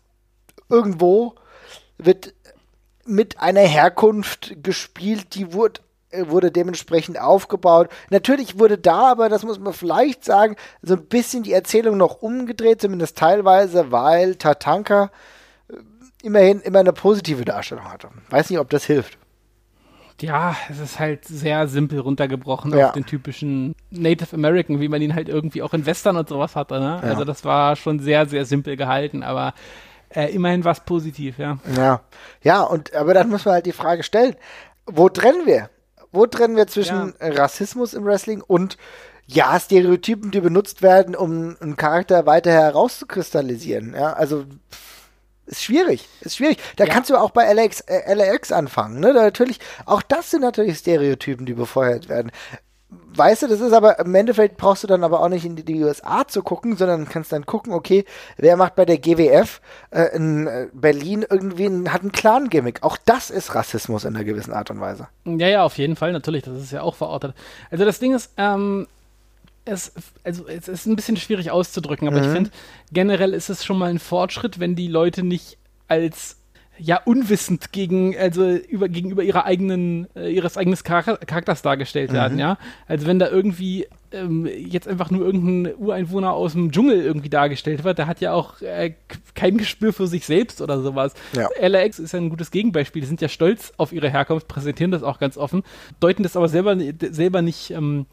irgendwo 0.70 1.36
wird 1.98 2.34
mit 3.06 3.40
einer 3.40 3.62
Herkunft 3.62 4.64
gespielt, 4.64 5.34
die 5.36 5.54
wurde, 5.54 5.80
äh, 6.12 6.28
wurde 6.28 6.52
dementsprechend 6.52 7.20
aufgebaut. 7.20 7.90
Natürlich 8.10 8.60
wurde 8.60 8.78
da, 8.78 9.12
aber 9.12 9.30
das 9.30 9.44
muss 9.44 9.60
man 9.60 9.74
vielleicht 9.74 10.26
sagen, 10.26 10.56
so 10.82 10.96
ein 10.96 11.06
bisschen 11.06 11.44
die 11.44 11.54
Erzählung 11.54 11.98
noch 11.98 12.22
umgedreht, 12.22 12.82
zumindest 12.82 13.18
teilweise, 13.18 13.92
weil 13.92 14.36
Tatanka 14.36 15.10
äh, 15.70 15.76
immerhin 16.22 16.60
immer 16.62 16.80
eine 16.80 16.94
positive 16.94 17.46
Darstellung 17.46 17.86
hatte. 17.92 18.10
Weiß 18.30 18.50
nicht, 18.50 18.60
ob 18.60 18.70
das 18.70 18.84
hilft. 18.86 19.18
Ja, 20.20 20.56
es 20.70 20.80
ist 20.80 20.98
halt 21.00 21.26
sehr 21.26 21.68
simpel 21.68 22.00
runtergebrochen 22.00 22.76
Ja. 22.76 22.88
auf 22.88 22.92
den 22.94 23.06
typischen 23.06 23.76
Native 23.92 24.36
American, 24.36 24.82
wie 24.82 24.88
man 24.90 25.00
ihn 25.02 25.14
halt 25.14 25.30
irgendwie 25.30 25.62
auch 25.62 25.74
in 25.76 25.86
Western 25.86 26.18
und 26.18 26.28
sowas 26.28 26.56
hatte. 26.56 26.80
Ne? 26.80 27.00
Ja. 27.04 27.10
Also 27.10 27.24
das 27.24 27.46
war 27.46 27.76
schon 27.76 28.00
sehr, 28.00 28.26
sehr 28.26 28.44
simpel 28.46 28.76
gehalten, 28.78 29.22
aber 29.22 29.54
äh, 30.10 30.32
immerhin 30.34 30.64
was 30.66 30.82
positiv, 30.86 31.38
ja. 31.40 31.58
Ja, 31.76 32.02
ja, 32.42 32.62
und 32.62 32.96
aber 32.96 33.14
dann 33.14 33.30
muss 33.30 33.46
man 33.46 33.56
halt 33.56 33.66
die 33.66 33.72
Frage 33.72 34.04
stellen, 34.04 34.36
wo 34.86 35.10
trennen 35.10 35.46
wir? 35.46 35.70
Wo 36.12 36.26
trennen 36.26 36.56
wir 36.56 36.68
zwischen 36.68 37.14
Rassismus 37.20 37.94
im 37.94 38.06
Wrestling 38.06 38.42
und 38.42 38.78
ja, 39.26 39.60
Stereotypen, 39.60 40.32
die 40.32 40.40
benutzt 40.40 40.82
werden, 40.82 41.16
um 41.16 41.58
einen 41.60 41.76
Charakter 41.76 42.26
weiter 42.26 42.52
herauszukristallisieren? 42.52 43.94
Ja, 43.94 44.14
also 44.14 44.46
ist 45.46 45.64
schwierig, 45.64 46.08
ist 46.22 46.38
schwierig. 46.38 46.58
Da 46.78 46.86
Ja. 46.86 46.94
kannst 46.94 47.10
du 47.10 47.18
auch 47.18 47.32
bei 47.32 47.52
LAX, 47.54 47.82
äh, 47.82 48.14
LAX 48.14 48.52
anfangen, 48.52 49.00
ne? 49.00 49.14
Da 49.14 49.22
natürlich, 49.24 49.60
auch 49.86 50.02
das 50.02 50.32
sind 50.32 50.42
natürlich 50.42 50.78
Stereotypen, 50.78 51.46
die 51.46 51.54
befeuert 51.54 52.10
werden. 52.10 52.32
Weißt 52.90 53.42
du, 53.42 53.48
das 53.48 53.60
ist 53.60 53.74
aber 53.74 54.00
im 54.00 54.16
Endeffekt 54.16 54.56
brauchst 54.56 54.84
du 54.84 54.88
dann 54.88 55.04
aber 55.04 55.22
auch 55.22 55.28
nicht 55.28 55.44
in 55.44 55.58
die, 55.58 55.64
die 55.64 55.84
USA 55.84 56.26
zu 56.26 56.42
gucken, 56.42 56.78
sondern 56.78 57.10
kannst 57.10 57.34
dann 57.34 57.46
gucken, 57.46 57.74
okay, 57.74 58.06
wer 58.38 58.56
macht 58.56 58.76
bei 58.76 58.86
der 58.86 58.98
GWF 58.98 59.60
äh, 59.92 60.16
in 60.16 60.48
äh, 60.48 60.68
Berlin 60.72 61.26
irgendwie 61.30 61.66
einen, 61.66 61.92
hat 61.92 62.02
einen 62.02 62.14
Clan-Gimmick. 62.14 62.84
Auch 62.84 62.98
das 63.04 63.30
ist 63.30 63.56
Rassismus 63.56 64.06
in 64.06 64.16
einer 64.16 64.24
gewissen 64.24 64.54
Art 64.54 64.72
und 64.72 64.80
Weise. 64.80 65.10
Ja, 65.26 65.50
ja, 65.50 65.64
auf 65.64 65.78
jeden 65.78 65.98
Fall, 65.98 66.14
natürlich, 66.14 66.44
das 66.44 66.62
ist 66.62 66.72
ja 66.72 66.82
auch 66.82 66.96
verortet. 66.96 67.36
Also 67.72 67.84
das 67.84 68.00
Ding 68.00 68.16
ist, 68.16 68.32
ähm, 68.38 68.88
es, 69.66 69.92
also 70.24 70.48
es 70.48 70.70
ist 70.70 70.86
ein 70.86 70.96
bisschen 70.96 71.18
schwierig 71.18 71.52
auszudrücken, 71.52 72.08
aber 72.08 72.22
ich 72.22 72.32
finde, 72.32 72.52
generell 72.94 73.34
ist 73.34 73.50
es 73.50 73.66
schon 73.66 73.78
mal 73.78 73.90
ein 73.90 74.00
Fortschritt, 74.00 74.62
wenn 74.62 74.76
die 74.76 74.88
Leute 74.88 75.24
nicht 75.24 75.58
als 75.90 76.37
ja 76.80 77.02
unwissend 77.06 77.72
gegen 77.72 78.16
also 78.18 78.50
über 78.56 78.88
gegenüber 78.90 79.24
ihrer 79.24 79.46
eigenen 79.46 80.08
äh, 80.16 80.30
ihres 80.30 80.58
eigenen 80.58 80.78
Charakter, 80.84 81.18
Charakters 81.26 81.62
dargestellt 81.62 82.12
werden, 82.14 82.34
Mhm. 82.34 82.40
ja. 82.40 82.58
Also 82.88 83.08
wenn 83.08 83.20
da 83.20 83.30
irgendwie 83.30 83.88
ähm, 84.12 84.46
jetzt 84.46 84.88
einfach 84.88 85.12
nur 85.12 85.26
irgendein 85.26 85.76
Ureinwohner 85.76 86.34
aus 86.34 86.54
dem 86.54 86.72
Dschungel 86.72 87.02
irgendwie 87.02 87.30
dargestellt 87.30 87.84
wird, 87.84 87.98
der 87.98 88.08
hat 88.08 88.22
ja 88.22 88.32
auch 88.34 88.62
äh, 88.62 88.94
kein 89.36 89.58
Gespür 89.58 89.92
für 89.92 90.08
sich 90.08 90.26
selbst 90.26 90.62
oder 90.62 90.82
sowas. 90.82 91.14
Ja. 91.36 91.50
LAX 91.68 92.00
ist 92.00 92.14
ja 92.14 92.20
ein 92.20 92.30
gutes 92.30 92.52
Gegenbeispiel. 92.52 93.02
Die 93.02 93.08
sind 93.08 93.22
ja 93.22 93.28
stolz 93.28 93.74
auf 93.78 93.92
ihre 93.92 94.10
Herkunft, 94.10 94.48
präsentieren 94.48 94.92
das 94.92 95.04
auch 95.04 95.20
ganz 95.20 95.38
offen, 95.38 95.64
deuten 96.00 96.24
das 96.24 96.38
aber 96.38 96.48
selber 96.48 96.78
selber 97.10 97.42
nicht 97.42 97.72
ähm, 97.72 98.06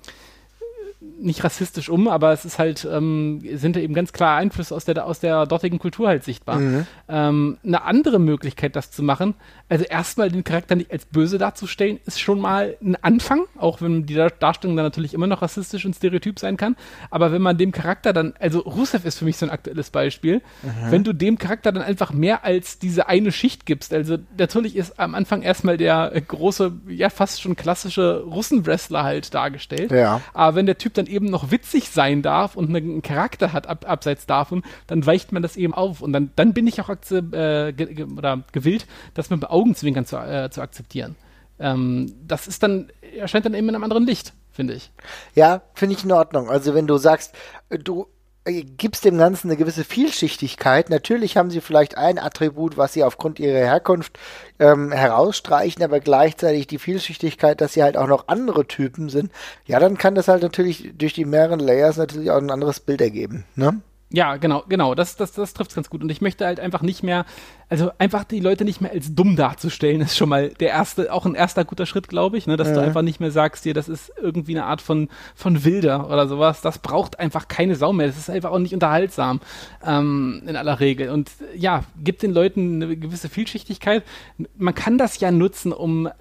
nicht 1.21 1.45
rassistisch 1.45 1.89
um, 1.89 2.09
aber 2.09 2.33
es 2.33 2.45
ist 2.45 2.59
halt, 2.59 2.87
ähm, 2.91 3.43
sind 3.55 3.77
da 3.77 3.81
eben 3.81 3.95
ganz 3.95 4.13
klar 4.13 4.37
Einflüsse 4.37 4.75
aus 4.75 4.85
der, 4.85 5.07
aus 5.07 5.21
der 5.21 5.47
dortigen 5.47 5.79
Kultur 5.79 6.09
halt 6.09 6.25
sichtbar. 6.25 6.61
Ähm, 7.09 7.59
eine 7.65 7.83
andere 7.83 8.19
Möglichkeit, 8.19 8.77
das 8.77 8.91
zu 8.91 9.03
machen, 9.03 9.35
also 9.69 9.85
erstmal 9.85 10.31
den 10.31 10.45
Charakter 10.45 10.75
nicht 10.77 10.93
als 10.93 11.07
böse 11.07 11.39
darzustellen, 11.39 11.99
ist 12.07 12.21
schon 12.21 12.41
mal 12.41 12.77
ein 12.83 12.97
Anfang, 13.03 13.45
auch 13.59 13.81
wenn 13.81 14.07
die 14.07 14.15
Dar- 14.15 14.31
Darstellung 14.31 14.77
dann 14.77 14.87
natürlich 14.87 15.15
immer 15.15 15.27
noch 15.27 15.43
rassistisch 15.43 15.87
und 15.87 15.95
stereotyp 15.95 16.39
sein 16.39 16.57
kann. 16.57 16.77
Aber 17.11 17.33
wenn 17.33 17.43
man 17.43 17.57
dem 17.57 17.73
Charakter 17.73 18.13
dann, 18.13 18.35
also 18.39 18.61
Rusev 18.61 19.05
ist 19.05 19.19
für 19.19 19.25
mich 19.25 19.37
so 19.37 19.47
ein 19.47 19.51
aktuelles 19.51 19.91
Beispiel, 19.91 20.43
wenn 20.91 21.05
du 21.05 21.13
dem 21.13 21.39
Charakter 21.39 21.73
dann 21.73 21.83
einfach 21.83 22.13
mehr 22.13 22.45
als 22.45 22.79
diese 22.79 23.09
eine 23.09 23.33
Schicht 23.33 23.67
gibst, 23.67 23.93
also 23.95 24.19
natürlich 24.37 24.77
ist 24.77 24.99
am 24.99 25.15
Anfang 25.15 25.43
erstmal 25.43 25.77
der 25.77 26.13
große, 26.27 26.73
ja 26.89 27.11
fast 27.11 27.41
schon 27.41 27.57
klassische 27.57 28.23
Russen-Wrestler 28.25 29.05
halt 29.05 29.35
dargestellt. 29.35 29.91
Ja. 29.91 30.21
Aber 30.33 30.57
wenn 30.57 30.67
der 30.67 30.79
Typ 30.79 30.95
dann 30.95 31.04
eben 31.07 31.27
noch 31.27 31.51
witzig 31.51 31.91
sein 31.91 32.23
darf 32.23 32.57
und 32.57 32.75
einen 32.75 33.03
Charakter 33.03 33.53
hat 33.53 33.67
ab, 33.67 33.85
abseits 33.89 34.27
davon, 34.27 34.63
dann 34.87 35.05
weicht 35.07 35.33
man 35.33 35.43
das 35.43 35.57
eben 35.57 35.75
auf. 35.75 36.01
Und 36.01 36.13
dann, 36.13 36.31
dann 36.37 36.53
bin 36.53 36.67
ich 36.67 36.81
auch 36.81 36.89
äh, 36.89 37.73
ge 37.73 37.95
ge 37.95 38.05
oder 38.05 38.43
gewillt, 38.53 38.87
das 39.15 39.31
mit 39.31 39.49
Augenzwinkern 39.49 40.07
zu, 40.07 40.17
äh, 40.17 40.51
zu 40.51 40.61
akzeptieren. 40.61 41.17
Ähm, 41.59 42.15
das 42.27 42.47
ist 42.47 42.63
dann, 42.63 42.91
erscheint 43.17 43.47
dann 43.47 43.55
eben 43.55 43.69
in 43.69 43.75
einem 43.75 43.85
anderen 43.85 44.07
Licht, 44.07 44.33
finde 44.51 44.75
ich. 44.75 44.91
Ja, 45.35 45.63
finde 45.75 45.97
ich 45.97 46.05
in 46.05 46.13
Ordnung. 46.13 46.51
Also 46.51 46.75
wenn 46.75 46.87
du 46.87 46.97
sagst, 46.97 47.35
äh, 47.69 47.79
du 47.79 48.07
äh, 48.45 48.63
gibst 48.63 49.05
dem 49.05 49.19
Ganzen 49.19 49.49
eine 49.49 49.57
gewisse 49.57 49.85
Vielschichtigkeit. 49.85 50.91
Natürlich 50.91 51.37
haben 51.37 51.51
sie 51.51 51.61
vielleicht 51.61 51.97
ein 51.97 52.19
Attribut, 52.19 52.77
was 52.77 52.93
sie 52.93 53.05
aufgrund 53.05 53.39
ihrer 53.39 53.59
Herkunft 53.59 54.19
ähm, 54.59 54.93
herausstreichen, 54.93 55.83
aber 55.83 56.01
gleichzeitig 56.01 56.67
die 56.67 56.79
Vielschichtigkeit, 56.79 57.61
dass 57.61 57.73
sie 57.73 57.83
halt 57.83 57.97
auch 57.97 58.09
noch 58.09 58.29
andere 58.29 58.67
Typen 58.67 59.09
sind. 59.09 59.31
Ja, 59.67 59.81
dann 59.81 59.99
kann 59.99 60.15
das 60.15 60.29
halt 60.29 60.43
natürlich 60.43 60.93
durch 60.97 61.15
die 61.15 61.25
mehreren 61.25 61.61
Layers 61.61 61.97
natürlich 61.97 62.31
auch 62.31 62.39
ein 62.39 62.51
anderes 62.51 62.81
Bild 62.81 63.01
ergeben. 63.01 63.45
Ne? 63.57 63.81
Ja, 64.15 64.37
genau, 64.37 64.63
genau, 64.69 64.95
das, 64.95 65.17
das, 65.17 65.33
das 65.33 65.55
trifft 65.55 65.75
ganz 65.75 65.91
gut. 65.91 66.01
Und 66.01 66.09
ich 66.09 66.21
möchte 66.21 66.47
halt 66.47 66.61
einfach 66.61 66.83
nicht 66.83 67.03
mehr, 67.03 67.25
also 67.69 67.91
einfach 67.99 68.23
die 68.23 68.39
Leute 68.39 68.65
nicht 68.65 68.81
mehr 68.81 68.93
als 68.93 69.13
dumm 69.13 69.35
darzustellen, 69.35 70.01
ist 70.01 70.17
schon 70.17 70.29
mal 70.29 70.51
der 70.51 70.69
erste, 70.69 71.13
auch 71.13 71.27
ein 71.27 71.35
erster 71.35 71.65
guter 71.65 71.85
Schritt, 71.85 72.07
glaube 72.07 72.39
ich, 72.39 72.47
ne, 72.47 72.57
dass 72.57 72.73
du 72.73 72.81
einfach 72.81 73.03
nicht 73.03 73.19
mehr 73.19 73.33
sagst, 73.33 73.65
dir, 73.65 73.75
das 73.75 73.89
ist 73.89 74.13
irgendwie 74.23 74.57
eine 74.57 74.67
Art 74.67 74.81
von, 74.81 75.09
von 75.35 75.65
Wilder 75.65 76.09
oder 76.09 76.29
sowas. 76.29 76.61
Das 76.61 76.79
braucht 76.79 77.19
einfach 77.19 77.49
keine 77.49 77.75
Sau 77.75 77.93
mehr. 77.93 78.07
Das 78.07 78.17
ist 78.17 78.31
einfach 78.31 78.53
auch 78.53 78.61
nicht 78.61 78.73
unterhaltsam, 78.73 79.41
ähm, 79.85 80.43
in 80.47 80.55
aller 80.55 80.79
Regel. 80.79 81.11
Und 81.11 81.31
äh, 81.31 81.59
ja, 81.59 81.83
gibt 81.99 82.23
den 82.23 82.33
Leuten 82.33 82.83
eine 82.83 82.97
gewisse 82.97 83.29
Vielschichtigkeit. 83.29 84.05
Man 84.57 84.77
kann 84.77 84.97
das 84.97 85.19
ja 85.19 85.33
nutzen, 85.33 85.73
um 85.73 86.07
äh, 86.07 86.13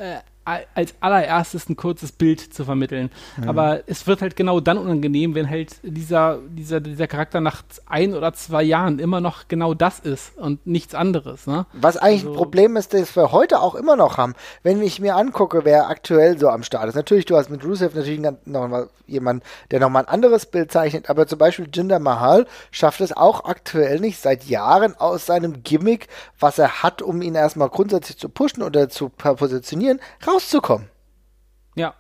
als 0.46 0.94
allererstes 1.00 1.70
ein 1.70 1.76
kurzes 1.76 2.12
Bild 2.12 2.40
zu 2.54 2.66
vermitteln. 2.66 3.10
Aber 3.48 3.82
es 3.88 4.08
wird 4.08 4.22
halt 4.22 4.36
genau 4.36 4.60
dann 4.60 4.78
unangenehm, 4.78 5.36
wenn 5.36 5.50
halt 5.50 5.76
dieser, 5.84 6.40
dieser, 6.50 6.82
dieser 6.82 7.08
Charakter 7.08 7.40
nach 7.42 7.64
ein 7.86 8.14
oder 8.14 8.34
zwei 8.34 8.64
Jahren 8.64 9.00
immer 9.00 9.22
noch 9.22 9.48
genau 9.48 9.74
das 9.74 10.00
ist 10.00 10.38
und 10.38 10.66
nichts 10.68 10.96
anderes. 10.96 11.48
Ne? 11.48 11.66
Was 11.74 11.98
eigentlich 11.98 12.24
ein 12.24 12.28
Also- 12.30 12.38
Problem 12.40 12.76
ist, 12.76 12.94
das 12.94 13.16
wir 13.16 13.32
heute 13.32 13.62
auch 13.62 13.76
immer 13.76 13.96
noch 13.96 14.18
haben. 14.18 14.34
Wenn 14.64 14.82
ich 14.82 15.00
mir 15.00 15.16
angucke, 15.16 15.62
wer 15.64 15.90
aktuell 15.90 16.38
so 16.38 16.50
am 16.50 16.64
Start 16.64 16.90
ist. 16.90 16.96
Natürlich, 16.96 17.26
du 17.26 17.38
hast 17.38 17.50
mit 17.50 17.64
Rusev 17.64 17.96
natürlich 17.96 18.20
noch 18.46 18.68
mal 18.68 18.90
jemand, 19.06 19.44
der 19.72 19.80
nochmal 19.80 20.04
ein 20.04 20.10
anderes 20.10 20.46
Bild 20.46 20.72
zeichnet, 20.72 21.10
aber 21.10 21.28
zum 21.28 21.38
Beispiel 21.38 21.68
Jinder 21.74 22.00
Mahal 22.00 22.48
schafft 22.72 23.02
es 23.02 23.16
auch 23.16 23.46
aktuell 23.46 24.00
nicht 24.00 24.20
seit 24.20 24.46
Jahren 24.46 24.96
aus 24.98 25.26
seinem 25.26 25.62
Gimmick, 25.64 26.08
was 26.40 26.58
er 26.58 26.84
hat, 26.84 27.02
um 27.02 27.22
ihn 27.22 27.36
erstmal 27.36 27.70
grundsätzlich 27.70 28.18
zu 28.18 28.30
pushen 28.30 28.64
oder 28.64 28.90
zu 28.90 29.10
positionieren, 29.10 30.00
rauszukommen. 30.34 30.88
Ja. 31.76 31.94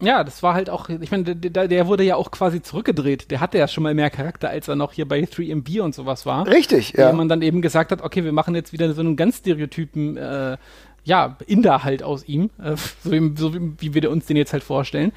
Ja, 0.00 0.24
das 0.24 0.42
war 0.42 0.54
halt 0.54 0.68
auch, 0.68 0.88
ich 0.88 1.10
meine, 1.12 1.36
der, 1.36 1.68
der- 1.68 1.86
wurde 1.86 2.02
ja 2.02 2.16
auch 2.16 2.30
quasi 2.32 2.60
zurückgedreht. 2.60 3.30
Der 3.30 3.40
hatte 3.40 3.58
ja 3.58 3.68
schon 3.68 3.84
mal 3.84 3.94
mehr 3.94 4.10
Charakter, 4.10 4.50
als 4.50 4.66
er 4.66 4.74
noch 4.74 4.92
hier 4.92 5.06
bei 5.06 5.20
3MB 5.20 5.80
und 5.80 5.94
sowas 5.94 6.26
war. 6.26 6.46
Richtig, 6.46 6.94
ja. 6.94 7.08
ja. 7.08 7.12
man 7.12 7.28
dann 7.28 7.40
eben 7.42 7.62
gesagt 7.62 7.92
hat, 7.92 8.02
okay, 8.02 8.24
wir 8.24 8.32
machen 8.32 8.54
jetzt 8.54 8.72
wieder 8.72 8.92
so 8.94 9.00
einen 9.00 9.16
ganz 9.16 9.38
stereotypen, 9.38 10.16
äh, 10.16 10.56
ja, 11.04 11.36
Inder 11.46 11.84
halt 11.84 12.02
aus 12.02 12.24
ihm, 12.24 12.50
äh, 12.62 12.74
so, 13.04 13.12
wie, 13.12 13.32
so 13.36 13.54
wie, 13.54 13.94
wir 13.94 14.10
uns 14.10 14.26
den 14.26 14.36
jetzt 14.36 14.52
halt 14.52 14.64
vorstellen. 14.64 15.12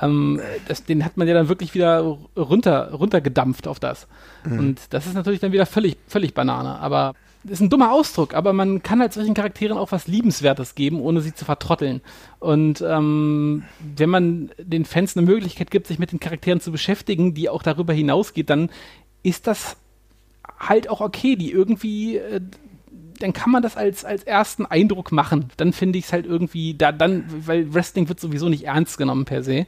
Ähm, 0.00 0.40
das, 0.68 0.84
den 0.84 1.04
hat 1.04 1.16
man 1.16 1.26
ja 1.26 1.34
dann 1.34 1.48
wirklich 1.48 1.74
wieder 1.74 2.00
runter, 2.36 2.92
runtergedampft 2.92 3.66
auf 3.66 3.80
das. 3.80 4.06
Und 4.44 4.92
das 4.94 5.06
ist 5.06 5.14
natürlich 5.14 5.40
dann 5.40 5.52
wieder 5.52 5.66
völlig, 5.66 5.96
völlig 6.06 6.34
Banane. 6.34 6.78
Aber 6.78 7.14
ist 7.44 7.60
ein 7.60 7.70
dummer 7.70 7.92
Ausdruck, 7.92 8.34
aber 8.34 8.52
man 8.52 8.82
kann 8.82 9.00
halt 9.00 9.12
solchen 9.12 9.34
Charakteren 9.34 9.78
auch 9.78 9.92
was 9.92 10.06
Liebenswertes 10.06 10.74
geben, 10.74 11.00
ohne 11.00 11.20
sie 11.20 11.34
zu 11.34 11.44
vertrotteln. 11.44 12.00
Und 12.40 12.84
ähm, 12.86 13.64
wenn 13.96 14.10
man 14.10 14.50
den 14.58 14.84
Fans 14.84 15.16
eine 15.16 15.26
Möglichkeit 15.26 15.70
gibt, 15.70 15.86
sich 15.86 15.98
mit 15.98 16.12
den 16.12 16.20
Charakteren 16.20 16.60
zu 16.60 16.72
beschäftigen, 16.72 17.34
die 17.34 17.48
auch 17.48 17.62
darüber 17.62 17.92
hinausgeht, 17.92 18.50
dann 18.50 18.70
ist 19.22 19.46
das 19.46 19.76
halt 20.58 20.90
auch 20.90 21.00
okay, 21.00 21.36
die 21.36 21.50
irgendwie, 21.52 22.16
äh, 22.16 22.40
dann 23.20 23.32
kann 23.32 23.50
man 23.50 23.62
das 23.62 23.76
als, 23.76 24.04
als 24.04 24.22
ersten 24.22 24.66
Eindruck 24.66 25.12
machen. 25.12 25.46
Dann 25.56 25.72
finde 25.72 25.98
ich 25.98 26.06
es 26.06 26.12
halt 26.12 26.26
irgendwie, 26.26 26.74
da 26.74 26.92
dann, 26.92 27.24
weil 27.46 27.72
Wrestling 27.74 28.08
wird 28.08 28.20
sowieso 28.20 28.48
nicht 28.48 28.64
ernst 28.64 28.96
genommen 28.96 29.24
per 29.24 29.42
se. 29.42 29.66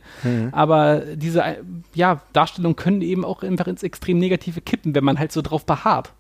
Aber 0.53 1.01
diese 1.17 1.59
ja, 1.95 2.23
Darstellungen 2.33 2.77
können 2.77 3.03
eben 3.03 3.25
auch 3.25 3.43
einfach 3.43 3.67
ins 3.67 3.83
extrem 3.83 4.19
Negative 4.19 4.61
kippen, 4.61 4.95
wenn 4.95 5.05
man 5.05 5.19
halt 5.19 5.33
so 5.33 5.43
drauf 5.43 5.67
beharrt. 5.67 6.13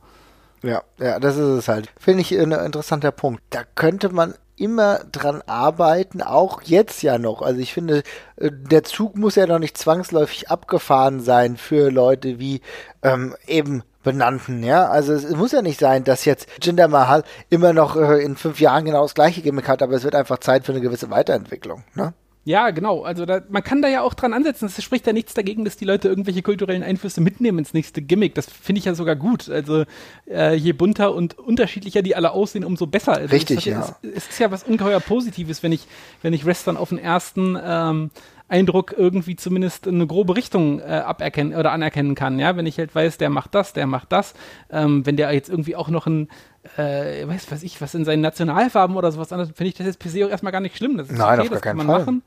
Ja, 0.63 0.83
ja, 0.99 1.19
das 1.19 1.37
ist 1.37 1.43
es 1.43 1.69
halt. 1.69 1.89
Finde 1.99 2.21
ich 2.21 2.39
ein 2.39 2.53
interessanter 2.53 3.13
Punkt. 3.13 3.43
Da 3.51 3.63
könnte 3.75 4.11
man 4.11 4.35
immer 4.57 5.01
dran 5.11 5.43
arbeiten, 5.47 6.21
auch 6.21 6.61
jetzt 6.63 7.03
ja 7.03 7.19
noch. 7.19 7.41
Also 7.41 7.61
ich 7.61 7.73
finde, 7.73 8.03
äh, 8.37 8.51
der 8.53 8.85
Zug 8.85 9.17
muss 9.17 9.35
ja 9.37 9.47
noch 9.47 9.59
nicht 9.59 9.79
zwangsläufig 9.79 10.51
abgefahren 10.51 11.21
sein 11.21 11.57
für 11.57 11.91
Leute 11.91 12.39
wie 12.39 12.61
ähm, 13.03 13.35
eben 13.47 13.83
benannten, 14.03 14.63
ja. 14.63 14.89
Also 14.89 15.15
es 15.15 15.29
muss 15.35 15.53
ja 15.53 15.63
nicht 15.63 15.81
sein, 15.81 16.05
dass 16.05 16.25
jetzt 16.27 16.47
Jinder 16.63 16.89
Mahal 16.89 17.25
immer 17.49 17.73
noch 17.73 17.97
äh, 17.97 18.23
in 18.23 18.37
fünf 18.37 18.61
Jahren 18.61 18.85
genau 18.85 19.03
das 19.03 19.15
gleiche 19.15 19.43
Gimmick 19.43 19.69
hat, 19.69 19.83
aber 19.83 19.95
es 19.95 20.05
wird 20.05 20.15
einfach 20.15 20.39
Zeit 20.39 20.67
für 20.67 20.73
eine 20.73 20.81
gewisse 20.81 21.11
Weiterentwicklung, 21.11 21.85
ne? 21.95 22.13
Ja, 22.45 22.71
genau. 22.71 23.03
Also 23.03 23.27
da, 23.27 23.43
man 23.51 23.63
kann 23.63 23.83
da 23.83 23.89
ja 23.89 24.01
auch 24.01 24.15
dran 24.15 24.33
ansetzen. 24.33 24.67
Es 24.67 24.83
spricht 24.83 25.07
ja 25.07 25.13
nichts 25.13 25.35
dagegen, 25.35 25.65
dass 25.65 25.77
die 25.77 25.85
Leute 25.85 26.09
irgendwelche 26.09 26.41
kulturellen 26.41 26.83
Einflüsse 26.83 27.21
mitnehmen 27.21 27.59
ins 27.59 27.75
nächste 27.75 28.01
Gimmick. 28.01 28.35
Das 28.35 28.47
finde 28.47 28.79
ich 28.79 28.87
ja 28.87 28.95
sogar 28.95 29.15
gut. 29.15 29.51
Also 29.51 29.85
äh, 30.27 30.55
je 30.55 30.73
bunter 30.73 31.15
und 31.15 31.39
unterschiedlicher 31.39 32.01
die 32.01 32.17
alle 32.17 32.31
aussehen, 32.31 32.65
umso 32.65 32.87
besser. 32.87 33.13
Also 33.13 33.35
Richtig, 33.35 33.67
es, 33.67 33.75
hat 33.75 34.03
ja. 34.03 34.11
Es, 34.11 34.17
es 34.17 34.29
ist 34.31 34.39
ja 34.39 34.51
was 34.51 34.65
ungeheuer 34.65 35.01
Positives, 35.01 35.63
wenn 35.63 35.73
ich, 35.73 35.87
wenn 36.23 36.33
ich 36.33 36.47
Wrestlern 36.47 36.79
auf 36.79 36.89
den 36.89 36.99
ersten 36.99 37.59
ähm, 37.63 38.11
Eindruck 38.51 38.95
irgendwie 38.97 39.37
zumindest 39.37 39.87
eine 39.87 40.07
grobe 40.07 40.35
Richtung 40.35 40.81
äh, 40.81 40.85
aberkennen 40.85 41.55
oder 41.55 41.73
anerkennen 41.73 42.15
kann. 42.15 42.39
Ja, 42.39 42.57
wenn 42.57 42.67
ich 42.67 42.79
halt 42.79 42.95
weiß, 42.95 43.19
der 43.19 43.31
macht 43.31 43.55
das, 43.55 43.73
der 43.75 43.87
macht 43.87 44.13
das. 44.13 44.35
Ähm, 44.71 45.07
wenn 45.07 45.17
der 45.17 45.33
jetzt 45.33 45.49
irgendwie 45.49 45.77
auch 45.77 45.89
noch 45.89 46.07
ein 46.07 46.29
äh, 46.77 47.27
weiß, 47.27 47.51
weiß 47.51 47.63
ich, 47.63 47.81
was 47.81 47.95
in 47.95 48.05
seinen 48.05 48.21
Nationalfarben 48.21 48.95
oder 48.95 49.11
sowas 49.11 49.33
anderes, 49.33 49.51
finde 49.55 49.69
ich 49.69 49.75
das 49.77 49.87
jetzt 49.87 49.99
per 49.99 50.11
se 50.11 50.27
auch 50.27 50.31
erstmal 50.31 50.53
gar 50.53 50.61
nicht 50.61 50.77
schlimm. 50.77 50.99
Das 50.99 51.09
ist 51.09 51.17
Nein, 51.17 51.41
okay, 51.41 51.49
das 51.49 51.63
kann 51.63 51.77
man 51.77 51.87
Fall. 51.87 52.01
machen. 52.01 52.23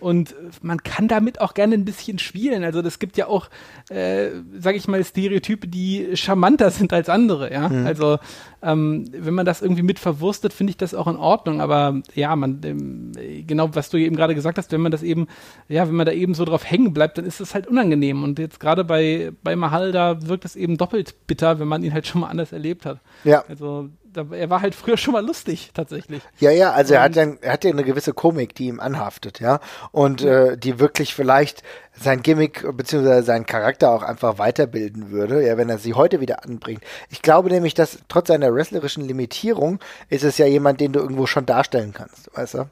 Und 0.00 0.32
äh, 0.32 0.34
man 0.60 0.82
kann 0.82 1.08
damit 1.08 1.40
auch 1.40 1.54
gerne 1.54 1.74
ein 1.74 1.86
bisschen 1.86 2.18
spielen. 2.18 2.64
Also 2.64 2.82
das 2.82 2.98
gibt 2.98 3.16
ja 3.16 3.28
auch, 3.28 3.48
äh, 3.88 4.28
sage 4.58 4.76
ich 4.76 4.88
mal, 4.88 5.02
Stereotype, 5.02 5.66
die 5.68 6.16
charmanter 6.16 6.70
sind 6.70 6.92
als 6.92 7.08
andere. 7.08 7.50
Ja, 7.50 7.66
also 7.86 8.18
ähm, 8.62 9.06
wenn 9.10 9.32
man 9.32 9.46
das 9.46 9.62
irgendwie 9.62 9.82
mit 9.82 9.98
verwurstet, 9.98 10.52
finde 10.52 10.72
ich 10.72 10.76
das 10.76 10.94
auch 10.94 11.06
in 11.06 11.16
Ordnung. 11.16 11.62
Aber 11.62 12.02
ja, 12.14 12.36
man 12.36 12.60
ähm, 12.64 13.12
genau, 13.46 13.70
was 13.74 13.88
du 13.88 13.96
eben 13.96 14.16
gerade 14.16 14.34
gesagt 14.34 14.58
hast, 14.58 14.70
wenn 14.70 14.82
man 14.82 14.92
das 14.92 15.02
eben, 15.02 15.28
ja, 15.68 15.88
wenn 15.88 15.94
man 15.94 16.04
da 16.04 16.12
eben 16.12 16.34
so 16.34 16.44
drauf 16.44 16.70
hängen 16.70 16.92
bleibt, 16.92 17.16
dann 17.16 17.24
ist 17.24 17.40
das 17.40 17.54
halt 17.54 17.66
unangenehm. 17.66 18.22
Und 18.22 18.38
jetzt 18.38 18.60
gerade 18.60 18.84
bei 18.84 19.32
bei 19.42 19.56
Mahal 19.56 19.92
da 19.92 20.26
wirkt 20.28 20.44
es 20.44 20.56
eben 20.56 20.76
doppelt 20.76 21.14
bitter, 21.26 21.58
wenn 21.58 21.68
man 21.68 21.82
ihn 21.82 21.94
halt 21.94 22.06
schon 22.06 22.20
mal 22.20 22.28
anders 22.28 22.52
erlebt 22.52 22.84
hat. 22.84 23.00
Ja. 23.24 23.44
Also 23.48 23.77
er 24.18 24.50
war 24.50 24.60
halt 24.60 24.74
früher 24.74 24.96
schon 24.96 25.12
mal 25.12 25.24
lustig 25.24 25.70
tatsächlich. 25.74 26.22
Ja, 26.38 26.50
ja, 26.50 26.72
also 26.72 26.94
er 26.94 27.02
hat, 27.02 27.16
ja, 27.16 27.26
er 27.40 27.52
hat 27.52 27.64
ja 27.64 27.70
eine 27.70 27.84
gewisse 27.84 28.12
Komik, 28.12 28.54
die 28.54 28.66
ihm 28.66 28.80
anhaftet, 28.80 29.40
ja. 29.40 29.60
Und 29.92 30.22
äh, 30.22 30.56
die 30.56 30.78
wirklich 30.78 31.14
vielleicht 31.14 31.62
sein 31.92 32.22
Gimmick 32.22 32.64
bzw. 32.76 33.22
seinen 33.22 33.46
Charakter 33.46 33.90
auch 33.90 34.02
einfach 34.02 34.38
weiterbilden 34.38 35.10
würde, 35.10 35.44
ja, 35.46 35.56
wenn 35.56 35.68
er 35.68 35.78
sie 35.78 35.94
heute 35.94 36.20
wieder 36.20 36.44
anbringt. 36.44 36.82
Ich 37.10 37.22
glaube 37.22 37.50
nämlich, 37.50 37.74
dass 37.74 37.98
trotz 38.08 38.28
seiner 38.28 38.54
wrestlerischen 38.54 39.06
Limitierung 39.06 39.80
ist 40.08 40.24
es 40.24 40.38
ja 40.38 40.46
jemand, 40.46 40.80
den 40.80 40.92
du 40.92 41.00
irgendwo 41.00 41.26
schon 41.26 41.46
darstellen 41.46 41.92
kannst, 41.92 42.30
weißt 42.34 42.54
du? 42.54 42.70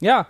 Ja, 0.00 0.26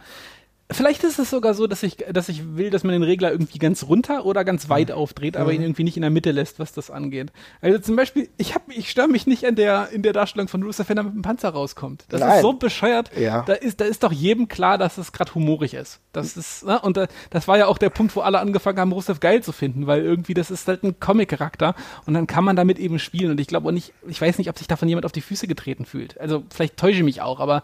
Vielleicht 0.74 1.04
ist 1.04 1.18
es 1.18 1.30
sogar 1.30 1.54
so, 1.54 1.66
dass 1.66 1.82
ich, 1.82 1.96
dass 2.12 2.28
ich 2.28 2.56
will, 2.56 2.70
dass 2.70 2.84
man 2.84 2.92
den 2.92 3.02
Regler 3.02 3.30
irgendwie 3.32 3.58
ganz 3.58 3.84
runter 3.84 4.26
oder 4.26 4.44
ganz 4.44 4.68
weit 4.68 4.88
Mhm. 4.88 4.94
aufdreht, 4.94 5.36
aber 5.36 5.52
ihn 5.52 5.62
irgendwie 5.62 5.84
nicht 5.84 5.96
in 5.96 6.02
der 6.02 6.10
Mitte 6.10 6.30
lässt, 6.32 6.58
was 6.58 6.72
das 6.72 6.90
angeht. 6.90 7.32
Also 7.60 7.78
zum 7.78 7.96
Beispiel, 7.96 8.28
ich 8.36 8.54
hab, 8.54 8.62
ich 8.68 8.90
störe 8.90 9.08
mich 9.08 9.26
nicht 9.26 9.46
an 9.46 9.54
der, 9.54 9.88
in 9.92 10.02
der 10.02 10.12
Darstellung 10.12 10.48
von 10.48 10.62
Rooster, 10.62 10.88
wenn 10.88 10.96
er 10.98 11.04
mit 11.04 11.14
dem 11.14 11.22
Panzer 11.22 11.50
rauskommt. 11.50 12.04
Das 12.08 12.20
Nein. 12.20 12.36
ist 12.36 12.42
so 12.42 12.52
bescheuert. 12.52 13.10
Ja. 13.16 13.42
Da 13.42 13.54
ist, 13.54 13.80
da 13.80 13.84
ist 13.84 14.02
doch 14.02 14.12
jedem 14.12 14.48
klar, 14.48 14.76
dass 14.76 14.98
es 14.98 15.12
gerade 15.12 15.34
humorig 15.34 15.74
ist. 15.74 16.00
Das 16.12 16.36
ist, 16.36 16.64
ne? 16.66 16.80
und 16.80 16.96
da, 16.96 17.06
das 17.30 17.48
war 17.48 17.56
ja 17.58 17.66
auch 17.66 17.78
der 17.78 17.90
Punkt, 17.90 18.14
wo 18.16 18.20
alle 18.20 18.38
angefangen 18.40 18.78
haben, 18.78 18.92
Rusev 18.92 19.20
geil 19.20 19.42
zu 19.42 19.52
finden, 19.52 19.86
weil 19.86 20.02
irgendwie 20.02 20.34
das 20.34 20.50
ist 20.50 20.68
halt 20.68 20.82
ein 20.82 20.98
Comic-Charakter 21.00 21.74
und 22.06 22.14
dann 22.14 22.26
kann 22.26 22.44
man 22.44 22.56
damit 22.56 22.78
eben 22.78 22.98
spielen 22.98 23.30
und 23.30 23.40
ich 23.40 23.46
glaube 23.46 23.68
auch 23.68 23.72
nicht, 23.72 23.92
ich 24.08 24.20
weiß 24.20 24.38
nicht, 24.38 24.48
ob 24.50 24.58
sich 24.58 24.66
davon 24.66 24.88
jemand 24.88 25.06
auf 25.06 25.12
die 25.12 25.20
Füße 25.20 25.46
getreten 25.46 25.84
fühlt. 25.84 26.20
Also 26.20 26.42
vielleicht 26.52 26.76
täusche 26.76 26.98
ich 26.98 27.04
mich 27.04 27.20
auch, 27.22 27.40
aber 27.40 27.62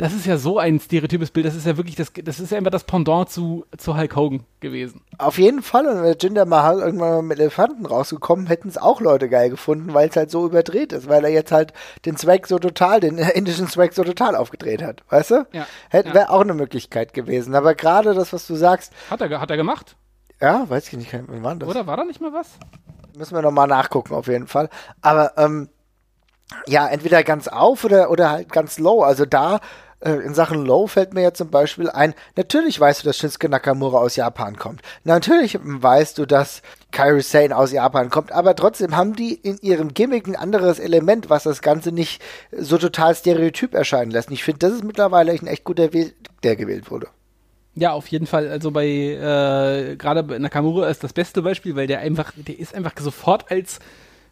das 0.00 0.14
ist 0.14 0.24
ja 0.24 0.38
so 0.38 0.58
ein 0.58 0.80
stereotypes 0.80 1.30
Bild. 1.30 1.44
Das 1.44 1.54
ist 1.54 1.66
ja 1.66 1.76
wirklich 1.76 1.94
das, 1.94 2.10
das 2.24 2.40
ist 2.40 2.50
ja 2.50 2.56
immer 2.56 2.70
das 2.70 2.84
Pendant 2.84 3.28
zu, 3.28 3.66
zu 3.76 3.98
Hulk 3.98 4.16
Hogan 4.16 4.44
gewesen. 4.60 5.02
Auf 5.18 5.36
jeden 5.36 5.60
Fall, 5.60 5.86
und 5.86 6.02
wenn 6.02 6.16
Jinder 6.18 6.46
Mahal 6.46 6.78
irgendwann 6.78 7.10
mal 7.10 7.22
mit 7.22 7.38
Elefanten 7.38 7.84
rausgekommen, 7.84 8.46
hätten 8.46 8.68
es 8.70 8.78
auch 8.78 9.02
Leute 9.02 9.28
geil 9.28 9.50
gefunden, 9.50 9.92
weil 9.92 10.08
es 10.08 10.16
halt 10.16 10.30
so 10.30 10.46
überdreht 10.46 10.94
ist, 10.94 11.06
weil 11.10 11.22
er 11.24 11.30
jetzt 11.30 11.52
halt 11.52 11.74
den 12.06 12.16
Zweck 12.16 12.46
so 12.46 12.58
total, 12.58 13.00
den 13.00 13.18
indischen 13.34 13.68
Zweck 13.68 13.92
so 13.92 14.02
total 14.02 14.36
aufgedreht 14.36 14.82
hat, 14.82 15.02
weißt 15.10 15.32
du? 15.32 15.46
Ja. 15.52 15.66
Hätte, 15.90 16.08
Ja. 16.08 16.14
Wäre 16.14 16.30
auch 16.30 16.40
eine 16.40 16.54
Möglichkeit 16.54 17.12
gewesen. 17.12 17.54
Aber 17.54 17.74
gerade 17.74 18.14
das, 18.14 18.32
was 18.32 18.46
du 18.46 18.54
sagst, 18.54 18.94
Hat 19.10 19.20
er, 19.20 19.38
hat 19.38 19.50
er 19.50 19.58
gemacht? 19.58 19.96
ja, 20.40 20.64
weiß 20.66 20.88
ich 20.88 20.96
nicht, 20.96 21.12
wann 21.12 21.42
war 21.42 21.54
das? 21.56 21.68
Oder 21.68 21.86
war 21.86 21.98
da 21.98 22.04
nicht 22.04 22.22
mal 22.22 22.32
was? 22.32 22.48
Müssen 23.14 23.34
wir 23.34 23.42
nochmal 23.42 23.66
nachgucken, 23.68 24.14
auf 24.14 24.28
jeden 24.28 24.46
Fall. 24.46 24.70
Aber, 25.02 25.32
ähm, 25.36 25.68
ja, 26.66 26.88
entweder 26.88 27.22
ganz 27.22 27.48
auf 27.48 27.84
oder, 27.84 28.10
oder 28.10 28.30
halt 28.30 28.50
ganz 28.52 28.78
low. 28.78 29.02
Also 29.02 29.24
da, 29.24 29.60
äh, 30.00 30.12
in 30.12 30.34
Sachen 30.34 30.64
Low 30.64 30.86
fällt 30.86 31.14
mir 31.14 31.22
ja 31.22 31.32
zum 31.32 31.50
Beispiel 31.50 31.90
ein, 31.90 32.14
natürlich 32.36 32.80
weißt 32.80 33.02
du, 33.02 33.06
dass 33.06 33.18
Shinsuke 33.18 33.48
Nakamura 33.48 33.98
aus 33.98 34.16
Japan 34.16 34.56
kommt. 34.56 34.82
Natürlich 35.04 35.58
weißt 35.62 36.18
du, 36.18 36.26
dass 36.26 36.62
Kairi 36.90 37.22
Sane 37.22 37.56
aus 37.56 37.72
Japan 37.72 38.10
kommt, 38.10 38.32
aber 38.32 38.56
trotzdem 38.56 38.96
haben 38.96 39.14
die 39.14 39.34
in 39.34 39.58
ihrem 39.60 39.94
Gimmick 39.94 40.26
ein 40.26 40.36
anderes 40.36 40.78
Element, 40.78 41.30
was 41.30 41.44
das 41.44 41.62
Ganze 41.62 41.92
nicht 41.92 42.22
so 42.50 42.78
total 42.78 43.14
stereotyp 43.14 43.74
erscheinen 43.74 44.10
lässt. 44.10 44.30
Ich 44.30 44.44
finde, 44.44 44.58
das 44.60 44.72
ist 44.72 44.84
mittlerweile 44.84 45.32
ein 45.32 45.46
echt 45.46 45.64
guter 45.64 45.92
Weg, 45.92 46.14
der 46.42 46.56
gewählt 46.56 46.90
wurde. 46.90 47.08
Ja, 47.74 47.92
auf 47.92 48.08
jeden 48.08 48.26
Fall. 48.26 48.48
Also 48.48 48.72
bei 48.72 48.86
äh, 48.86 49.96
gerade 49.96 50.22
bei 50.24 50.38
Nakamura 50.38 50.88
ist 50.88 51.04
das 51.04 51.12
beste 51.12 51.42
Beispiel, 51.42 51.76
weil 51.76 51.86
der 51.86 52.00
einfach, 52.00 52.32
der 52.36 52.58
ist 52.58 52.74
einfach 52.74 52.92
sofort 52.98 53.50
als 53.50 53.78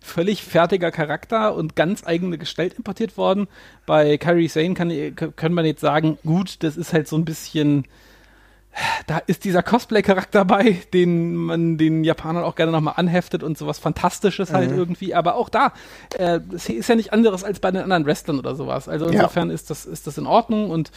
völlig 0.01 0.43
fertiger 0.45 0.91
Charakter 0.91 1.55
und 1.55 1.77
ganz 1.77 2.07
eigene 2.07 2.39
Gestalt 2.39 2.75
importiert 2.75 3.17
worden. 3.17 3.49
Bei 3.87 4.17
Kairi 4.19 4.49
Sane 4.49 4.75
kann, 4.75 4.93
kann 5.37 5.53
man 5.53 5.65
jetzt 5.65 5.81
sagen, 5.81 6.19
gut, 6.25 6.63
das 6.63 6.77
ist 6.77 6.93
halt 6.93 7.09
so 7.09 7.17
ein 7.17 7.25
bisschen, 7.25 7.85
da 9.07 9.19
ist 9.27 9.45
dieser 9.45 9.63
Cosplay-Charakter 9.63 10.45
bei, 10.45 10.79
den 10.93 11.35
man 11.35 11.79
den 11.79 12.05
Japanern 12.05 12.45
auch 12.45 12.55
gerne 12.55 12.71
nochmal 12.71 12.95
anheftet 12.97 13.43
und 13.43 13.59
sowas 13.59 13.79
Fantastisches 13.81 14.53
halt 14.53 14.71
irgendwie. 14.71 15.15
Aber 15.15 15.35
auch 15.35 15.49
da, 15.49 15.73
äh, 16.17 16.41
ist 16.53 16.89
ja 16.89 16.95
nicht 16.95 17.13
anderes 17.13 17.43
als 17.43 17.59
bei 17.59 17.71
den 17.73 17.83
anderen 17.83 18.07
Wrestlern 18.07 18.39
oder 18.39 18.55
sowas. 18.55 18.89
Also 18.89 19.07
Ja. 19.07 19.13
insofern 19.13 19.51
ist 19.51 19.71
das, 19.71 19.85
ist 19.85 20.07
das 20.07 20.17
in 20.17 20.27
Ordnung 20.27 20.71
und 20.71 20.93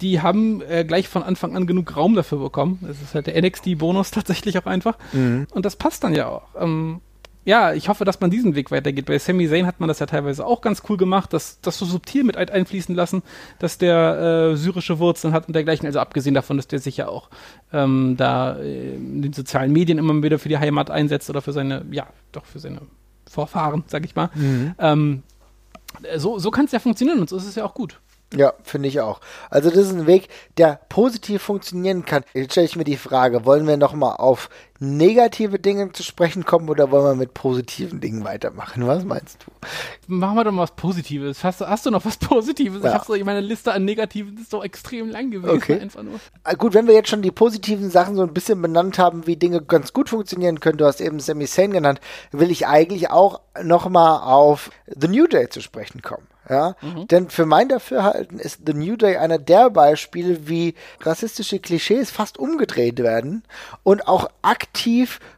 die 0.00 0.20
haben 0.20 0.62
äh, 0.62 0.84
gleich 0.84 1.06
von 1.06 1.22
Anfang 1.22 1.54
an 1.54 1.68
genug 1.68 1.96
Raum 1.96 2.16
dafür 2.16 2.38
bekommen. 2.38 2.84
Es 2.90 3.00
ist 3.00 3.14
halt 3.14 3.28
der 3.28 3.40
NXT-Bonus 3.40 4.10
tatsächlich 4.10 4.58
auch 4.58 4.66
einfach. 4.66 4.98
Und 5.12 5.64
das 5.64 5.76
passt 5.76 6.02
dann 6.02 6.12
ja 6.12 6.26
auch. 6.26 6.42
Ähm, 6.58 7.00
ja, 7.44 7.72
ich 7.72 7.88
hoffe, 7.88 8.04
dass 8.04 8.20
man 8.20 8.30
diesen 8.30 8.54
Weg 8.54 8.70
weitergeht. 8.70 9.06
Bei 9.06 9.18
Sami 9.18 9.48
Zayn 9.48 9.66
hat 9.66 9.80
man 9.80 9.88
das 9.88 9.98
ja 9.98 10.06
teilweise 10.06 10.46
auch 10.46 10.60
ganz 10.60 10.82
cool 10.88 10.96
gemacht, 10.96 11.32
das, 11.32 11.60
das 11.60 11.78
so 11.78 11.84
subtil 11.84 12.24
mit 12.24 12.36
ein- 12.36 12.48
einfließen 12.50 12.94
lassen, 12.94 13.22
dass 13.58 13.78
der 13.78 14.52
äh, 14.52 14.56
syrische 14.56 14.98
Wurzeln 14.98 15.34
hat 15.34 15.48
und 15.48 15.54
dergleichen. 15.54 15.86
Also 15.86 15.98
abgesehen 15.98 16.34
davon, 16.34 16.56
dass 16.56 16.68
der 16.68 16.78
sich 16.78 16.96
ja 16.98 17.08
auch 17.08 17.30
ähm, 17.72 18.14
da 18.16 18.56
äh, 18.58 18.94
in 18.94 19.22
den 19.22 19.32
sozialen 19.32 19.72
Medien 19.72 19.98
immer 19.98 20.22
wieder 20.22 20.38
für 20.38 20.48
die 20.48 20.58
Heimat 20.58 20.90
einsetzt 20.90 21.28
oder 21.30 21.42
für 21.42 21.52
seine, 21.52 21.84
ja, 21.90 22.06
doch 22.30 22.44
für 22.44 22.58
seine 22.60 22.80
Vorfahren, 23.30 23.84
sag 23.86 24.04
ich 24.04 24.14
mal. 24.14 24.30
Ähm, 24.78 25.22
äh, 26.02 26.18
so 26.18 26.38
so 26.38 26.50
kann 26.50 26.66
es 26.66 26.72
ja 26.72 26.78
funktionieren 26.78 27.20
und 27.20 27.28
so 27.28 27.36
ist 27.36 27.46
es 27.46 27.54
ja 27.54 27.64
auch 27.64 27.74
gut. 27.74 27.98
Ja, 28.34 28.54
finde 28.62 28.88
ich 28.88 28.98
auch. 29.00 29.20
Also 29.50 29.68
das 29.68 29.78
ist 29.80 29.92
ein 29.92 30.06
Weg, 30.06 30.28
der 30.56 30.80
positiv 30.88 31.42
funktionieren 31.42 32.06
kann. 32.06 32.24
Jetzt 32.32 32.52
stelle 32.52 32.64
ich 32.66 32.76
mir 32.76 32.84
die 32.84 32.96
Frage, 32.96 33.44
wollen 33.44 33.66
wir 33.66 33.76
nochmal 33.76 34.16
auf 34.16 34.48
negative 34.82 35.58
Dinge 35.60 35.92
zu 35.92 36.02
sprechen 36.02 36.44
kommen 36.44 36.68
oder 36.68 36.90
wollen 36.90 37.04
wir 37.04 37.14
mit 37.14 37.34
positiven 37.34 38.00
Dingen 38.00 38.24
weitermachen? 38.24 38.86
Was 38.86 39.04
meinst 39.04 39.46
du? 39.46 39.52
Machen 40.14 40.36
wir 40.36 40.44
doch 40.44 40.52
mal 40.52 40.62
was 40.62 40.74
Positives. 40.74 41.44
Hast 41.44 41.60
du, 41.60 41.68
hast 41.68 41.86
du 41.86 41.90
noch 41.90 42.04
was 42.04 42.16
Positives? 42.16 42.82
Ja. 42.82 42.88
Ich 42.88 42.94
habe 42.94 43.18
so, 43.18 43.24
meine 43.24 43.40
Liste 43.40 43.72
an 43.72 43.84
Negativen 43.84 44.36
ist 44.38 44.50
so 44.50 44.62
extrem 44.62 45.08
lang 45.08 45.30
gewesen. 45.30 45.54
Okay. 45.56 45.80
Einfach 45.80 46.02
nur. 46.02 46.18
Ah, 46.42 46.54
Gut, 46.54 46.74
wenn 46.74 46.88
wir 46.88 46.94
jetzt 46.94 47.08
schon 47.08 47.22
die 47.22 47.30
positiven 47.30 47.90
Sachen 47.90 48.16
so 48.16 48.22
ein 48.22 48.34
bisschen 48.34 48.60
benannt 48.60 48.98
haben, 48.98 49.26
wie 49.26 49.36
Dinge 49.36 49.62
ganz 49.62 49.92
gut 49.92 50.08
funktionieren 50.08 50.58
können, 50.58 50.78
du 50.78 50.84
hast 50.84 51.00
eben 51.00 51.20
Sami 51.20 51.46
Zayn 51.46 51.72
genannt, 51.72 52.00
will 52.32 52.50
ich 52.50 52.66
eigentlich 52.66 53.10
auch 53.10 53.40
nochmal 53.62 54.20
auf 54.22 54.70
The 54.86 55.08
New 55.08 55.28
Day 55.28 55.48
zu 55.48 55.60
sprechen 55.60 56.02
kommen. 56.02 56.26
Ja, 56.50 56.74
denn 57.08 57.30
für 57.30 57.46
mein 57.46 57.68
Dafürhalten 57.68 58.40
ist 58.40 58.62
The 58.66 58.74
New 58.74 58.96
Day 58.96 59.16
einer 59.16 59.38
der 59.38 59.70
Beispiele, 59.70 60.48
wie 60.48 60.74
rassistische 61.00 61.60
Klischees 61.60 62.10
fast 62.10 62.36
umgedreht 62.36 62.98
werden 62.98 63.44
und 63.84 64.08
auch 64.08 64.28
aktiv 64.42 64.71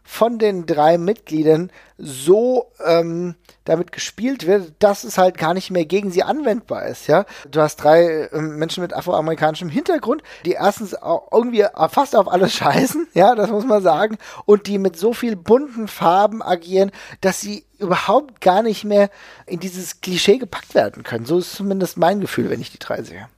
von 0.03 0.39
den 0.39 0.66
drei 0.66 0.97
Mitgliedern 0.99 1.70
so 1.99 2.70
ähm, 2.85 3.35
damit 3.64 3.93
gespielt 3.93 4.47
wird, 4.47 4.72
dass 4.78 5.05
es 5.05 5.18
halt 5.18 5.39
gar 5.39 5.55
nicht 5.55 5.70
mehr 5.70 5.85
gegen 5.85 6.11
sie 6.11 6.22
anwendbar 6.22 6.87
ist, 6.87 7.07
ja. 7.07 7.24
Du 7.51 7.61
hast 7.61 7.76
drei 7.76 8.28
ähm, 8.32 8.57
Menschen 8.57 8.82
mit 8.82 8.95
afroamerikanischem 8.95 9.68
Hintergrund, 9.68 10.22
die 10.45 10.53
erstens 10.53 10.95
auch 10.95 11.28
irgendwie 11.32 11.64
fast 11.89 12.16
auf 12.16 12.28
alles 12.28 12.53
scheißen, 12.57 13.09
ja, 13.14 13.35
das 13.35 13.51
muss 13.51 13.64
man 13.64 13.82
sagen, 13.82 14.18
und 14.45 14.66
die 14.66 14.78
mit 14.78 14.97
so 14.97 15.12
viel 15.12 15.37
bunten 15.37 15.89
Farben 15.89 16.43
agieren, 16.43 16.91
dass 17.20 17.41
sie 17.41 17.64
überhaupt 17.78 18.41
gar 18.41 18.62
nicht 18.62 18.85
mehr 18.85 19.11
in 19.47 19.61
dieses 19.61 20.01
Klischee 20.01 20.39
gepackt 20.39 20.74
werden 20.74 21.03
können. 21.03 21.26
So 21.26 21.39
ist 21.39 21.55
zumindest 21.55 21.97
mein 21.97 22.20
Gefühl, 22.20 22.51
wenn 22.51 22.61
ich 22.61 22.72
die 22.72 22.78
drei 22.78 23.03
sehe. 23.03 23.28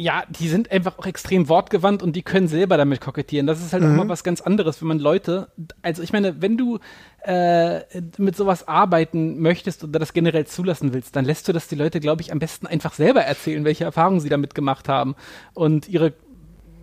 Ja, 0.00 0.22
die 0.28 0.48
sind 0.48 0.70
einfach 0.70 0.96
auch 0.96 1.06
extrem 1.06 1.48
wortgewandt 1.48 2.04
und 2.04 2.14
die 2.14 2.22
können 2.22 2.46
selber 2.46 2.76
damit 2.76 3.00
kokettieren. 3.00 3.48
Das 3.48 3.60
ist 3.60 3.72
halt 3.72 3.82
auch 3.82 3.88
mal 3.88 4.08
was 4.08 4.22
ganz 4.22 4.40
anderes, 4.40 4.80
wenn 4.80 4.86
man 4.86 5.00
Leute, 5.00 5.48
also 5.82 6.04
ich 6.04 6.12
meine, 6.12 6.40
wenn 6.40 6.56
du 6.56 6.78
äh, 7.24 7.80
mit 8.16 8.36
sowas 8.36 8.68
arbeiten 8.68 9.40
möchtest 9.40 9.82
oder 9.82 9.98
das 9.98 10.12
generell 10.12 10.46
zulassen 10.46 10.94
willst, 10.94 11.16
dann 11.16 11.24
lässt 11.24 11.48
du 11.48 11.52
das 11.52 11.66
die 11.66 11.74
Leute, 11.74 11.98
glaube 11.98 12.22
ich, 12.22 12.30
am 12.30 12.38
besten 12.38 12.68
einfach 12.68 12.94
selber 12.94 13.22
erzählen, 13.22 13.64
welche 13.64 13.82
Erfahrungen 13.82 14.20
sie 14.20 14.28
damit 14.28 14.54
gemacht 14.54 14.88
haben 14.88 15.16
und 15.52 15.88
ihre 15.88 16.12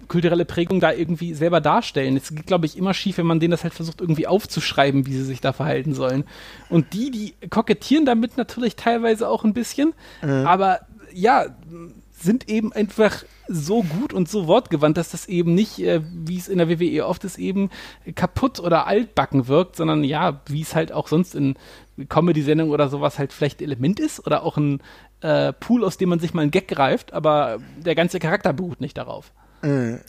kulturelle 0.09 0.43
Prägung 0.43 0.81
da 0.81 0.91
irgendwie 0.91 1.33
selber 1.33 1.61
darstellen. 1.61 2.17
Es 2.17 2.35
geht, 2.35 2.47
glaube 2.47 2.65
ich, 2.65 2.77
immer 2.77 2.93
schief, 2.93 3.17
wenn 3.17 3.25
man 3.25 3.39
denen 3.39 3.51
das 3.51 3.63
halt 3.63 3.73
versucht, 3.73 4.01
irgendwie 4.01 4.27
aufzuschreiben, 4.27 5.05
wie 5.05 5.13
sie 5.13 5.23
sich 5.23 5.39
da 5.39 5.53
verhalten 5.53 5.93
sollen. 5.93 6.25
Und 6.69 6.91
die, 6.93 7.11
die 7.11 7.33
kokettieren 7.49 8.05
damit 8.05 8.35
natürlich 8.35 8.75
teilweise 8.75 9.29
auch 9.29 9.45
ein 9.45 9.53
bisschen, 9.53 9.93
aber 10.45 10.81
ja, 11.13 11.45
sind 12.17 12.49
eben 12.49 12.71
einfach 12.73 13.23
so 13.47 13.83
gut 13.83 14.13
und 14.13 14.29
so 14.29 14.47
wortgewandt, 14.47 14.97
dass 14.97 15.09
das 15.09 15.27
eben 15.27 15.53
nicht, 15.53 15.79
äh, 15.79 16.01
wie 16.03 16.37
es 16.37 16.47
in 16.47 16.57
der 16.57 16.69
WWE 16.69 17.05
oft 17.05 17.23
ist, 17.23 17.37
eben 17.37 17.69
kaputt 18.15 18.59
oder 18.59 18.87
altbacken 18.87 19.47
wirkt, 19.47 19.75
sondern 19.75 20.03
ja, 20.03 20.41
wie 20.47 20.61
es 20.61 20.75
halt 20.75 20.91
auch 20.91 21.07
sonst 21.07 21.35
in 21.35 21.55
Comedy-Sendungen 22.09 22.73
oder 22.73 22.89
sowas 22.89 23.19
halt 23.19 23.33
vielleicht 23.33 23.61
Element 23.61 23.99
ist 23.99 24.25
oder 24.25 24.43
auch 24.43 24.57
ein 24.57 24.81
äh, 25.21 25.53
Pool, 25.53 25.83
aus 25.83 25.97
dem 25.97 26.09
man 26.09 26.19
sich 26.19 26.33
mal 26.33 26.41
einen 26.41 26.51
Gag 26.51 26.67
greift, 26.67 27.13
aber 27.13 27.57
der 27.77 27.95
ganze 27.95 28.19
Charakter 28.19 28.53
beruht 28.53 28.81
nicht 28.81 28.97
darauf. 28.97 29.31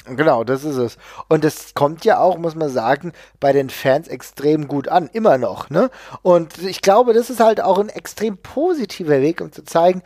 Genau, 0.05 0.45
das 0.45 0.65
ist 0.65 0.77
es. 0.77 0.99
Und 1.29 1.45
das 1.45 1.73
kommt 1.75 2.05
ja 2.05 2.19
auch, 2.19 2.37
muss 2.37 2.55
man 2.55 2.69
sagen, 2.69 3.13
bei 3.41 3.53
den 3.53 3.71
Fans 3.71 4.09
extrem 4.09 4.69
gut 4.69 4.89
an, 4.89 5.09
immer 5.13 5.39
noch, 5.39 5.71
ne? 5.71 5.91
Und 6.23 6.59
ich 6.59 6.83
glaube, 6.83 7.15
das 7.15 7.31
ist 7.31 7.41
halt 7.41 7.63
auch 7.63 7.79
ein 7.79 7.89
extrem 7.89 8.37
positiver 8.37 9.21
Weg, 9.23 9.41
um 9.41 9.53
zu 9.53 9.65
zeigen, 9.65 10.03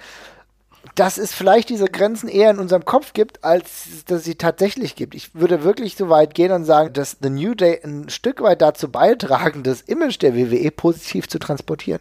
dass 0.94 1.18
es 1.18 1.32
vielleicht 1.32 1.68
diese 1.68 1.86
Grenzen 1.86 2.28
eher 2.28 2.50
in 2.50 2.58
unserem 2.58 2.84
Kopf 2.84 3.12
gibt, 3.12 3.44
als 3.44 4.04
dass 4.06 4.24
sie 4.24 4.34
tatsächlich 4.34 4.96
gibt. 4.96 5.14
Ich 5.14 5.34
würde 5.34 5.64
wirklich 5.64 5.96
so 5.96 6.08
weit 6.08 6.34
gehen 6.34 6.52
und 6.52 6.64
sagen, 6.64 6.92
dass 6.92 7.16
The 7.22 7.30
New 7.30 7.54
Day 7.54 7.80
ein 7.82 8.08
Stück 8.08 8.42
weit 8.42 8.62
dazu 8.62 8.90
beitragen, 8.90 9.62
das 9.62 9.80
Image 9.82 10.20
der 10.20 10.34
WWE 10.36 10.70
positiv 10.70 11.28
zu 11.28 11.38
transportieren. 11.38 12.00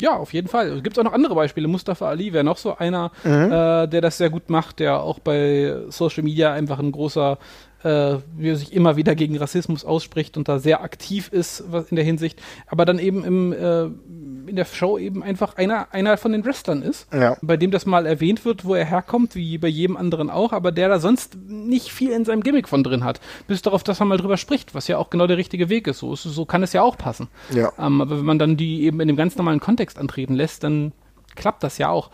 Ja, 0.00 0.16
auf 0.16 0.32
jeden 0.32 0.48
Fall. 0.48 0.68
Es 0.68 0.82
gibt 0.82 0.98
auch 0.98 1.04
noch 1.04 1.12
andere 1.12 1.34
Beispiele. 1.34 1.68
Mustafa 1.68 2.08
Ali 2.08 2.32
wäre 2.32 2.44
noch 2.44 2.56
so 2.56 2.76
einer, 2.76 3.12
äh, 3.22 3.86
der 3.86 4.00
das 4.00 4.16
sehr 4.16 4.30
gut 4.30 4.48
macht, 4.48 4.78
der 4.78 5.00
auch 5.00 5.18
bei 5.18 5.76
Social 5.88 6.22
Media 6.22 6.52
einfach 6.52 6.78
ein 6.78 6.90
großer, 6.90 7.38
äh, 7.82 8.16
wie 8.36 8.48
er 8.50 8.56
sich 8.56 8.72
immer 8.72 8.96
wieder 8.96 9.14
gegen 9.14 9.36
Rassismus 9.38 9.84
ausspricht 9.84 10.36
und 10.36 10.48
da 10.48 10.58
sehr 10.58 10.82
aktiv 10.82 11.28
ist 11.32 11.64
was 11.70 11.90
in 11.90 11.96
der 11.96 12.04
Hinsicht, 12.04 12.40
aber 12.66 12.84
dann 12.84 12.98
eben 12.98 13.24
im, 13.24 13.52
äh, 13.52 13.84
in 14.48 14.56
der 14.56 14.64
Show 14.64 14.98
eben 14.98 15.22
einfach 15.22 15.56
einer, 15.56 15.88
einer 15.92 16.16
von 16.16 16.32
den 16.32 16.44
Wrestlern 16.44 16.82
ist, 16.82 17.06
Ja. 17.12 17.36
bei 17.42 17.56
dem 17.56 17.70
das 17.70 17.86
mal 17.86 18.06
erwähnt 18.06 18.44
wird, 18.44 18.64
wo 18.64 18.74
er 18.74 18.84
herkommt, 18.84 19.34
wie 19.34 19.58
bei 19.58 19.68
jedem 19.68 19.96
anderen 19.96 20.28
auch, 20.30 20.52
aber 20.52 20.72
der 20.72 20.88
da 20.88 20.98
sonst 20.98 21.36
nicht 21.46 21.90
viel 21.92 22.10
in 22.10 22.24
seinem 22.24 22.42
Gimmick 22.42 22.68
von 22.68 22.82
drin 22.82 23.04
hat, 23.04 23.20
bis 23.46 23.62
darauf, 23.62 23.82
dass 23.82 24.00
er 24.00 24.06
mal 24.06 24.18
drüber 24.18 24.36
spricht, 24.36 24.74
was 24.74 24.88
ja 24.88 24.98
auch 24.98 25.10
genau 25.10 25.26
der 25.26 25.36
richtige 25.36 25.68
Weg 25.68 25.86
ist. 25.86 25.98
So, 25.98 26.14
so 26.14 26.44
kann 26.44 26.62
es 26.62 26.72
ja 26.72 26.82
auch 26.82 26.98
passen. 26.98 27.28
Ja. 27.54 27.72
Ähm, 27.78 28.00
aber 28.00 28.18
wenn 28.18 28.24
man 28.24 28.38
dann 28.38 28.56
die 28.56 28.84
eben 28.84 29.00
in 29.00 29.08
dem 29.08 29.16
ganz 29.16 29.36
normalen 29.36 29.60
Kontext 29.60 29.98
antreten 29.98 30.34
lässt, 30.34 30.64
dann 30.64 30.92
klappt 31.40 31.64
das 31.64 31.78
ja 31.78 31.88
auch. 31.88 32.10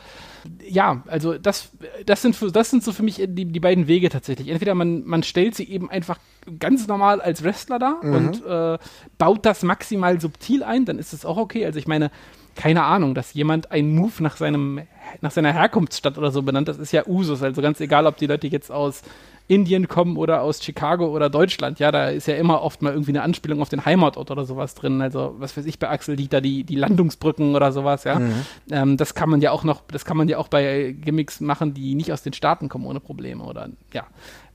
Ja, 0.66 1.02
also 1.06 1.36
das, 1.36 1.70
das, 2.06 2.22
sind, 2.22 2.38
das 2.54 2.70
sind 2.70 2.84
so 2.84 2.92
für 2.92 3.02
mich 3.02 3.16
die, 3.16 3.44
die 3.46 3.60
beiden 3.60 3.88
Wege 3.88 4.08
tatsächlich. 4.08 4.48
Entweder 4.48 4.74
man, 4.74 5.04
man 5.04 5.22
stellt 5.24 5.56
sie 5.56 5.68
eben 5.68 5.90
einfach 5.90 6.18
ganz 6.60 6.86
normal 6.86 7.20
als 7.20 7.42
Wrestler 7.42 7.78
da 7.78 8.00
mhm. 8.02 8.14
und 8.14 8.46
äh, 8.46 8.78
baut 9.18 9.44
das 9.44 9.64
maximal 9.64 10.20
subtil 10.20 10.62
ein, 10.62 10.84
dann 10.84 10.98
ist 10.98 11.12
es 11.12 11.26
auch 11.26 11.36
okay. 11.36 11.66
Also 11.66 11.78
ich 11.78 11.88
meine, 11.88 12.10
keine 12.54 12.84
Ahnung, 12.84 13.14
dass 13.14 13.34
jemand 13.34 13.72
einen 13.72 13.94
Move 13.94 14.22
nach 14.22 14.36
seinem 14.36 14.80
nach 15.20 15.30
seiner 15.30 15.52
Herkunftsstadt 15.52 16.16
oder 16.18 16.30
so 16.30 16.42
benannt, 16.42 16.68
das 16.68 16.78
ist 16.78 16.92
ja 16.92 17.06
Usus. 17.06 17.42
Also 17.42 17.60
ganz 17.60 17.80
egal, 17.80 18.06
ob 18.06 18.16
die 18.16 18.26
Leute 18.26 18.46
jetzt 18.46 18.70
aus 18.70 19.02
Indien 19.48 19.86
kommen 19.86 20.16
oder 20.16 20.42
aus 20.42 20.62
Chicago 20.62 21.06
oder 21.06 21.30
Deutschland. 21.30 21.78
Ja, 21.78 21.92
da 21.92 22.08
ist 22.08 22.26
ja 22.26 22.34
immer 22.34 22.62
oft 22.62 22.82
mal 22.82 22.92
irgendwie 22.92 23.12
eine 23.12 23.22
Anspielung 23.22 23.62
auf 23.62 23.68
den 23.68 23.84
Heimatort 23.84 24.30
oder 24.30 24.44
sowas 24.44 24.74
drin. 24.74 25.00
Also, 25.00 25.36
was 25.38 25.56
weiß 25.56 25.66
ich, 25.66 25.78
bei 25.78 25.88
Axel 25.88 26.16
Dieter, 26.16 26.40
die, 26.40 26.64
die 26.64 26.74
Landungsbrücken 26.74 27.54
oder 27.54 27.70
sowas, 27.70 28.04
ja. 28.04 28.18
Mhm. 28.18 28.46
Ähm, 28.70 28.96
das 28.96 29.14
kann 29.14 29.30
man 29.30 29.40
ja 29.40 29.52
auch 29.52 29.62
noch, 29.62 29.82
das 29.88 30.04
kann 30.04 30.16
man 30.16 30.28
ja 30.28 30.38
auch 30.38 30.48
bei 30.48 30.96
Gimmicks 31.00 31.40
machen, 31.40 31.74
die 31.74 31.94
nicht 31.94 32.12
aus 32.12 32.22
den 32.22 32.32
Staaten 32.32 32.68
kommen 32.68 32.86
ohne 32.86 33.00
Probleme 33.00 33.44
oder, 33.44 33.68
ja. 33.92 34.06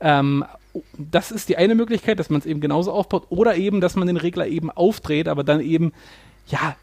Ähm, 0.02 0.44
das 0.98 1.32
ist 1.32 1.50
die 1.50 1.58
eine 1.58 1.76
Möglichkeit, 1.76 2.20
dass 2.20 2.30
man 2.30 2.40
es 2.40 2.46
eben 2.46 2.60
genauso 2.60 2.92
aufbaut 2.92 3.28
oder 3.30 3.56
eben, 3.56 3.82
dass 3.82 3.96
man 3.96 4.08
den 4.08 4.18
Regler 4.18 4.48
eben 4.48 4.70
aufdreht, 4.70 5.28
aber 5.28 5.44
dann 5.44 5.62
eben, 5.62 5.94
ja, 6.48 6.76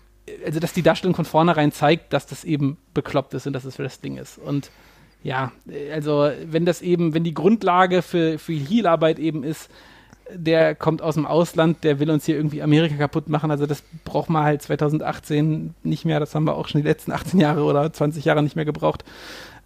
also 0.44 0.60
dass 0.60 0.72
die 0.72 0.82
Darstellung 0.82 1.14
von 1.14 1.24
vornherein 1.24 1.72
zeigt, 1.72 2.12
dass 2.12 2.26
das 2.26 2.44
eben 2.44 2.78
bekloppt 2.94 3.34
ist 3.34 3.46
und 3.46 3.52
dass 3.52 3.64
es 3.64 3.78
Wrestling 3.78 4.16
ist. 4.16 4.38
Und 4.38 4.70
ja, 5.22 5.52
also 5.92 6.30
wenn 6.46 6.64
das 6.64 6.80
eben, 6.80 7.14
wenn 7.14 7.24
die 7.24 7.34
Grundlage 7.34 8.02
für, 8.02 8.38
für 8.38 8.52
Heal-Arbeit 8.52 9.18
eben 9.18 9.44
ist, 9.44 9.70
der 10.30 10.74
kommt 10.74 11.02
aus 11.02 11.14
dem 11.14 11.26
Ausland, 11.26 11.84
der 11.84 12.00
will 12.00 12.10
uns 12.10 12.24
hier 12.24 12.36
irgendwie 12.36 12.62
Amerika 12.62 12.96
kaputt 12.96 13.28
machen. 13.28 13.50
Also 13.50 13.66
das 13.66 13.82
braucht 14.04 14.28
man 14.30 14.44
halt 14.44 14.62
2018 14.62 15.74
nicht 15.82 16.04
mehr. 16.04 16.20
Das 16.20 16.34
haben 16.34 16.44
wir 16.44 16.54
auch 16.54 16.68
schon 16.68 16.82
die 16.82 16.86
letzten 16.86 17.12
18 17.12 17.40
Jahre 17.40 17.62
oder 17.62 17.90
20 17.92 18.24
Jahre 18.24 18.42
nicht 18.42 18.56
mehr 18.56 18.64
gebraucht. 18.64 19.04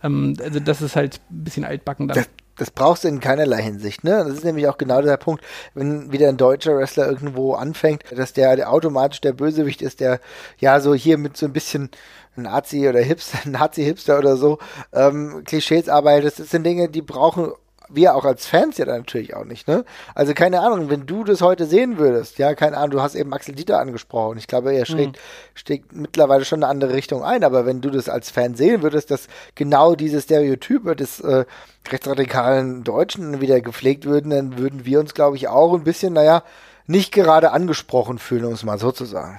Ähm, 0.03 0.37
also 0.43 0.61
das 0.61 0.83
ist 0.83 0.97
halt 0.97 1.21
ein 1.31 1.45
bisschen 1.45 1.65
altbacken. 1.65 2.09
Das, 2.09 2.29
das 2.57 2.71
brauchst 2.71 3.05
du 3.05 3.09
in 3.09 3.21
keinerlei 3.21 3.63
Hinsicht, 3.63 4.05
ne? 4.05 4.25
Das 4.25 4.35
ist 4.35 4.45
nämlich 4.45 4.69
auch 4.69 4.79
genau 4.79 5.01
der 5.01 5.17
Punkt, 5.17 5.43
wenn 5.75 6.13
wieder 6.13 6.29
ein 6.29 6.37
deutscher 6.37 6.77
Wrestler 6.77 7.09
irgendwo 7.09 7.55
anfängt, 7.55 8.05
dass 8.15 8.33
der, 8.33 8.57
der 8.57 8.71
automatisch 8.71 9.21
der 9.21 9.33
Bösewicht 9.33 9.83
ist, 9.83 10.01
der 10.01 10.21
ja 10.59 10.81
so 10.81 10.95
hier 10.95 11.19
mit 11.19 11.37
so 11.37 11.47
ein 11.47 11.53
bisschen 11.53 11.91
Nazi 12.37 12.89
oder 12.89 13.01
Hipster, 13.01 13.39
Nazi-Hipster 13.49 14.19
oder 14.19 14.37
so, 14.37 14.59
ähm, 14.93 15.43
Klischees 15.45 15.89
arbeitet. 15.89 16.39
Das 16.39 16.51
sind 16.51 16.65
Dinge, 16.65 16.89
die 16.89 17.03
brauchen 17.03 17.53
wir 17.95 18.15
auch 18.15 18.25
als 18.25 18.47
Fans 18.47 18.79
ja 18.79 18.85
dann 18.85 18.99
natürlich 18.99 19.35
auch 19.35 19.45
nicht, 19.45 19.69
ne? 19.69 19.85
Also 20.15 20.35
keine 20.35 20.61
Ahnung, 20.61 20.89
wenn 20.91 21.07
du 21.07 21.25
das 21.25 21.43
heute 21.43 21.67
sehen 21.67 21.99
würdest, 21.99 22.39
ja, 22.39 22.55
keine 22.55 22.77
Ahnung, 22.77 22.91
du 22.91 23.03
hast 23.03 23.15
eben 23.15 23.33
Axel 23.33 23.55
Dieter 23.55 23.79
angesprochen. 23.81 24.39
Ich 24.39 24.47
glaube, 24.47 24.73
er 24.73 24.87
schlägt, 24.87 25.17
mhm. 25.17 25.21
schlägt 25.55 25.93
mittlerweile 25.93 26.45
schon 26.45 26.63
eine 26.63 26.71
andere 26.71 26.95
Richtung 26.95 27.23
ein, 27.23 27.45
aber 27.45 27.67
wenn 27.67 27.81
du 27.81 27.91
das 27.91 28.09
als 28.09 28.31
Fan 28.31 28.55
sehen 28.55 28.83
würdest, 28.83 29.11
dass 29.11 29.29
genau 29.55 29.95
diese 29.95 30.21
Stereotype 30.21 30.97
des 30.97 31.21
äh, 31.21 31.45
rechtsradikalen 31.91 32.85
Deutschen 32.85 33.41
wieder 33.41 33.61
gepflegt 33.61 34.07
würden, 34.07 34.31
dann 34.31 34.59
würden 34.59 34.85
wir 34.85 35.01
uns, 35.01 35.15
glaube 35.15 35.37
ich, 35.37 35.49
auch 35.49 35.75
ein 35.75 35.85
bisschen, 35.85 36.15
naja, 36.15 36.43
nicht 36.87 37.13
gerade 37.13 37.53
angesprochen 37.53 38.19
fühlen, 38.19 38.47
um 38.47 38.53
es 38.53 38.65
mal 38.65 38.79
so 38.79 38.93
zu 38.93 39.05
sagen. 39.05 39.39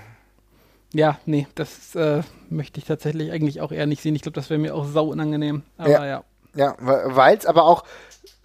Ja, 0.93 1.17
nee, 1.25 1.47
das 1.55 1.95
äh, 1.95 2.21
möchte 2.53 2.79
ich 2.79 2.85
tatsächlich 2.85 3.31
eigentlich 3.31 3.61
auch 3.61 3.71
eher 3.71 3.85
nicht 3.85 4.01
sehen. 4.01 4.15
Ich 4.15 4.21
glaube, 4.21 4.35
das 4.35 4.49
wäre 4.49 4.59
mir 4.59 4.75
auch 4.75 4.85
sau 4.85 5.07
unangenehm. 5.07 5.63
Aber 5.77 5.89
ja. 5.89 6.05
Ja, 6.05 6.23
ja 6.55 6.75
weil 6.79 7.37
es 7.37 7.45
aber 7.45 7.65
auch 7.65 7.83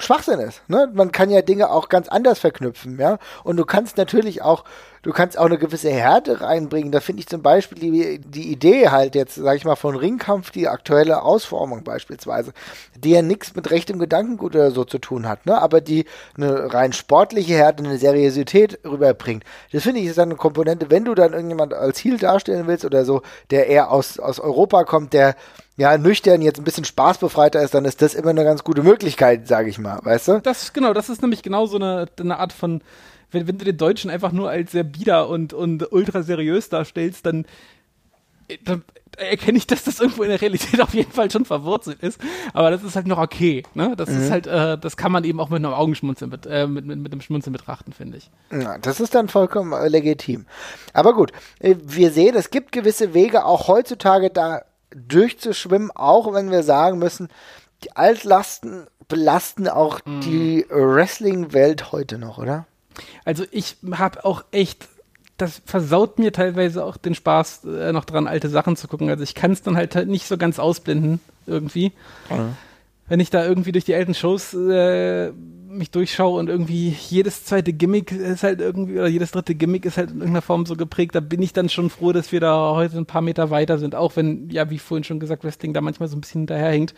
Schwachsinn 0.00 0.38
ist. 0.38 0.62
Ne? 0.68 0.88
Man 0.92 1.10
kann 1.10 1.28
ja 1.30 1.42
Dinge 1.42 1.70
auch 1.70 1.88
ganz 1.88 2.08
anders 2.08 2.38
verknüpfen, 2.38 2.98
ja. 2.98 3.18
Und 3.42 3.56
du 3.56 3.64
kannst 3.64 3.96
natürlich 3.96 4.42
auch, 4.42 4.64
du 5.02 5.12
kannst 5.12 5.36
auch 5.36 5.46
eine 5.46 5.58
gewisse 5.58 5.90
Härte 5.90 6.40
reinbringen. 6.40 6.92
Da 6.92 7.00
finde 7.00 7.20
ich 7.20 7.26
zum 7.26 7.42
Beispiel 7.42 7.78
die, 7.78 8.18
die 8.20 8.52
Idee 8.52 8.90
halt 8.90 9.16
jetzt, 9.16 9.34
sag 9.34 9.56
ich 9.56 9.64
mal, 9.64 9.74
von 9.74 9.96
Ringkampf, 9.96 10.50
die 10.52 10.68
aktuelle 10.68 11.22
Ausformung 11.22 11.82
beispielsweise, 11.82 12.52
die 12.96 13.10
ja 13.10 13.22
nichts 13.22 13.56
mit 13.56 13.70
rechtem 13.70 13.98
Gedankengut 13.98 14.54
oder 14.54 14.70
so 14.70 14.84
zu 14.84 14.98
tun 14.98 15.28
hat, 15.28 15.46
ne? 15.46 15.60
Aber 15.60 15.80
die 15.80 16.04
eine 16.36 16.72
rein 16.72 16.92
sportliche 16.92 17.54
Härte, 17.54 17.82
eine 17.82 17.98
Seriosität 17.98 18.78
rüberbringt. 18.84 19.44
Das 19.72 19.82
finde 19.82 20.00
ich 20.00 20.06
ist 20.06 20.18
dann 20.18 20.28
eine 20.28 20.38
Komponente, 20.38 20.90
wenn 20.90 21.04
du 21.04 21.14
dann 21.14 21.32
irgendjemand 21.32 21.74
als 21.74 21.98
Heel 21.98 22.18
darstellen 22.18 22.68
willst 22.68 22.84
oder 22.84 23.04
so, 23.04 23.22
der 23.50 23.66
eher 23.66 23.90
aus, 23.90 24.20
aus 24.20 24.38
Europa 24.38 24.84
kommt, 24.84 25.12
der 25.12 25.34
ja, 25.78 25.96
nüchtern 25.96 26.42
jetzt 26.42 26.58
ein 26.58 26.64
bisschen 26.64 26.84
spaßbefreiter 26.84 27.62
ist, 27.62 27.72
dann 27.72 27.84
ist 27.84 28.02
das 28.02 28.14
immer 28.14 28.30
eine 28.30 28.42
ganz 28.42 28.64
gute 28.64 28.82
Möglichkeit, 28.82 29.46
sage 29.46 29.70
ich 29.70 29.78
mal, 29.78 30.00
weißt 30.02 30.28
du? 30.28 30.40
Das, 30.40 30.72
genau, 30.72 30.92
das 30.92 31.08
ist 31.08 31.22
nämlich 31.22 31.42
genau 31.42 31.66
so 31.66 31.76
eine, 31.76 32.06
eine 32.18 32.38
Art 32.38 32.52
von, 32.52 32.82
wenn, 33.30 33.46
wenn 33.46 33.58
du 33.58 33.64
den 33.64 33.76
Deutschen 33.76 34.10
einfach 34.10 34.32
nur 34.32 34.50
als 34.50 34.72
sehr 34.72 34.82
bieder 34.82 35.28
und, 35.28 35.52
und 35.52 35.92
ultra 35.92 36.22
seriös 36.24 36.68
darstellst, 36.68 37.24
dann, 37.24 37.46
dann 38.64 38.82
erkenne 39.18 39.56
ich, 39.56 39.68
dass 39.68 39.84
das 39.84 40.00
irgendwo 40.00 40.24
in 40.24 40.30
der 40.30 40.40
Realität 40.40 40.80
auf 40.82 40.94
jeden 40.94 41.12
Fall 41.12 41.30
schon 41.30 41.44
verwurzelt 41.44 42.02
ist. 42.02 42.20
Aber 42.54 42.72
das 42.72 42.82
ist 42.82 42.96
halt 42.96 43.06
noch 43.06 43.18
okay. 43.18 43.62
Ne? 43.74 43.94
Das 43.96 44.08
mhm. 44.08 44.20
ist 44.20 44.30
halt, 44.32 44.48
äh, 44.48 44.76
das 44.78 44.96
kann 44.96 45.12
man 45.12 45.22
eben 45.22 45.38
auch 45.38 45.48
mit 45.48 45.64
einem 45.64 45.74
Augenschmunzeln, 45.74 46.28
mit, 46.28 46.44
äh, 46.46 46.66
mit, 46.66 46.86
mit, 46.86 46.98
mit 46.98 47.12
einem 47.12 47.20
Schmunzeln 47.20 47.52
betrachten, 47.52 47.92
finde 47.92 48.18
ich. 48.18 48.30
Ja, 48.50 48.78
das 48.78 48.98
ist 48.98 49.14
dann 49.14 49.28
vollkommen 49.28 49.72
äh, 49.72 49.86
legitim. 49.86 50.46
Aber 50.92 51.14
gut, 51.14 51.30
äh, 51.60 51.76
wir 51.84 52.10
sehen, 52.10 52.34
es 52.34 52.50
gibt 52.50 52.72
gewisse 52.72 53.14
Wege 53.14 53.44
auch 53.44 53.68
heutzutage 53.68 54.30
da 54.30 54.62
durchzuschwimmen, 54.90 55.90
auch 55.90 56.32
wenn 56.32 56.50
wir 56.50 56.62
sagen 56.62 56.98
müssen, 56.98 57.28
die 57.84 57.94
Altlasten 57.96 58.86
belasten 59.08 59.68
auch 59.68 60.00
mhm. 60.04 60.20
die 60.20 60.66
Wrestling-Welt 60.68 61.92
heute 61.92 62.18
noch, 62.18 62.38
oder? 62.38 62.66
Also 63.24 63.44
ich 63.50 63.76
habe 63.92 64.24
auch 64.24 64.44
echt, 64.50 64.88
das 65.36 65.62
versaut 65.64 66.18
mir 66.18 66.32
teilweise 66.32 66.84
auch 66.84 66.96
den 66.96 67.14
Spaß 67.14 67.64
äh, 67.64 67.92
noch 67.92 68.04
dran, 68.04 68.26
alte 68.26 68.48
Sachen 68.48 68.76
zu 68.76 68.88
gucken. 68.88 69.08
Also 69.08 69.22
ich 69.22 69.34
kann 69.34 69.52
es 69.52 69.62
dann 69.62 69.76
halt, 69.76 69.94
halt 69.94 70.08
nicht 70.08 70.26
so 70.26 70.36
ganz 70.36 70.58
ausblenden 70.58 71.20
irgendwie. 71.46 71.92
Mhm. 72.28 72.56
Wenn 73.08 73.20
ich 73.20 73.30
da 73.30 73.44
irgendwie 73.44 73.72
durch 73.72 73.84
die 73.84 73.94
alten 73.94 74.14
Shows 74.14 74.52
äh, 74.52 75.32
mich 75.68 75.90
durchschaue 75.90 76.38
und 76.38 76.48
irgendwie 76.48 76.88
jedes 77.08 77.44
zweite 77.44 77.72
Gimmick 77.72 78.12
ist 78.12 78.42
halt 78.42 78.60
irgendwie, 78.60 78.94
oder 78.94 79.08
jedes 79.08 79.30
dritte 79.30 79.54
Gimmick 79.54 79.84
ist 79.84 79.96
halt 79.96 80.10
in 80.10 80.16
irgendeiner 80.16 80.42
Form 80.42 80.66
so 80.66 80.76
geprägt, 80.76 81.14
da 81.14 81.20
bin 81.20 81.42
ich 81.42 81.52
dann 81.52 81.68
schon 81.68 81.90
froh, 81.90 82.12
dass 82.12 82.32
wir 82.32 82.40
da 82.40 82.72
heute 82.74 82.96
ein 82.96 83.06
paar 83.06 83.22
Meter 83.22 83.50
weiter 83.50 83.78
sind, 83.78 83.94
auch 83.94 84.16
wenn, 84.16 84.48
ja, 84.50 84.70
wie 84.70 84.78
vorhin 84.78 85.04
schon 85.04 85.20
gesagt, 85.20 85.44
Wrestling 85.44 85.74
da 85.74 85.80
manchmal 85.80 86.08
so 86.08 86.16
ein 86.16 86.20
bisschen 86.20 86.42
hinterherhängt 86.42 86.94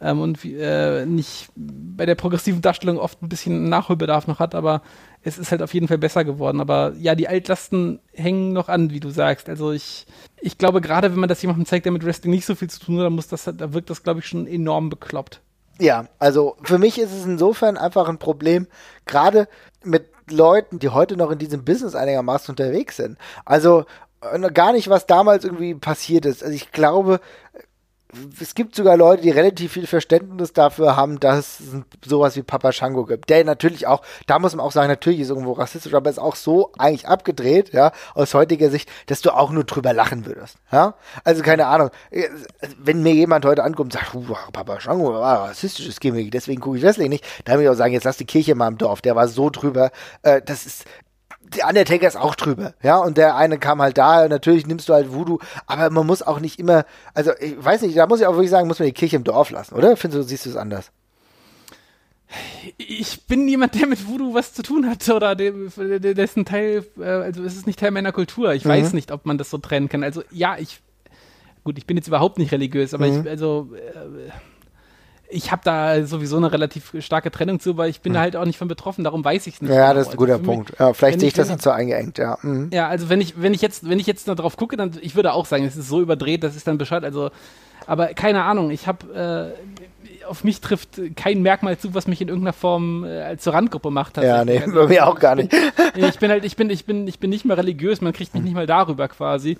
ähm, 0.00 0.20
und 0.20 0.44
äh, 0.44 1.06
nicht 1.06 1.50
bei 1.56 2.06
der 2.06 2.14
progressiven 2.14 2.62
Darstellung 2.62 2.98
oft 2.98 3.22
ein 3.22 3.28
bisschen 3.28 3.68
Nachholbedarf 3.68 4.26
noch 4.26 4.38
hat, 4.38 4.54
aber 4.54 4.82
es 5.22 5.38
ist 5.38 5.50
halt 5.50 5.62
auf 5.62 5.74
jeden 5.74 5.88
Fall 5.88 5.98
besser 5.98 6.24
geworden. 6.24 6.60
Aber 6.60 6.92
ja, 6.98 7.14
die 7.14 7.28
Altlasten 7.28 8.00
hängen 8.12 8.52
noch 8.52 8.68
an, 8.68 8.90
wie 8.90 9.00
du 9.00 9.10
sagst. 9.10 9.48
Also 9.48 9.72
ich, 9.72 10.06
ich 10.40 10.58
glaube, 10.58 10.80
gerade 10.80 11.10
wenn 11.10 11.20
man 11.20 11.28
das 11.28 11.42
jemandem 11.42 11.66
zeigt, 11.66 11.84
der 11.84 11.92
mit 11.92 12.04
Wrestling 12.04 12.32
nicht 12.32 12.46
so 12.46 12.54
viel 12.54 12.70
zu 12.70 12.80
tun 12.80 13.00
hat, 13.00 13.10
muss 13.10 13.28
das, 13.28 13.44
da 13.44 13.72
wirkt 13.72 13.90
das, 13.90 14.02
glaube 14.02 14.20
ich, 14.20 14.26
schon 14.26 14.46
enorm 14.46 14.88
bekloppt. 14.88 15.40
Ja, 15.80 16.06
also 16.18 16.56
für 16.62 16.78
mich 16.78 16.98
ist 16.98 17.12
es 17.12 17.24
insofern 17.24 17.76
einfach 17.76 18.08
ein 18.08 18.18
Problem, 18.18 18.66
gerade 19.06 19.48
mit 19.84 20.06
Leuten, 20.30 20.78
die 20.78 20.88
heute 20.88 21.16
noch 21.16 21.30
in 21.30 21.38
diesem 21.38 21.64
Business 21.64 21.94
einigermaßen 21.94 22.52
unterwegs 22.52 22.96
sind. 22.96 23.16
Also 23.44 23.84
äh, 24.20 24.50
gar 24.50 24.72
nicht, 24.72 24.88
was 24.88 25.06
damals 25.06 25.44
irgendwie 25.44 25.74
passiert 25.74 26.26
ist. 26.26 26.42
Also 26.42 26.54
ich 26.54 26.72
glaube, 26.72 27.20
es 28.40 28.54
gibt 28.54 28.74
sogar 28.74 28.96
Leute, 28.96 29.22
die 29.22 29.30
relativ 29.30 29.72
viel 29.72 29.86
Verständnis 29.86 30.54
dafür 30.54 30.96
haben, 30.96 31.20
dass 31.20 31.60
es 31.60 31.72
sowas 32.06 32.36
wie 32.36 32.42
Papa 32.42 32.72
Shango 32.72 33.04
gibt. 33.04 33.28
Der 33.28 33.44
natürlich 33.44 33.86
auch, 33.86 34.02
da 34.26 34.38
muss 34.38 34.54
man 34.56 34.64
auch 34.64 34.72
sagen, 34.72 34.88
natürlich 34.88 35.20
ist 35.20 35.28
irgendwo 35.28 35.52
rassistisch, 35.52 35.92
aber 35.92 36.08
ist 36.08 36.18
auch 36.18 36.36
so 36.36 36.72
eigentlich 36.78 37.06
abgedreht, 37.06 37.72
ja, 37.74 37.92
aus 38.14 38.32
heutiger 38.32 38.70
Sicht, 38.70 38.88
dass 39.06 39.20
du 39.20 39.30
auch 39.30 39.50
nur 39.50 39.64
drüber 39.64 39.92
lachen 39.92 40.24
würdest, 40.24 40.56
ja. 40.72 40.94
Also 41.24 41.42
keine 41.42 41.66
Ahnung, 41.66 41.90
wenn 42.78 43.02
mir 43.02 43.12
jemand 43.12 43.44
heute 43.44 43.62
ankommt 43.62 43.94
und 43.94 44.00
sagt, 44.00 44.16
Papa 44.52 44.80
Shango 44.80 45.12
war 45.12 45.48
rassistisches 45.50 46.00
Gimmick, 46.00 46.30
deswegen 46.30 46.60
gucke 46.60 46.78
ich 46.78 46.82
Wrestling 46.82 47.10
nicht, 47.10 47.24
dann 47.44 47.58
will 47.58 47.64
ich 47.64 47.70
auch 47.70 47.74
sagen, 47.74 47.92
jetzt 47.92 48.04
lass 48.04 48.16
die 48.16 48.24
Kirche 48.24 48.54
mal 48.54 48.68
im 48.68 48.78
Dorf, 48.78 49.02
der 49.02 49.16
war 49.16 49.28
so 49.28 49.50
drüber, 49.50 49.90
äh, 50.22 50.40
das 50.42 50.64
ist, 50.64 50.84
der 51.56 51.66
Undertaker 51.66 52.06
ist 52.06 52.16
auch 52.16 52.34
drüber, 52.34 52.74
ja, 52.82 52.98
und 52.98 53.16
der 53.16 53.36
eine 53.36 53.58
kam 53.58 53.80
halt 53.80 53.98
da, 53.98 54.28
natürlich 54.28 54.66
nimmst 54.66 54.88
du 54.88 54.94
halt 54.94 55.12
Voodoo, 55.12 55.38
aber 55.66 55.90
man 55.90 56.06
muss 56.06 56.22
auch 56.22 56.40
nicht 56.40 56.58
immer, 56.58 56.84
also 57.14 57.32
ich 57.40 57.62
weiß 57.62 57.82
nicht, 57.82 57.96
da 57.96 58.06
muss 58.06 58.20
ich 58.20 58.26
auch 58.26 58.34
wirklich 58.34 58.50
sagen, 58.50 58.68
muss 58.68 58.78
man 58.78 58.86
die 58.86 58.92
Kirche 58.92 59.16
im 59.16 59.24
Dorf 59.24 59.50
lassen, 59.50 59.74
oder? 59.74 59.96
Findest 59.96 60.24
du, 60.24 60.28
siehst 60.28 60.46
du 60.46 60.50
es 60.50 60.56
anders? 60.56 60.90
Ich 62.76 63.26
bin 63.26 63.48
jemand, 63.48 63.74
der 63.74 63.86
mit 63.86 64.06
Voodoo 64.06 64.34
was 64.34 64.52
zu 64.52 64.62
tun 64.62 64.88
hat 64.88 65.08
oder 65.08 65.34
dem, 65.34 65.72
dessen 65.76 66.44
Teil, 66.44 66.84
äh, 66.98 67.04
also 67.04 67.42
es 67.42 67.56
ist 67.56 67.66
nicht 67.66 67.78
Teil 67.78 67.90
meiner 67.90 68.12
Kultur. 68.12 68.52
Ich 68.52 68.66
mhm. 68.66 68.70
weiß 68.70 68.92
nicht, 68.92 69.12
ob 69.12 69.24
man 69.24 69.38
das 69.38 69.48
so 69.48 69.56
trennen 69.56 69.88
kann. 69.88 70.04
Also 70.04 70.22
ja, 70.30 70.58
ich, 70.58 70.80
gut, 71.64 71.78
ich 71.78 71.86
bin 71.86 71.96
jetzt 71.96 72.08
überhaupt 72.08 72.38
nicht 72.38 72.52
religiös, 72.52 72.92
aber 72.92 73.06
mhm. 73.06 73.22
ich, 73.22 73.28
also 73.28 73.70
äh, 73.74 74.30
ich 75.30 75.52
habe 75.52 75.62
da 75.64 76.04
sowieso 76.04 76.36
eine 76.38 76.50
relativ 76.52 76.94
starke 77.00 77.30
Trennung 77.30 77.60
zu, 77.60 77.76
weil 77.76 77.90
ich 77.90 78.00
bin 78.00 78.10
hm. 78.10 78.14
da 78.14 78.20
halt 78.20 78.36
auch 78.36 78.44
nicht 78.44 78.58
von 78.58 78.68
betroffen, 78.68 79.04
darum 79.04 79.24
weiß 79.24 79.46
ich 79.46 79.54
es 79.54 79.62
nicht. 79.62 79.70
Ja, 79.70 79.88
genau. 79.88 79.94
das 79.94 80.06
ist 80.08 80.14
ein 80.14 80.16
guter 80.16 80.32
also 80.34 80.44
Punkt. 80.44 80.72
Ja, 80.78 80.92
vielleicht 80.94 81.20
sehe 81.20 81.28
ich 81.28 81.34
das 81.34 81.48
nicht 81.48 81.62
so 81.62 81.70
eingeengt, 81.70 82.18
ja. 82.18 82.38
Mhm. 82.42 82.70
Ja, 82.72 82.88
also 82.88 83.08
wenn 83.08 83.20
ich, 83.20 83.40
wenn 83.40 83.52
ich 83.52 83.60
jetzt, 83.60 83.88
wenn 83.88 83.98
ich 83.98 84.06
jetzt 84.06 84.26
noch 84.26 84.36
drauf 84.36 84.56
gucke, 84.56 84.76
dann, 84.76 84.92
ich 85.00 85.16
würde 85.16 85.32
auch 85.32 85.46
sagen, 85.46 85.64
es 85.64 85.76
ist 85.76 85.88
so 85.88 86.00
überdreht, 86.00 86.42
das 86.42 86.56
ist 86.56 86.66
dann 86.66 86.78
Bescheid, 86.78 87.04
also, 87.04 87.30
aber 87.86 88.08
keine 88.08 88.44
Ahnung, 88.44 88.70
ich 88.70 88.86
habe, 88.86 89.54
äh, 89.54 89.97
auf 90.28 90.44
mich 90.44 90.60
trifft 90.60 91.00
kein 91.16 91.42
Merkmal 91.42 91.78
zu, 91.78 91.94
was 91.94 92.06
mich 92.06 92.20
in 92.20 92.28
irgendeiner 92.28 92.52
Form 92.52 93.04
äh, 93.04 93.36
zur 93.38 93.54
Randgruppe 93.54 93.90
macht. 93.90 94.16
Ja, 94.18 94.44
nee, 94.44 94.58
Also, 94.58 94.72
bei 94.74 94.86
mir 94.86 95.06
auch 95.06 95.18
gar 95.18 95.34
nicht. 95.34 95.52
ich 95.94 96.18
bin 96.18 96.30
halt, 96.30 96.44
ich 96.44 96.56
bin, 96.56 96.70
ich 96.70 96.84
bin, 96.84 97.06
ich 97.06 97.18
bin 97.18 97.30
nicht 97.30 97.44
mehr 97.44 97.56
religiös, 97.56 98.00
man 98.00 98.12
kriegt 98.12 98.34
mich 98.34 98.42
nicht 98.42 98.54
mal 98.54 98.66
darüber 98.66 99.08
quasi. 99.08 99.56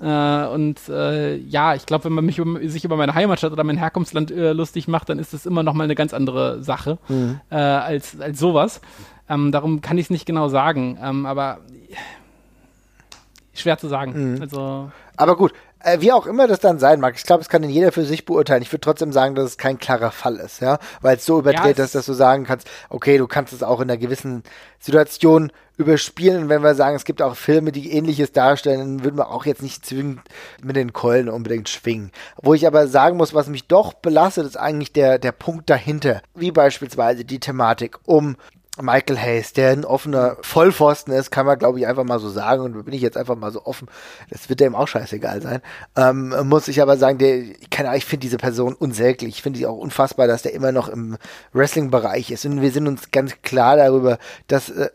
Äh, 0.00 0.46
und 0.46 0.88
äh, 0.88 1.36
ja, 1.36 1.74
ich 1.74 1.86
glaube, 1.86 2.04
wenn 2.04 2.12
man 2.12 2.24
mich 2.24 2.40
um, 2.40 2.58
sich 2.68 2.84
über 2.84 2.96
meine 2.96 3.14
Heimatstadt 3.14 3.52
oder 3.52 3.64
mein 3.64 3.76
Herkunftsland 3.78 4.30
äh, 4.30 4.52
lustig 4.52 4.88
macht, 4.88 5.08
dann 5.08 5.18
ist 5.18 5.32
das 5.32 5.46
immer 5.46 5.62
noch 5.62 5.74
mal 5.74 5.84
eine 5.84 5.94
ganz 5.94 6.14
andere 6.14 6.62
Sache 6.62 6.98
äh, 7.50 7.54
als, 7.56 8.20
als 8.20 8.38
sowas. 8.38 8.80
Ähm, 9.28 9.52
darum 9.52 9.80
kann 9.80 9.98
ich 9.98 10.06
es 10.06 10.10
nicht 10.10 10.26
genau 10.26 10.48
sagen, 10.48 10.98
ähm, 11.02 11.26
aber 11.26 11.60
schwer 13.54 13.78
zu 13.78 13.88
sagen. 13.88 14.38
Also 14.40 14.90
Aber 15.16 15.36
gut, 15.36 15.52
wie 15.98 16.12
auch 16.12 16.26
immer 16.26 16.46
das 16.46 16.60
dann 16.60 16.78
sein 16.78 17.00
mag, 17.00 17.14
ich 17.16 17.24
glaube, 17.24 17.42
es 17.42 17.48
kann 17.48 17.62
in 17.62 17.70
jeder 17.70 17.92
für 17.92 18.04
sich 18.04 18.24
beurteilen. 18.24 18.62
Ich 18.62 18.72
würde 18.72 18.80
trotzdem 18.80 19.12
sagen, 19.12 19.34
dass 19.34 19.44
es 19.46 19.58
kein 19.58 19.78
klarer 19.78 20.10
Fall 20.10 20.36
ist, 20.36 20.60
ja, 20.60 20.78
weil 21.00 21.16
es 21.16 21.24
so 21.26 21.38
überdreht 21.38 21.78
es- 21.78 21.86
ist, 21.86 21.94
dass 21.94 22.06
du 22.06 22.12
sagen 22.12 22.44
kannst, 22.44 22.68
okay, 22.88 23.18
du 23.18 23.26
kannst 23.26 23.52
es 23.52 23.62
auch 23.62 23.80
in 23.80 23.90
einer 23.90 23.98
gewissen 23.98 24.42
Situation 24.78 25.52
überspielen. 25.76 26.44
Und 26.44 26.48
wenn 26.48 26.62
wir 26.62 26.74
sagen, 26.74 26.96
es 26.96 27.04
gibt 27.04 27.22
auch 27.22 27.34
Filme, 27.36 27.72
die 27.72 27.92
ähnliches 27.92 28.32
darstellen, 28.32 28.80
dann 28.80 29.04
würden 29.04 29.16
wir 29.16 29.30
auch 29.30 29.46
jetzt 29.46 29.62
nicht 29.62 29.86
zwingend 29.86 30.20
mit 30.62 30.76
den 30.76 30.92
Keulen 30.92 31.28
unbedingt 31.28 31.68
schwingen. 31.68 32.12
Wo 32.42 32.54
ich 32.54 32.66
aber 32.66 32.86
sagen 32.88 33.16
muss, 33.16 33.34
was 33.34 33.46
mich 33.48 33.66
doch 33.68 33.94
belastet, 33.94 34.46
ist 34.46 34.56
eigentlich 34.58 34.92
der, 34.92 35.18
der 35.18 35.32
Punkt 35.32 35.70
dahinter. 35.70 36.22
Wie 36.34 36.50
beispielsweise 36.52 37.24
die 37.24 37.40
Thematik 37.40 37.98
um 38.04 38.36
Michael 38.82 39.18
Hayes, 39.18 39.52
der 39.52 39.70
ein 39.70 39.84
offener 39.84 40.36
Vollpfosten 40.42 41.12
ist, 41.14 41.30
kann 41.30 41.46
man 41.46 41.58
glaube 41.58 41.78
ich 41.78 41.86
einfach 41.86 42.04
mal 42.04 42.18
so 42.18 42.28
sagen 42.28 42.62
und 42.62 42.74
da 42.74 42.82
bin 42.82 42.94
ich 42.94 43.02
jetzt 43.02 43.16
einfach 43.16 43.36
mal 43.36 43.52
so 43.52 43.64
offen. 43.64 43.88
Das 44.30 44.48
wird 44.48 44.60
dem 44.60 44.74
auch 44.74 44.88
scheißegal 44.88 45.40
sein. 45.40 45.62
Ähm, 45.96 46.34
muss 46.44 46.68
ich 46.68 46.82
aber 46.82 46.96
sagen, 46.96 47.18
der, 47.18 47.36
ich 47.36 47.70
keine 47.70 47.88
Ahnung, 47.88 47.98
ich 47.98 48.04
finde 48.04 48.22
diese 48.22 48.38
Person 48.38 48.74
unsäglich. 48.74 49.36
Ich 49.36 49.42
finde 49.42 49.58
sie 49.58 49.66
auch 49.66 49.78
unfassbar, 49.78 50.26
dass 50.26 50.42
der 50.42 50.54
immer 50.54 50.72
noch 50.72 50.88
im 50.88 51.16
Wrestling-Bereich 51.52 52.30
ist 52.30 52.44
und 52.44 52.60
wir 52.60 52.70
sind 52.70 52.86
uns 52.86 53.10
ganz 53.10 53.40
klar 53.42 53.76
darüber, 53.76 54.18
dass 54.48 54.68
äh, 54.70 54.90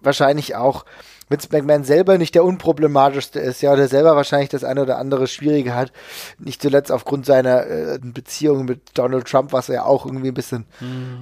wahrscheinlich 0.00 0.56
auch 0.56 0.84
Vince 1.28 1.48
McMahon 1.50 1.84
selber 1.84 2.18
nicht 2.18 2.34
der 2.34 2.44
unproblematischste 2.44 3.40
ist, 3.40 3.60
ja, 3.60 3.74
der 3.74 3.88
selber 3.88 4.14
wahrscheinlich 4.14 4.48
das 4.48 4.62
eine 4.62 4.82
oder 4.82 4.98
andere 4.98 5.26
Schwierige 5.26 5.74
hat, 5.74 5.92
nicht 6.38 6.62
zuletzt 6.62 6.92
aufgrund 6.92 7.26
seiner 7.26 7.66
äh, 7.66 7.98
Beziehung 8.00 8.64
mit 8.64 8.80
Donald 8.94 9.26
Trump, 9.26 9.52
was 9.52 9.66
ja 9.68 9.84
auch 9.84 10.06
irgendwie 10.06 10.28
ein 10.28 10.34
bisschen 10.34 10.66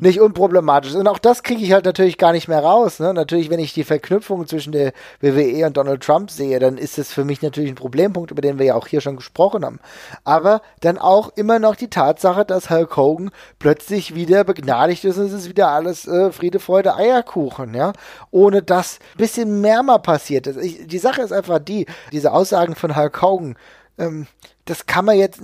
nicht 0.01 0.21
unproblematisch 0.21 0.93
ist. 0.93 0.97
Und 0.97 1.09
auch 1.09 1.19
das 1.19 1.43
kriege 1.43 1.63
ich 1.63 1.73
halt 1.73 1.85
natürlich 1.85 2.19
gar 2.19 2.33
nicht 2.33 2.49
mehr 2.49 2.61
raus. 2.61 3.01
Ne? 3.01 3.15
Natürlich, 3.15 3.51
wenn 3.51 3.61
ich 3.61 3.73
die 3.73 3.85
Verknüpfung 3.85 4.47
zwischen 4.47 4.73
der 4.73 4.93
WWE 5.21 5.67
und 5.67 5.77
Donald 5.77 6.03
Trump 6.03 6.31
sehe, 6.31 6.59
dann 6.59 6.77
ist 6.77 6.99
es 6.99 7.13
für 7.13 7.25
mich 7.25 7.41
natürlich 7.41 7.71
ein 7.71 7.77
Problempunkt, 7.77 8.31
über 8.31 8.43
den 8.43 8.59
wir 8.59 8.67
ja 8.67 8.75
auch 8.75 8.87
hier 8.87 9.01
schon 9.01 9.17
gesprochen 9.17 9.65
haben. 9.65 9.81
Aber 10.25 10.61
dann 10.81 10.99
auch 10.99 11.31
immer 11.37 11.59
noch 11.59 11.77
die 11.77 11.89
Tatsache, 11.89 12.45
dass 12.45 12.71
Hulk 12.71 12.97
Hogan 12.97 13.31
plötzlich 13.59 14.15
wieder 14.15 14.45
begnadigt 14.45 15.05
ist 15.05 15.19
und 15.19 15.27
es 15.27 15.33
ist 15.33 15.49
wieder 15.49 15.69
alles 15.69 16.07
äh, 16.07 16.31
Friede, 16.31 16.61
Freude, 16.61 16.95
Eierkuchen, 16.97 17.75
ja. 17.75 17.93
Ohne 18.31 18.63
dass 18.63 18.99
ein 19.15 19.19
bisschen 19.19 19.61
mehr 19.61 19.83
mal 19.83 19.94
passiert 19.99 20.47
ist. 20.47 20.57
Ich, 20.57 20.87
die 20.87 20.99
Sache 20.99 21.23
ist 21.23 21.33
einfach 21.33 21.59
die, 21.59 21.87
diese 22.13 22.33
Aussagen 22.33 22.75
von 22.75 22.97
Hulk 22.97 23.21
Hogan, 23.23 23.57
ähm, 23.99 24.27
das 24.65 24.87
kann 24.87 25.05
man 25.05 25.17
jetzt, 25.17 25.41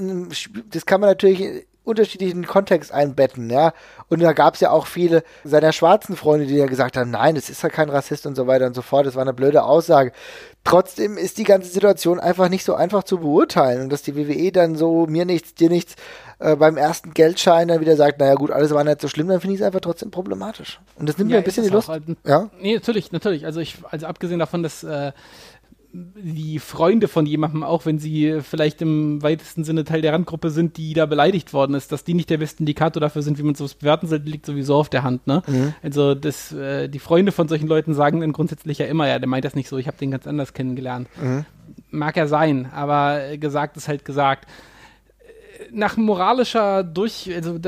das 0.71 0.87
kann 0.87 1.01
man 1.01 1.11
natürlich 1.11 1.41
in 1.41 1.63
unterschiedlichen 1.83 2.47
Kontext 2.47 2.93
einbetten, 2.93 3.51
ja. 3.51 3.73
Und 4.09 4.21
da 4.21 4.33
gab 4.33 4.55
es 4.55 4.61
ja 4.61 4.71
auch 4.71 4.87
viele 4.87 5.25
seiner 5.45 5.73
schwarzen 5.73 6.17
Freunde, 6.17 6.47
die 6.47 6.57
ja 6.57 6.67
gesagt 6.67 6.97
haben, 6.97 7.11
nein, 7.11 7.35
das 7.35 7.51
ist 7.51 7.63
ja 7.63 7.69
kein 7.69 7.89
Rassist 7.89 8.27
und 8.27 8.37
so 8.37 8.47
weiter 8.47 8.67
und 8.67 8.75
so 8.75 8.83
fort. 8.83 9.07
Das 9.07 9.15
war 9.15 9.23
eine 9.23 9.33
blöde 9.33 9.65
Aussage. 9.65 10.13
Trotzdem 10.65 11.17
ist 11.17 11.39
die 11.39 11.45
ganze 11.45 11.71
Situation 11.71 12.21
einfach 12.21 12.49
nicht 12.49 12.65
so 12.65 12.75
einfach 12.75 13.03
zu 13.05 13.19
beurteilen 13.19 13.83
und 13.83 13.91
dass 13.91 14.03
die 14.03 14.17
WWE 14.17 14.53
dann 14.53 14.77
so 14.77 15.07
mir 15.07 15.25
nichts, 15.25 15.55
dir 15.55 15.71
nichts 15.71 15.97
äh, 16.41 16.57
beim 16.57 16.77
ersten 16.77 17.13
Geldschein 17.13 17.69
dann 17.69 17.81
wieder 17.81 17.97
sagt, 17.97 18.19
naja 18.19 18.35
gut, 18.35 18.51
alles 18.51 18.71
war 18.73 18.83
nicht 18.83 19.01
so 19.01 19.09
schlimm, 19.09 19.29
dann 19.29 19.41
finde 19.41 19.55
ich 19.55 19.61
es 19.61 19.67
einfach 19.67 19.81
trotzdem 19.81 20.11
problematisch. 20.11 20.81
Und 20.97 21.09
das 21.09 21.19
nimmt 21.19 21.31
mir 21.31 21.37
ein 21.37 21.45
bisschen 21.45 21.65
die 21.65 21.71
Lust. 21.71 21.89
auch. 21.91 21.95
Also, 21.95 22.15
Ja. 22.27 22.51
Nee, 22.61 22.75
natürlich, 22.75 23.13
natürlich. 23.13 23.45
Also 23.45 23.61
ich, 23.61 23.77
also 23.91 24.07
abgesehen 24.07 24.39
davon, 24.39 24.63
dass 24.63 24.83
äh, 24.83 25.13
die 25.93 26.59
Freunde 26.61 27.09
von 27.09 27.27
jemandem, 27.27 27.63
auch 27.63 27.85
wenn 27.85 27.99
sie 27.99 28.41
vielleicht 28.43 28.81
im 28.81 29.23
weitesten 29.23 29.65
Sinne 29.65 29.85
Teil 29.85 30.03
der 30.03 30.13
Randgruppe 30.13 30.51
sind, 30.51 30.77
die 30.77 30.95
da 30.95 31.05
beleidigt 31.07 31.53
worden 31.53 31.75
ist, 31.75 31.91
dass 31.93 32.05
die 32.05 32.15
nicht 32.15 32.31
der 32.31 32.39
beste 32.39 32.61
Indikator 32.61 33.01
dafür 33.01 33.23
sind, 33.23 33.39
wie 33.39 33.43
man 33.43 33.55
sowas 33.55 33.75
bewerten 33.75 34.07
sollte, 34.07 34.31
liegt 34.31 34.47
sowieso 34.47 34.77
auf 34.77 34.89
der 34.89 35.03
Hand, 35.03 35.27
ne? 35.27 35.43
Also 35.83 36.15
das, 36.15 36.53
äh, 36.53 36.89
die 36.89 37.01
Freunde 37.01 37.33
von 37.33 37.49
solchen 37.49 37.67
Leuten 37.67 37.93
sagen 37.93 38.21
dann 38.21 38.33
grundsätzlich 38.33 38.79
ja 38.79 38.87
immer, 38.87 39.09
ja, 39.09 39.19
der 39.19 39.29
meint 39.29 39.45
das 39.45 39.57
nicht 39.57 39.69
so, 39.69 39.79
ich 39.79 39.89
habe 39.89 39.97
den 39.99 40.11
ganz 40.13 40.27
anders 40.29 40.55
kennengelernt. 40.55 41.09
Mag 41.91 42.17
ja 42.17 42.27
sein, 42.29 42.71
aber 42.73 43.25
äh, 43.25 43.37
gesagt 43.37 43.77
ist 43.77 43.89
halt 43.89 44.05
gesagt 44.05 44.47
nach 45.73 45.97
moralischer 45.97 46.83
durch, 46.85 47.31
also 47.35 47.59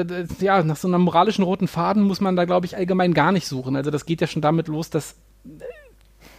ja, 0.40 0.62
nach 0.62 0.76
so 0.76 0.88
einer 0.88 0.98
moralischen 0.98 1.44
roten 1.44 1.68
Faden 1.68 2.02
muss 2.02 2.20
man 2.20 2.36
da, 2.36 2.44
glaube 2.44 2.66
ich, 2.66 2.76
allgemein 2.76 3.14
gar 3.14 3.32
nicht 3.32 3.46
suchen. 3.46 3.76
Also 3.76 3.90
das 3.90 4.06
geht 4.06 4.20
ja 4.20 4.26
schon 4.26 4.42
damit 4.42 4.68
los, 4.68 4.90
dass 4.90 5.16
äh, 5.44 5.64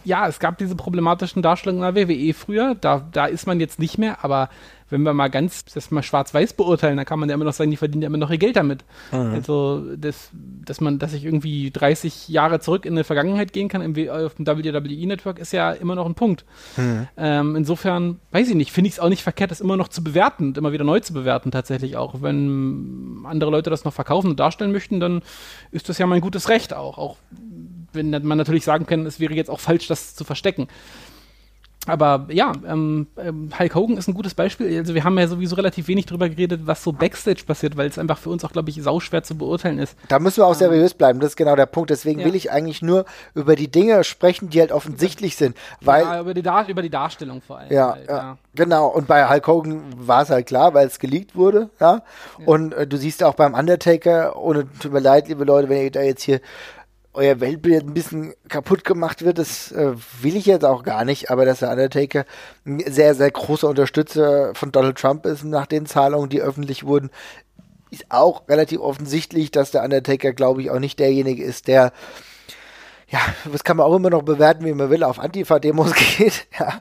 ja, 0.04 0.28
es 0.28 0.38
gab 0.38 0.58
diese 0.58 0.76
problematischen 0.76 1.42
Darstellungen 1.42 1.88
in 1.88 1.94
der 1.94 2.08
WWE 2.08 2.34
früher, 2.34 2.74
da, 2.74 3.06
da 3.12 3.26
ist 3.26 3.46
man 3.46 3.58
jetzt 3.60 3.78
nicht 3.78 3.98
mehr, 3.98 4.22
aber 4.22 4.50
wenn 4.90 5.02
wir 5.02 5.14
mal 5.14 5.28
ganz 5.28 5.64
das 5.64 5.90
mal 5.90 6.02
schwarz-weiß 6.02 6.52
beurteilen, 6.52 6.96
dann 6.96 7.06
kann 7.06 7.18
man 7.18 7.28
ja 7.28 7.34
immer 7.34 7.44
noch 7.46 7.52
sagen, 7.54 7.70
die 7.70 7.76
verdienen 7.76 8.02
ja 8.02 8.06
immer 8.08 8.18
noch 8.18 8.30
ihr 8.30 8.38
Geld 8.38 8.56
damit. 8.56 8.84
Also, 9.32 9.82
das, 9.96 10.30
dass 10.64 10.80
man, 10.80 10.98
dass 10.98 11.12
ich 11.14 11.24
irgendwie 11.24 11.70
30 11.70 12.28
Jahre 12.28 12.60
zurück 12.60 12.84
in 12.86 12.94
die 12.96 13.02
Vergangenheit 13.04 13.52
gehen 13.52 13.68
kann 13.68 13.80
im, 13.82 13.96
W- 13.96 14.10
auf 14.10 14.34
dem 14.34 14.46
WWE-Network, 14.46 15.38
ist 15.38 15.52
ja 15.52 15.72
immer 15.72 15.94
noch 15.94 16.06
ein 16.06 16.14
Punkt. 16.14 16.44
Ähm, 17.16 17.56
insofern, 17.56 18.20
weiß 18.30 18.48
ich 18.48 18.54
nicht, 18.54 18.72
finde 18.72 18.88
ich 18.88 18.94
es 18.94 19.00
auch 19.00 19.08
nicht 19.08 19.22
verkehrt, 19.22 19.50
das 19.50 19.60
immer 19.60 19.76
noch 19.76 19.88
zu 19.88 20.04
bewerten 20.04 20.48
und 20.48 20.58
immer 20.58 20.72
wieder 20.72 20.84
neu 20.84 21.00
zu 21.00 21.12
bewerten, 21.14 21.50
tatsächlich 21.50 21.96
auch. 21.96 22.22
Wenn 22.22 23.20
andere 23.24 23.50
Leute 23.50 23.70
das 23.70 23.84
noch 23.84 23.92
verkaufen 23.94 24.30
und 24.30 24.40
darstellen 24.40 24.72
möchten, 24.72 25.00
dann 25.00 25.22
ist 25.72 25.88
das 25.88 25.98
ja 25.98 26.06
mein 26.06 26.20
gutes 26.20 26.48
Recht 26.48 26.74
auch. 26.74 26.98
Auch 26.98 27.16
wenn 27.92 28.10
man 28.10 28.38
natürlich 28.38 28.64
sagen 28.64 28.86
kann, 28.86 29.06
es 29.06 29.20
wäre 29.20 29.34
jetzt 29.34 29.50
auch 29.50 29.60
falsch, 29.60 29.86
das 29.86 30.14
zu 30.14 30.24
verstecken. 30.24 30.68
Aber 31.86 32.26
ja, 32.30 32.52
ähm, 32.66 33.06
ähm, 33.18 33.50
Hulk 33.58 33.74
Hogan 33.74 33.96
ist 33.96 34.08
ein 34.08 34.14
gutes 34.14 34.34
Beispiel. 34.34 34.78
Also 34.78 34.94
wir 34.94 35.04
haben 35.04 35.18
ja 35.18 35.26
sowieso 35.26 35.56
relativ 35.56 35.88
wenig 35.88 36.06
drüber 36.06 36.28
geredet, 36.28 36.62
was 36.64 36.82
so 36.82 36.92
Backstage 36.92 37.42
passiert, 37.46 37.76
weil 37.76 37.88
es 37.88 37.98
einfach 37.98 38.18
für 38.18 38.30
uns 38.30 38.44
auch, 38.44 38.52
glaube 38.52 38.70
ich, 38.70 38.82
sauschwer 38.82 39.22
zu 39.22 39.36
beurteilen 39.36 39.78
ist. 39.78 39.96
Da 40.08 40.18
müssen 40.18 40.38
wir 40.38 40.46
auch 40.46 40.54
seriös 40.54 40.94
bleiben, 40.94 41.20
das 41.20 41.30
ist 41.30 41.36
genau 41.36 41.56
der 41.56 41.66
Punkt. 41.66 41.90
Deswegen 41.90 42.20
Ja. 42.20 42.26
will 42.26 42.34
ich 42.34 42.50
eigentlich 42.50 42.80
nur 42.80 43.04
über 43.34 43.54
die 43.54 43.70
Dinge 43.70 44.02
sprechen, 44.04 44.48
die 44.50 44.60
halt 44.60 44.72
offensichtlich 44.72 45.36
sind. 45.36 45.56
Weil 45.80 46.04
ja, 46.04 46.20
über, 46.20 46.34
die 46.34 46.42
Dar 46.42 46.68
über 46.68 46.82
die 46.82 46.90
Darstellung 46.90 47.42
vor 47.42 47.58
allem. 47.58 47.72
Ja, 47.72 47.92
halt, 47.92 48.08
ja, 48.08 48.38
genau. 48.54 48.86
Und 48.88 49.06
bei 49.06 49.28
Hulk 49.28 49.46
Hogan 49.46 49.82
war 49.96 50.22
es 50.22 50.30
halt 50.30 50.46
klar, 50.46 50.72
weil 50.74 50.86
es 50.86 50.98
geleakt 50.98 51.36
wurde, 51.36 51.70
ja. 51.80 52.02
Und 52.46 52.72
äh, 52.72 52.86
du 52.86 52.96
siehst 52.96 53.22
auch 53.22 53.34
beim 53.34 53.54
Undertaker, 53.54 54.36
ohne 54.36 54.66
tut 54.78 54.92
mir 54.92 55.00
leid, 55.00 55.28
liebe 55.28 55.44
Leute, 55.44 55.68
wenn 55.68 55.82
ihr 55.82 55.90
da 55.90 56.00
jetzt 56.00 56.22
hier 56.22 56.40
euer 57.14 57.40
Weltbild 57.40 57.86
ein 57.86 57.94
bisschen 57.94 58.34
kaputt 58.48 58.84
gemacht 58.84 59.24
wird, 59.24 59.38
das 59.38 59.72
äh, 59.72 59.92
will 60.20 60.36
ich 60.36 60.46
jetzt 60.46 60.64
auch 60.64 60.82
gar 60.82 61.04
nicht, 61.04 61.30
aber 61.30 61.44
dass 61.44 61.60
der 61.60 61.70
Undertaker 61.70 62.24
ein 62.66 62.82
sehr, 62.86 63.14
sehr 63.14 63.30
großer 63.30 63.68
Unterstützer 63.68 64.54
von 64.54 64.72
Donald 64.72 64.98
Trump 64.98 65.24
ist 65.24 65.44
nach 65.44 65.66
den 65.66 65.86
Zahlungen, 65.86 66.28
die 66.28 66.42
öffentlich 66.42 66.84
wurden, 66.84 67.10
ist 67.90 68.06
auch 68.08 68.48
relativ 68.48 68.80
offensichtlich, 68.80 69.50
dass 69.50 69.70
der 69.70 69.84
Undertaker, 69.84 70.32
glaube 70.32 70.62
ich, 70.62 70.70
auch 70.70 70.80
nicht 70.80 70.98
derjenige 70.98 71.42
ist, 71.42 71.68
der 71.68 71.92
ja, 73.06 73.20
das 73.52 73.62
kann 73.62 73.76
man 73.76 73.86
auch 73.86 73.94
immer 73.94 74.10
noch 74.10 74.22
bewerten, 74.22 74.64
wie 74.64 74.72
man 74.72 74.90
will, 74.90 75.04
auf 75.04 75.20
Antifa-Demos 75.20 75.92
geht. 76.18 76.46
Ja. 76.58 76.80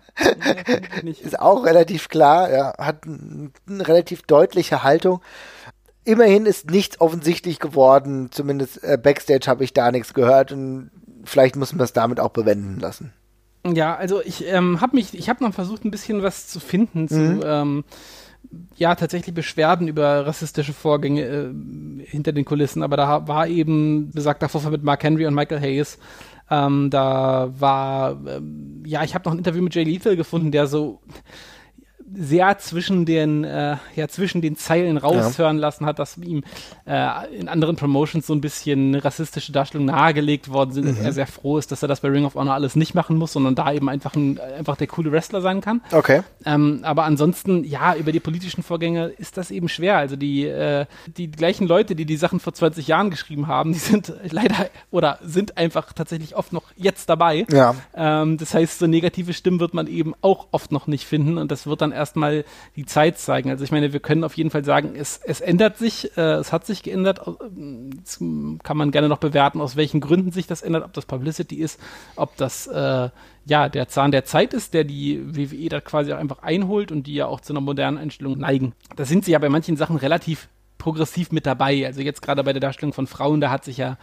Ist 1.04 1.40
auch 1.40 1.64
relativ 1.66 2.10
klar, 2.10 2.50
ja, 2.52 2.74
hat 2.78 3.04
eine 3.06 3.52
relativ 3.88 4.24
deutliche 4.24 4.84
Haltung. 4.84 5.22
Immerhin 6.06 6.46
ist 6.46 6.70
nichts 6.70 7.00
offensichtlich 7.00 7.60
geworden, 7.60 8.30
zumindest 8.32 8.84
äh, 8.84 8.98
Backstage 9.02 9.46
habe 9.48 9.64
ich 9.64 9.74
da 9.74 9.92
nichts 9.92 10.14
gehört 10.14 10.52
und 10.52 10.92
vielleicht 11.24 11.56
muss 11.56 11.72
man 11.72 11.80
das 11.80 11.94
damit 11.94 12.20
auch 12.20 12.30
bewenden 12.32 12.80
lassen. 12.80 13.14
Ja, 13.66 13.96
also 13.96 14.22
ich 14.22 14.46
ähm, 14.46 14.82
habe 14.82 14.98
mich, 14.98 15.18
ich 15.18 15.30
habe 15.30 15.42
noch 15.44 15.54
versucht, 15.54 15.86
ein 15.86 15.92
bisschen 15.92 16.22
was 16.22 16.48
zu 16.48 16.60
finden 16.60 17.08
zu, 17.08 17.16
Mhm. 17.16 17.42
ähm, 17.46 17.84
ja, 18.76 18.94
tatsächlich 18.96 19.34
Beschwerden 19.34 19.88
über 19.88 20.28
rassistische 20.28 20.74
Vorgänge 20.74 21.22
äh, 21.24 21.54
hinter 22.06 22.34
den 22.34 22.44
Kulissen, 22.44 22.84
aber 22.84 22.98
da 22.98 23.26
war 23.28 23.48
eben 23.48 24.12
besagter 24.12 24.50
Vorfall 24.50 24.72
mit 24.72 24.84
Mark 24.84 25.02
Henry 25.04 25.26
und 25.26 25.34
Michael 25.34 25.62
Hayes. 25.62 25.98
Ähm, 26.52 26.90
da 26.90 27.54
war, 27.58 28.18
ähm, 28.28 28.84
ja, 28.86 29.04
ich 29.04 29.16
habe 29.16 29.24
noch 29.26 29.32
ein 29.32 29.38
Interview 29.38 29.64
mit 29.64 29.74
Jay 29.74 29.86
Lethal 29.86 30.18
gefunden, 30.18 30.52
der 30.52 30.68
so 30.68 31.00
sehr 32.16 32.58
zwischen 32.60 33.06
den, 33.06 33.44
äh, 33.44 33.78
ja, 33.96 34.08
zwischen 34.08 34.42
den 34.42 34.56
Zeilen 34.56 34.98
raushören 34.98 35.58
lassen 35.58 35.86
hat, 35.86 36.00
dass 36.00 36.18
ihm 36.18 36.44
äh, 36.86 37.36
in 37.36 37.48
anderen 37.48 37.76
Promotions 37.76 38.28
so 38.28 38.34
ein 38.34 38.42
bisschen 38.42 38.96
rassistische 38.96 39.52
Darstellungen 39.52 39.94
nahegelegt 39.94 40.50
worden 40.50 40.72
sind, 40.72 40.88
dass 40.88 41.00
er 41.00 41.14
sehr 41.14 41.28
froh 41.28 41.58
ist, 41.58 41.72
dass 41.72 41.82
er 41.82 41.88
das 41.88 42.02
bei 42.02 42.10
Ring 42.10 42.26
of 42.26 42.36
Honor 42.36 42.54
alles 42.54 42.76
nicht 42.76 42.94
machen 42.94 43.18
muss, 43.18 43.34
sondern 43.34 43.56
da 43.56 43.72
eben 43.72 43.90
einfach, 43.90 44.16
ein, 44.16 44.40
einfach 44.40 44.78
der 44.78 44.88
coole 44.88 45.12
Wrestler 45.12 45.42
sein 45.42 45.62
kann. 45.62 45.82
Okay. 45.92 46.22
Ähm, 46.46 46.80
aber 46.84 47.04
ansonsten, 47.04 47.64
ja, 47.64 47.96
über 47.96 48.12
die 48.12 48.20
politischen 48.20 48.64
Vorgänge 48.64 49.08
ist 49.18 49.38
das 49.38 49.52
eben 49.52 49.70
schwer. 49.70 49.98
Also 49.98 50.16
die, 50.16 50.46
äh, 50.46 50.86
die 51.18 51.32
gleichen 51.32 51.68
Leute, 51.68 51.96
die 51.96 52.06
die 52.06 52.18
Sachen 52.18 52.40
vor 52.40 52.54
20 52.54 52.88
Jahren 52.88 53.10
geschrieben 53.10 53.48
haben, 53.48 53.74
die 53.74 53.80
sind 53.80 54.14
leider 54.30 54.70
oder 54.92 55.20
sind 55.24 55.58
einfach 55.58 55.94
tatsächlich 55.94 56.36
oft 56.36 56.54
noch 56.54 56.64
jetzt 56.76 57.10
dabei. 57.10 57.46
Ja. 57.52 57.76
Ähm, 57.96 58.38
das 58.38 58.54
heißt, 58.54 58.80
so 58.80 58.88
negative 58.88 59.34
Stimmen 59.34 59.60
wird 59.60 59.74
man 59.74 59.88
eben 59.88 60.14
auch 60.22 60.48
oft 60.52 60.72
noch 60.72 60.88
nicht 60.88 61.06
finden 61.06 61.38
und 61.38 61.52
das 61.52 61.68
wird 61.68 61.82
dann 61.82 61.92
erstmal 62.04 62.44
die 62.76 62.86
Zeit 62.86 63.18
zeigen. 63.18 63.50
Also 63.50 63.64
ich 63.64 63.72
meine, 63.72 63.94
wir 63.94 64.00
können 64.00 64.24
auf 64.24 64.36
jeden 64.36 64.50
Fall 64.50 64.64
sagen, 64.64 64.94
es, 64.96 65.20
es 65.24 65.42
ändert 65.42 65.78
sich, 65.78 66.16
äh, 66.18 66.34
es 66.34 66.52
hat 66.52 66.66
sich 66.66 66.84
geändert. 66.84 67.22
Jetzt 67.98 68.20
kann 68.20 68.78
man 68.78 68.92
gerne 68.92 69.10
noch 69.10 69.18
bewerten, 69.18 69.62
aus 69.62 69.76
welchen 69.76 70.02
Gründen 70.02 70.32
sich 70.32 70.48
das 70.48 70.62
ändert, 70.62 70.84
ob 70.84 70.94
das 70.94 71.06
Publicity 71.06 71.56
ist, 71.56 71.80
ob 72.16 72.36
das 72.38 72.68
äh, 72.68 73.10
ja 73.46 73.70
der 73.70 73.88
Zahn 73.88 74.12
der 74.12 74.26
Zeit 74.26 74.54
ist, 74.54 74.74
der 74.74 74.84
die 74.84 75.36
WWE 75.36 75.70
da 75.70 75.82
quasi 75.82 76.14
auch 76.14 76.18
einfach 76.18 76.44
einholt 76.44 76.92
und 76.92 77.08
die 77.08 77.16
ja 77.16 77.28
auch 77.28 77.42
zu 77.42 77.54
einer 77.54 77.62
modernen 77.62 77.98
Einstellung 77.98 78.38
neigen. 78.38 78.74
Da 78.96 79.06
sind 79.06 79.26
sie 79.26 79.32
ja 79.32 79.40
bei 79.40 79.50
manchen 79.50 79.78
Sachen 79.78 79.96
relativ 79.96 80.50
progressiv 80.78 81.32
mit 81.32 81.46
dabei. 81.46 81.86
Also 81.86 82.02
jetzt 82.02 82.22
gerade 82.22 82.44
bei 82.44 82.52
der 82.52 82.60
Darstellung 82.60 82.94
von 82.94 83.08
Frauen, 83.08 83.40
da 83.40 83.50
hat 83.50 83.64
sich 83.64 83.78
ja 83.78 83.98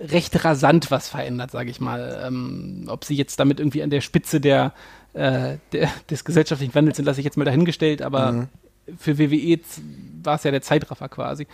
recht 0.00 0.44
rasant 0.44 0.90
was 0.90 1.08
verändert, 1.08 1.50
sage 1.50 1.70
ich 1.70 1.80
mal. 1.80 2.22
Ähm, 2.26 2.84
ob 2.88 3.04
sie 3.04 3.14
jetzt 3.14 3.38
damit 3.38 3.60
irgendwie 3.60 3.82
an 3.82 3.90
der 3.90 4.00
Spitze 4.00 4.40
der, 4.40 4.72
äh, 5.14 5.56
der 5.72 5.90
des 6.10 6.24
gesellschaftlichen 6.24 6.74
Wandels 6.74 6.96
sind, 6.96 7.06
lasse 7.06 7.20
ich 7.20 7.24
jetzt 7.24 7.36
mal 7.36 7.44
dahingestellt, 7.44 8.02
aber 8.02 8.32
mhm. 8.32 8.48
für 8.98 9.18
WWE 9.18 9.58
war 10.22 10.36
es 10.36 10.44
ja 10.44 10.50
der 10.50 10.62
Zeitraffer 10.62 11.08
quasi. 11.08 11.46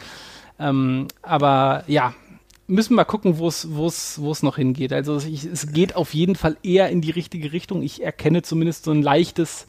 Ähm, 0.58 1.08
aber 1.22 1.84
ja, 1.86 2.14
müssen 2.66 2.94
wir 2.94 3.04
gucken, 3.04 3.38
wo 3.38 3.48
es 3.48 4.42
noch 4.42 4.56
hingeht. 4.56 4.92
Also 4.92 5.16
ich, 5.18 5.44
es 5.44 5.72
geht 5.72 5.96
auf 5.96 6.14
jeden 6.14 6.36
Fall 6.36 6.56
eher 6.62 6.90
in 6.90 7.00
die 7.00 7.10
richtige 7.10 7.52
Richtung. 7.52 7.82
Ich 7.82 8.02
erkenne 8.02 8.42
zumindest 8.42 8.84
so 8.84 8.90
ein 8.90 9.02
leichtes 9.02 9.66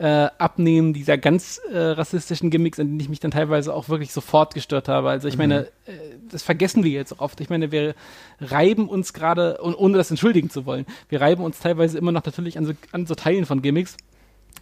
äh, 0.00 0.30
Abnehmen 0.38 0.94
dieser 0.94 1.18
ganz 1.18 1.60
äh, 1.70 1.78
rassistischen 1.78 2.48
Gimmicks, 2.48 2.80
an 2.80 2.86
denen 2.86 3.00
ich 3.00 3.10
mich 3.10 3.20
dann 3.20 3.32
teilweise 3.32 3.74
auch 3.74 3.90
wirklich 3.90 4.12
sofort 4.12 4.54
gestört 4.54 4.88
habe. 4.88 5.10
Also 5.10 5.28
ich 5.28 5.34
mhm. 5.34 5.40
meine, 5.40 5.66
äh, 5.84 5.92
das 6.30 6.42
vergessen 6.42 6.84
wir 6.84 6.90
jetzt 6.90 7.12
auch 7.12 7.18
oft. 7.20 7.38
Ich 7.42 7.50
meine, 7.50 7.70
wir 7.70 7.94
reiben 8.40 8.88
uns 8.88 9.12
gerade, 9.12 9.58
und 9.58 9.74
ohne 9.74 9.98
das 9.98 10.10
entschuldigen 10.10 10.48
zu 10.48 10.64
wollen, 10.64 10.86
wir 11.10 11.20
reiben 11.20 11.44
uns 11.44 11.58
teilweise 11.58 11.98
immer 11.98 12.12
noch 12.12 12.24
natürlich 12.24 12.56
an 12.56 12.64
so, 12.64 12.72
an 12.92 13.04
so 13.04 13.14
Teilen 13.14 13.44
von 13.44 13.60
Gimmicks. 13.60 13.98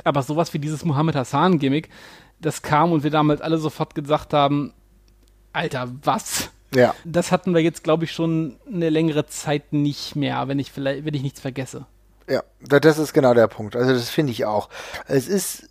Aber 0.02 0.24
sowas 0.24 0.52
wie 0.54 0.58
dieses 0.58 0.84
Muhammad 0.84 1.14
Hassan-Gimmick, 1.14 1.88
das 2.40 2.62
kam 2.62 2.90
und 2.90 3.04
wir 3.04 3.10
damals 3.12 3.40
alle 3.40 3.58
sofort 3.58 3.94
gesagt 3.94 4.32
haben, 4.34 4.72
Alter, 5.52 5.88
was? 6.02 6.50
Ja. 6.74 6.96
Das 7.04 7.30
hatten 7.30 7.54
wir 7.54 7.62
jetzt, 7.62 7.84
glaube 7.84 8.04
ich, 8.04 8.12
schon 8.12 8.56
eine 8.66 8.90
längere 8.90 9.26
Zeit 9.26 9.72
nicht 9.72 10.16
mehr, 10.16 10.48
wenn 10.48 10.58
ich 10.58 10.72
vielleicht, 10.72 11.04
wenn 11.04 11.14
ich 11.14 11.22
nichts 11.22 11.40
vergesse. 11.40 11.86
Ja, 12.28 12.42
das 12.60 12.98
ist 12.98 13.12
genau 13.12 13.34
der 13.34 13.48
Punkt. 13.48 13.74
Also 13.74 13.92
das 13.92 14.10
finde 14.10 14.32
ich 14.32 14.44
auch. 14.44 14.68
Es 15.06 15.28
ist 15.28 15.68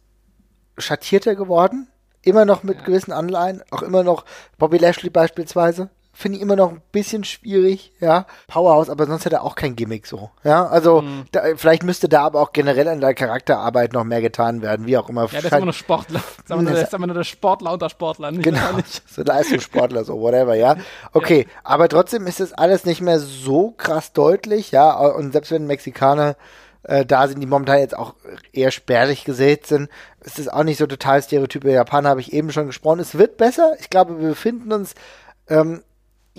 schattierter 0.77 1.35
geworden, 1.35 1.87
immer 2.21 2.45
noch 2.45 2.63
mit 2.63 2.79
ja. 2.79 2.83
gewissen 2.85 3.11
Anleihen, 3.11 3.63
auch 3.71 3.83
immer 3.83 4.03
noch 4.03 4.25
Bobby 4.57 4.77
Lashley 4.77 5.09
beispielsweise. 5.09 5.89
Finde 6.19 6.37
ich 6.37 6.41
immer 6.41 6.55
noch 6.55 6.71
ein 6.71 6.81
bisschen 6.91 7.23
schwierig, 7.23 7.91
ja. 7.99 8.25
Powerhouse, 8.47 8.89
aber 8.89 9.05
sonst 9.05 9.27
hat 9.27 9.33
er 9.33 9.43
auch 9.43 9.53
kein 9.53 9.75
Gimmick 9.75 10.07
so. 10.07 10.31
Ja, 10.43 10.65
also 10.65 11.03
mhm. 11.03 11.25
da, 11.31 11.43
vielleicht 11.55 11.83
müsste 11.83 12.09
da 12.09 12.23
aber 12.23 12.41
auch 12.41 12.53
generell 12.53 12.87
an 12.87 13.01
der 13.01 13.13
Charakterarbeit 13.13 13.93
noch 13.93 14.03
mehr 14.03 14.19
getan 14.19 14.63
werden, 14.63 14.87
wie 14.87 14.97
auch 14.97 15.09
immer. 15.09 15.25
Ja, 15.25 15.41
das 15.41 15.43
ist 15.43 15.51
immer 15.51 15.67
noch 15.67 15.73
Sportler. 15.75 16.23
Das 16.47 16.59
ist 16.59 16.93
immer 16.95 17.05
nur 17.05 17.15
der 17.15 17.23
Sportler 17.23 17.71
unter 17.71 17.87
Sportlern. 17.91 18.41
Genau, 18.41 18.79
so 19.07 19.21
Leistungssportler, 19.21 20.05
so 20.05 20.19
whatever, 20.19 20.55
ja. 20.55 20.77
Okay, 21.13 21.41
ja. 21.47 21.59
aber 21.63 21.87
trotzdem 21.87 22.25
ist 22.25 22.39
das 22.39 22.51
alles 22.51 22.83
nicht 22.83 23.01
mehr 23.01 23.19
so 23.19 23.75
krass 23.77 24.11
deutlich, 24.11 24.71
ja. 24.71 24.97
Und 24.97 25.33
selbst 25.33 25.51
wenn 25.51 25.67
Mexikaner 25.67 26.35
äh, 26.81 27.05
da 27.05 27.27
sind, 27.27 27.41
die 27.41 27.45
momentan 27.45 27.77
jetzt 27.77 27.95
auch 27.95 28.15
eher 28.53 28.71
spärlich 28.71 29.23
gesät 29.23 29.67
sind. 29.67 29.87
Es 30.21 30.39
ist 30.39 30.51
auch 30.51 30.63
nicht 30.63 30.79
so 30.79 30.87
total 30.87 31.21
stereotype 31.21 31.71
Japaner, 31.71 32.09
habe 32.09 32.21
ich 32.21 32.33
eben 32.33 32.51
schon 32.51 32.65
gesprochen. 32.65 33.01
Es 33.01 33.19
wird 33.19 33.37
besser. 33.37 33.73
Ich 33.79 33.91
glaube, 33.91 34.19
wir 34.19 34.29
befinden 34.29 34.73
uns 34.73 34.95
ähm, 35.47 35.83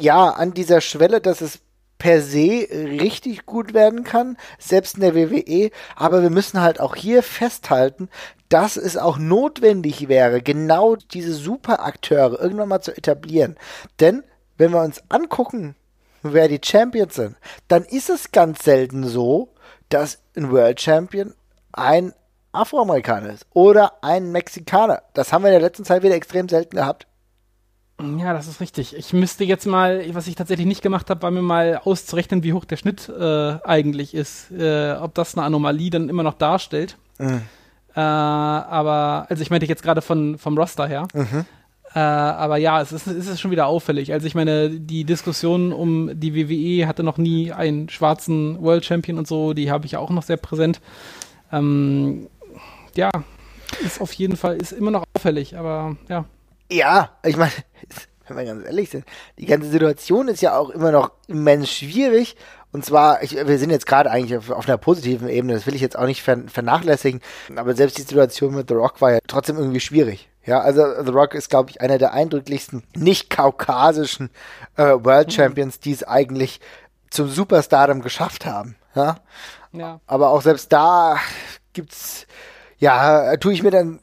ja 0.00 0.30
an 0.30 0.54
dieser 0.54 0.80
Schwelle, 0.80 1.20
dass 1.20 1.40
es 1.40 1.60
per 1.98 2.22
se 2.22 2.68
richtig 2.70 3.44
gut 3.44 3.74
werden 3.74 4.04
kann, 4.04 4.36
selbst 4.58 4.94
in 4.94 5.00
der 5.00 5.14
WWE, 5.14 5.70
aber 5.96 6.22
wir 6.22 6.30
müssen 6.30 6.60
halt 6.60 6.80
auch 6.80 6.94
hier 6.94 7.22
festhalten, 7.22 8.08
dass 8.48 8.76
es 8.76 8.96
auch 8.96 9.18
notwendig 9.18 10.08
wäre, 10.08 10.40
genau 10.40 10.96
diese 10.96 11.34
Superakteure 11.34 12.40
irgendwann 12.40 12.68
mal 12.68 12.80
zu 12.80 12.96
etablieren. 12.96 13.56
Denn 14.00 14.22
wenn 14.56 14.72
wir 14.72 14.82
uns 14.82 15.02
angucken, 15.08 15.74
wer 16.22 16.48
die 16.48 16.60
Champions 16.64 17.16
sind, 17.16 17.36
dann 17.68 17.84
ist 17.84 18.10
es 18.10 18.32
ganz 18.32 18.64
selten 18.64 19.04
so, 19.04 19.48
dass 19.88 20.18
ein 20.36 20.50
World 20.50 20.80
Champion 20.80 21.34
ein 21.72 22.14
Afroamerikaner 22.52 23.34
ist 23.34 23.46
oder 23.52 24.02
ein 24.02 24.32
Mexikaner. 24.32 25.02
Das 25.14 25.32
haben 25.32 25.42
wir 25.42 25.48
in 25.48 25.60
der 25.60 25.68
letzten 25.68 25.84
Zeit 25.84 26.02
wieder 26.02 26.14
extrem 26.14 26.48
selten 26.48 26.76
gehabt. 26.76 27.06
Ja, 28.00 28.32
das 28.32 28.46
ist 28.46 28.60
richtig. 28.60 28.94
Ich 28.94 29.12
müsste 29.12 29.42
jetzt 29.42 29.66
mal, 29.66 30.04
was 30.14 30.28
ich 30.28 30.36
tatsächlich 30.36 30.66
nicht 30.66 30.82
gemacht 30.82 31.10
habe, 31.10 31.22
war 31.22 31.32
mir 31.32 31.42
mal 31.42 31.80
auszurechnen, 31.82 32.44
wie 32.44 32.52
hoch 32.52 32.64
der 32.64 32.76
Schnitt 32.76 33.08
äh, 33.08 33.58
eigentlich 33.64 34.14
ist. 34.14 34.52
Äh, 34.52 34.92
ob 35.00 35.14
das 35.14 35.36
eine 35.36 35.44
Anomalie 35.44 35.90
dann 35.90 36.08
immer 36.08 36.22
noch 36.22 36.34
darstellt. 36.34 36.96
Mhm. 37.18 37.42
Äh, 37.96 38.00
aber, 38.00 39.26
also 39.28 39.42
ich 39.42 39.50
meinte 39.50 39.66
jetzt 39.66 39.82
gerade 39.82 40.00
von, 40.00 40.38
vom 40.38 40.56
Roster 40.56 40.86
her. 40.86 41.08
Mhm. 41.12 41.44
Äh, 41.92 41.98
aber 41.98 42.56
ja, 42.58 42.80
es 42.80 42.92
ist, 42.92 43.08
es 43.08 43.26
ist 43.26 43.40
schon 43.40 43.50
wieder 43.50 43.66
auffällig. 43.66 44.12
Also 44.12 44.28
ich 44.28 44.36
meine, 44.36 44.70
die 44.70 45.02
Diskussion 45.04 45.72
um 45.72 46.10
die 46.14 46.34
WWE 46.36 46.86
hatte 46.86 47.02
noch 47.02 47.18
nie 47.18 47.52
einen 47.52 47.88
schwarzen 47.88 48.62
World 48.62 48.84
Champion 48.84 49.18
und 49.18 49.26
so, 49.26 49.54
die 49.54 49.72
habe 49.72 49.86
ich 49.86 49.92
ja 49.92 49.98
auch 49.98 50.10
noch 50.10 50.22
sehr 50.22 50.36
präsent. 50.36 50.80
Ähm, 51.50 52.28
ja, 52.94 53.10
ist 53.84 54.00
auf 54.00 54.12
jeden 54.12 54.36
Fall, 54.36 54.56
ist 54.56 54.72
immer 54.72 54.92
noch 54.92 55.04
auffällig, 55.14 55.56
aber 55.56 55.96
ja. 56.08 56.26
Ja, 56.70 57.10
ich 57.24 57.36
meine, 57.36 57.52
wenn 58.28 58.36
wir 58.36 58.44
ganz 58.44 58.64
ehrlich 58.64 58.90
sind, 58.90 59.04
die 59.38 59.46
ganze 59.46 59.70
Situation 59.70 60.28
ist 60.28 60.42
ja 60.42 60.56
auch 60.56 60.70
immer 60.70 60.92
noch 60.92 61.12
immens 61.26 61.70
schwierig. 61.70 62.36
Und 62.70 62.84
zwar, 62.84 63.22
ich, 63.22 63.34
wir 63.34 63.58
sind 63.58 63.70
jetzt 63.70 63.86
gerade 63.86 64.10
eigentlich 64.10 64.36
auf, 64.36 64.50
auf, 64.50 64.68
einer 64.68 64.76
positiven 64.76 65.28
Ebene, 65.28 65.54
das 65.54 65.66
will 65.66 65.74
ich 65.74 65.80
jetzt 65.80 65.98
auch 65.98 66.04
nicht 66.04 66.22
vernachlässigen, 66.22 67.22
aber 67.56 67.74
selbst 67.74 67.96
die 67.96 68.02
Situation 68.02 68.54
mit 68.54 68.68
The 68.68 68.74
Rock 68.74 69.00
war 69.00 69.12
ja 69.12 69.18
trotzdem 69.26 69.56
irgendwie 69.56 69.80
schwierig. 69.80 70.28
Ja, 70.44 70.60
also 70.60 70.82
The 71.02 71.10
Rock 71.10 71.34
ist, 71.34 71.48
glaube 71.48 71.70
ich, 71.70 71.80
einer 71.80 71.96
der 71.96 72.12
eindrücklichsten 72.12 72.82
nicht-kaukasischen 72.94 74.30
äh, 74.76 74.82
World 74.82 75.28
mhm. 75.28 75.32
Champions, 75.32 75.80
die 75.80 75.92
es 75.92 76.04
eigentlich 76.04 76.60
zum 77.10 77.28
Superstardom 77.28 78.02
geschafft 78.02 78.44
haben. 78.44 78.76
Ja? 78.94 79.16
ja. 79.72 80.00
Aber 80.06 80.30
auch 80.30 80.42
selbst 80.42 80.72
da 80.72 81.18
gibt's 81.72 82.26
ja, 82.78 83.36
tue 83.36 83.52
ich 83.52 83.62
mir 83.62 83.70
dann 83.70 84.00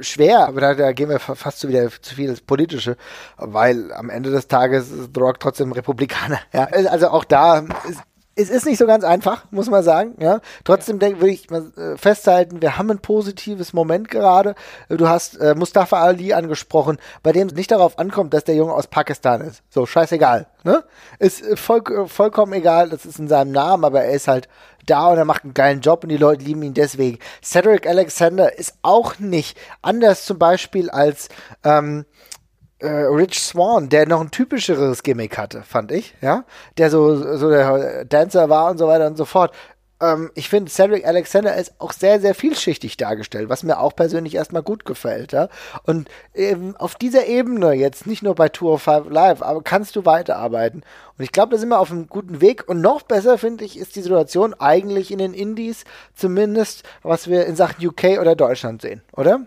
schwer, 0.00 0.48
aber 0.48 0.60
da, 0.60 0.74
da 0.74 0.92
gehen 0.92 1.08
wir 1.08 1.20
fast 1.20 1.60
zu 1.60 1.68
wieder 1.68 1.88
zu 2.02 2.14
viel 2.14 2.28
ins 2.28 2.40
Politische, 2.40 2.96
weil 3.36 3.92
am 3.92 4.10
Ende 4.10 4.30
des 4.30 4.48
Tages 4.48 4.90
ist 4.90 5.10
The 5.14 5.20
Rock 5.20 5.38
trotzdem 5.38 5.72
Republikaner. 5.72 6.40
Ja, 6.52 6.64
also 6.64 7.08
auch 7.08 7.24
da 7.24 7.60
ist, 7.88 8.02
es 8.38 8.50
ist 8.50 8.66
nicht 8.66 8.78
so 8.78 8.86
ganz 8.86 9.02
einfach, 9.02 9.46
muss 9.50 9.70
man 9.70 9.82
sagen. 9.82 10.14
Ja. 10.20 10.40
Trotzdem 10.62 11.00
ja. 11.00 11.08
würde 11.08 11.30
ich 11.30 11.48
mal 11.50 11.72
äh, 11.76 11.96
festhalten, 11.96 12.60
wir 12.60 12.76
haben 12.76 12.90
ein 12.90 12.98
positives 12.98 13.72
Moment 13.72 14.10
gerade. 14.10 14.54
Du 14.88 15.08
hast 15.08 15.40
äh, 15.40 15.54
Mustafa 15.54 16.02
Ali 16.02 16.34
angesprochen, 16.34 16.98
bei 17.22 17.32
dem 17.32 17.48
es 17.48 17.54
nicht 17.54 17.70
darauf 17.70 17.98
ankommt, 17.98 18.34
dass 18.34 18.44
der 18.44 18.54
Junge 18.54 18.74
aus 18.74 18.88
Pakistan 18.88 19.40
ist. 19.40 19.62
So, 19.70 19.86
scheißegal. 19.86 20.46
Ne? 20.64 20.84
Ist 21.18 21.42
äh, 21.42 21.56
voll, 21.56 21.80
äh, 21.90 22.06
vollkommen 22.06 22.52
egal, 22.52 22.90
das 22.90 23.06
ist 23.06 23.18
in 23.18 23.28
seinem 23.28 23.52
Namen, 23.52 23.84
aber 23.84 24.02
er 24.02 24.12
ist 24.12 24.28
halt 24.28 24.48
da 24.84 25.08
und 25.08 25.18
er 25.18 25.24
macht 25.24 25.44
einen 25.44 25.54
geilen 25.54 25.80
Job 25.80 26.04
und 26.04 26.10
die 26.10 26.16
Leute 26.18 26.44
lieben 26.44 26.62
ihn 26.62 26.74
deswegen. 26.74 27.18
Cedric 27.42 27.86
Alexander 27.88 28.56
ist 28.56 28.74
auch 28.82 29.18
nicht 29.18 29.58
anders 29.80 30.26
zum 30.26 30.38
Beispiel 30.38 30.90
als 30.90 31.28
ähm, 31.64 32.04
äh, 32.04 32.35
Rich 32.82 33.40
Swan, 33.40 33.88
der 33.88 34.06
noch 34.06 34.20
ein 34.20 34.30
typischeres 34.30 35.02
Gimmick 35.02 35.38
hatte, 35.38 35.62
fand 35.62 35.92
ich, 35.92 36.14
ja, 36.20 36.44
der 36.76 36.90
so, 36.90 37.36
so 37.36 37.48
der 37.48 38.04
Dancer 38.04 38.50
war 38.50 38.70
und 38.70 38.78
so 38.78 38.86
weiter 38.86 39.06
und 39.06 39.16
so 39.16 39.24
fort. 39.24 39.52
Ähm, 40.00 40.30
ich 40.34 40.48
finde, 40.48 40.70
Cedric 40.70 41.06
Alexander 41.06 41.56
ist 41.56 41.74
auch 41.78 41.92
sehr, 41.92 42.20
sehr 42.20 42.34
vielschichtig 42.34 42.96
dargestellt, 42.96 43.48
was 43.48 43.62
mir 43.62 43.80
auch 43.80 43.96
persönlich 43.96 44.34
erstmal 44.34 44.62
gut 44.62 44.84
gefällt, 44.84 45.32
ja. 45.32 45.48
Und 45.84 46.08
eben 46.34 46.76
auf 46.76 46.96
dieser 46.96 47.26
Ebene 47.26 47.72
jetzt, 47.72 48.06
nicht 48.06 48.22
nur 48.22 48.34
bei 48.34 48.48
Tour 48.48 48.74
of 48.74 48.82
Five 48.82 49.08
Live, 49.08 49.42
aber 49.42 49.62
kannst 49.62 49.96
du 49.96 50.04
weiterarbeiten. 50.04 50.82
Und 51.16 51.24
ich 51.24 51.32
glaube, 51.32 51.52
da 51.52 51.58
sind 51.58 51.70
wir 51.70 51.78
auf 51.80 51.90
einem 51.90 52.08
guten 52.08 52.40
Weg. 52.42 52.68
Und 52.68 52.82
noch 52.82 53.02
besser, 53.02 53.38
finde 53.38 53.64
ich, 53.64 53.78
ist 53.78 53.96
die 53.96 54.02
Situation 54.02 54.52
eigentlich 54.52 55.10
in 55.10 55.18
den 55.18 55.32
Indies, 55.32 55.84
zumindest 56.14 56.82
was 57.02 57.28
wir 57.28 57.46
in 57.46 57.56
Sachen 57.56 57.86
UK 57.86 58.20
oder 58.20 58.36
Deutschland 58.36 58.82
sehen, 58.82 59.02
oder? 59.12 59.46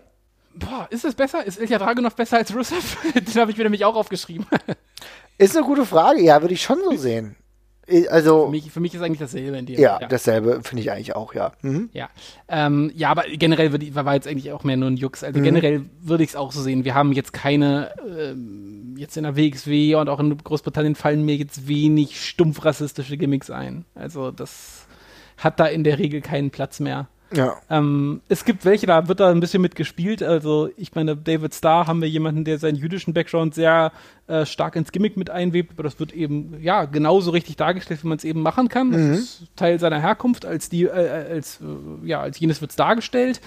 Boah, 0.54 0.88
ist 0.90 1.04
es 1.04 1.14
besser? 1.14 1.44
Ist 1.46 1.60
Ilya 1.60 1.78
Dragunov 1.78 2.14
besser 2.16 2.38
als 2.38 2.54
Rusev? 2.54 2.96
Den 3.14 3.40
habe 3.40 3.50
ich 3.50 3.56
mir 3.56 3.64
nämlich 3.64 3.84
auch 3.84 3.94
aufgeschrieben. 3.94 4.46
ist 5.38 5.56
eine 5.56 5.64
gute 5.64 5.86
Frage, 5.86 6.22
ja, 6.22 6.40
würde 6.40 6.54
ich 6.54 6.62
schon 6.62 6.78
so 6.84 6.96
sehen. 6.96 7.36
Also, 8.08 8.44
für 8.44 8.50
mich, 8.50 8.70
für 8.70 8.80
mich 8.80 8.94
ist 8.94 9.02
eigentlich 9.02 9.18
dasselbe 9.18 9.56
in 9.56 9.66
dir. 9.66 9.78
Ja, 9.78 9.98
ja. 10.00 10.06
dasselbe 10.06 10.60
finde 10.62 10.82
ich 10.82 10.92
eigentlich 10.92 11.16
auch, 11.16 11.34
ja. 11.34 11.52
Mhm. 11.62 11.90
Ja. 11.92 12.08
Ähm, 12.48 12.92
ja, 12.94 13.10
aber 13.10 13.24
generell 13.24 13.82
ich, 13.82 13.94
war 13.94 14.14
jetzt 14.14 14.28
eigentlich 14.28 14.52
auch 14.52 14.62
mehr 14.62 14.76
nur 14.76 14.90
ein 14.90 14.96
Jux. 14.96 15.24
Also 15.24 15.40
mhm. 15.40 15.44
generell 15.44 15.84
würde 16.00 16.22
ich 16.22 16.30
es 16.30 16.36
auch 16.36 16.52
so 16.52 16.62
sehen. 16.62 16.84
Wir 16.84 16.94
haben 16.94 17.12
jetzt 17.12 17.32
keine, 17.32 17.92
ähm, 18.06 18.94
jetzt 18.96 19.16
in 19.16 19.24
der 19.24 19.36
WXW 19.36 19.96
und 19.96 20.08
auch 20.08 20.20
in 20.20 20.36
Großbritannien 20.36 20.94
fallen 20.94 21.24
mir 21.24 21.34
jetzt 21.34 21.66
wenig 21.66 22.24
stumpf 22.24 22.64
rassistische 22.64 23.16
Gimmicks 23.16 23.50
ein. 23.50 23.84
Also 23.94 24.30
das 24.30 24.86
hat 25.36 25.58
da 25.58 25.66
in 25.66 25.82
der 25.82 25.98
Regel 25.98 26.20
keinen 26.20 26.50
Platz 26.50 26.78
mehr. 26.80 27.08
Ja. 27.32 27.56
Ähm, 27.70 28.20
es 28.28 28.44
gibt 28.44 28.64
welche, 28.64 28.86
da 28.86 29.06
wird 29.08 29.20
da 29.20 29.30
ein 29.30 29.40
bisschen 29.40 29.62
mitgespielt. 29.62 30.22
Also, 30.22 30.70
ich 30.76 30.94
meine, 30.94 31.16
David 31.16 31.54
Starr 31.54 31.86
haben 31.86 32.00
wir 32.00 32.08
jemanden, 32.08 32.44
der 32.44 32.58
seinen 32.58 32.76
jüdischen 32.76 33.14
Background 33.14 33.54
sehr 33.54 33.92
äh, 34.26 34.44
stark 34.46 34.76
ins 34.76 34.92
Gimmick 34.92 35.16
mit 35.16 35.30
einwebt, 35.30 35.72
aber 35.74 35.82
das 35.82 36.00
wird 36.00 36.12
eben, 36.12 36.60
ja, 36.60 36.84
genauso 36.84 37.30
richtig 37.30 37.56
dargestellt, 37.56 38.02
wie 38.02 38.08
man 38.08 38.18
es 38.18 38.24
eben 38.24 38.42
machen 38.42 38.68
kann. 38.68 38.92
Das 38.92 39.00
mhm. 39.00 39.12
ist 39.14 39.42
Teil 39.56 39.78
seiner 39.78 40.00
Herkunft, 40.00 40.44
als 40.44 40.68
die, 40.68 40.84
äh, 40.84 40.90
als, 41.30 41.60
äh, 41.60 42.06
ja, 42.06 42.20
als 42.20 42.38
jenes 42.40 42.60
wird 42.60 42.70
es 42.70 42.76
dargestellt. 42.76 43.40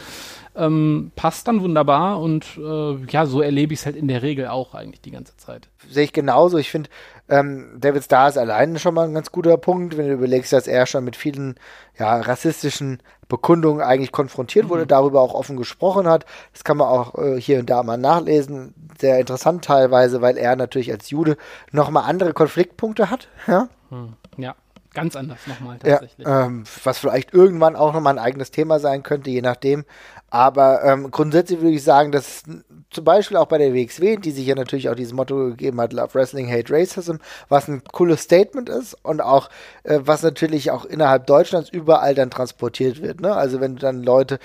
ähm, 0.55 1.11
passt 1.15 1.47
dann 1.47 1.61
wunderbar 1.61 2.19
und 2.19 2.45
äh, 2.57 2.95
ja, 3.09 3.25
so 3.25 3.41
erlebe 3.41 3.73
ich 3.73 3.79
es 3.79 3.85
halt 3.85 3.95
in 3.95 4.07
der 4.07 4.21
Regel 4.21 4.47
auch 4.47 4.75
eigentlich 4.75 5.01
die 5.01 5.11
ganze 5.11 5.35
Zeit. 5.37 5.69
Sehe 5.89 6.03
ich 6.03 6.13
genauso. 6.13 6.57
Ich 6.57 6.69
finde, 6.69 6.89
ähm, 7.33 7.77
David 7.79 8.03
Starr 8.03 8.29
ist 8.29 8.37
allein 8.37 8.77
schon 8.77 8.93
mal 8.93 9.07
ein 9.07 9.13
ganz 9.15 9.31
guter 9.31 9.57
Punkt, 9.57 9.97
wenn 9.97 10.07
du 10.07 10.13
überlegst, 10.13 10.53
dass 10.53 10.67
er 10.67 10.85
schon 10.85 11.03
mit 11.03 11.15
vielen 11.15 11.55
ja, 11.97 12.21
rassistischen 12.21 13.01
Bekundungen 13.27 13.81
eigentlich 13.81 14.11
konfrontiert 14.11 14.69
wurde, 14.69 14.83
mhm. 14.83 14.89
darüber 14.89 15.21
auch 15.21 15.33
offen 15.33 15.57
gesprochen 15.57 16.07
hat. 16.07 16.25
Das 16.51 16.63
kann 16.63 16.77
man 16.77 16.89
auch 16.89 17.17
äh, 17.17 17.41
hier 17.41 17.59
und 17.59 17.71
da 17.71 17.81
mal 17.81 17.97
nachlesen. 17.97 18.75
Sehr 18.99 19.19
interessant 19.19 19.65
teilweise, 19.65 20.21
weil 20.21 20.37
er 20.37 20.55
natürlich 20.55 20.91
als 20.91 21.09
Jude 21.09 21.37
nochmal 21.71 22.03
andere 22.07 22.33
Konfliktpunkte 22.33 23.09
hat. 23.09 23.29
Ja. 23.47 23.67
Hm. 23.89 24.13
Ja. 24.37 24.53
Ganz 24.93 25.15
anders 25.15 25.39
nochmal 25.47 25.79
tatsächlich. 25.79 26.25
Ja, 26.25 26.45
ähm, 26.45 26.65
was 26.83 26.99
vielleicht 26.99 27.33
irgendwann 27.33 27.75
auch 27.75 27.93
nochmal 27.93 28.13
ein 28.13 28.23
eigenes 28.23 28.51
Thema 28.51 28.79
sein 28.79 29.03
könnte, 29.03 29.29
je 29.29 29.41
nachdem. 29.41 29.85
Aber 30.29 30.83
ähm, 30.83 31.11
grundsätzlich 31.11 31.61
würde 31.61 31.75
ich 31.75 31.83
sagen, 31.83 32.11
dass 32.11 32.43
zum 32.89 33.03
Beispiel 33.03 33.37
auch 33.37 33.47
bei 33.47 33.57
der 33.57 33.73
WXW, 33.73 34.17
die 34.17 34.31
sich 34.31 34.45
ja 34.45 34.55
natürlich 34.55 34.89
auch 34.89 34.95
dieses 34.95 35.13
Motto 35.13 35.35
gegeben 35.49 35.79
hat, 35.81 35.93
Love 35.93 36.13
Wrestling, 36.13 36.51
Hate 36.51 36.73
Racism, 36.73 37.17
was 37.49 37.67
ein 37.67 37.83
cooles 37.91 38.21
Statement 38.21 38.69
ist 38.69 38.95
und 39.03 39.21
auch 39.21 39.49
äh, 39.83 39.99
was 40.03 40.23
natürlich 40.23 40.71
auch 40.71 40.85
innerhalb 40.85 41.27
Deutschlands 41.27 41.69
überall 41.69 42.15
dann 42.15 42.31
transportiert 42.31 43.01
wird. 43.01 43.21
Ne? 43.21 43.35
Also 43.35 43.61
wenn 43.61 43.75
du 43.75 43.81
dann 43.81 44.03
Leute 44.03 44.39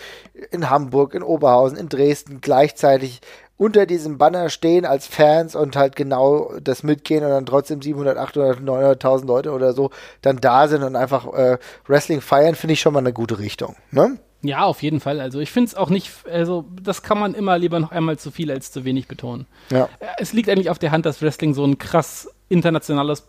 in 0.51 0.71
Hamburg, 0.71 1.15
in 1.15 1.23
Oberhausen, 1.23 1.79
in 1.79 1.89
Dresden 1.89 2.41
gleichzeitig 2.41 3.21
unter 3.59 3.87
diesem 3.87 4.19
Banner 4.19 4.49
stehen 4.49 4.87
als 4.87 5.07
Fans 5.07 5.55
und 5.55 5.77
halt 5.77 5.97
genau 5.97 6.53
das 6.63 6.85
mitgehen 6.85 7.25
und 7.25 7.31
dann 7.31 7.45
trotzdem 7.45 7.83
700, 7.83 8.17
800, 8.17 8.61
900.000 8.61 9.27
Leute 9.27 9.53
oder 9.53 9.73
so 9.73 9.91
dann 10.23 10.39
da 10.39 10.69
sind 10.69 10.85
und 10.85 10.97
einfach 10.97 11.33
äh, 11.35 11.59
Wrestling 11.87 12.21
feiern, 12.21 12.55
finde 12.55 12.75
ich 12.75 12.81
schon 12.81 12.93
mal 12.95 13.01
eine 13.01 13.13
gute 13.13 13.39
Richtung. 13.41 13.77
Ne? 13.91 14.19
Ja, 14.43 14.65
auf 14.65 14.83
jeden 14.83 15.01
Fall. 15.01 15.21
Also 15.21 15.41
ich 15.41 15.51
finde 15.51 15.69
es 15.69 15.75
auch 15.75 15.91
nicht, 15.91 16.13
also 16.31 16.65
das 16.81 17.03
kann 17.03 17.19
man 17.19 17.35
immer 17.35 17.59
lieber 17.59 17.81
noch 17.81 17.91
einmal 17.91 18.17
zu 18.19 18.31
viel 18.31 18.53
als 18.53 18.71
zu 18.71 18.85
wenig 18.85 19.09
betonen. 19.09 19.47
Ja. 19.71 19.89
Äh, 19.99 20.07
es 20.19 20.33
liegt 20.33 20.49
eigentlich 20.49 20.71
auf 20.71 20.79
der 20.79 20.93
Hand, 20.93 21.05
dass 21.05 21.21
Wrestling 21.21 21.53
so 21.53 21.65
ein 21.65 21.79
krass 21.79 22.31
internationales 22.49 23.25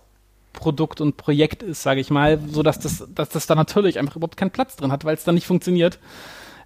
Produkt 0.54 1.02
und 1.02 1.18
Projekt 1.18 1.64
ist, 1.64 1.82
sage 1.82 2.02
ich 2.02 2.12
mal, 2.12 2.40
so 2.52 2.62
dass 2.62 2.80
das, 2.80 3.08
dass 3.14 3.30
das 3.30 3.48
da 3.48 3.56
natürlich 3.56 3.98
einfach 3.98 4.16
überhaupt 4.16 4.38
keinen 4.38 4.52
Platz 4.52 4.76
drin 4.76 4.92
hat, 4.92 5.06
weil 5.06 5.16
es 5.16 5.24
dann 5.24 5.36
nicht 5.36 5.48
funktioniert. 5.48 6.00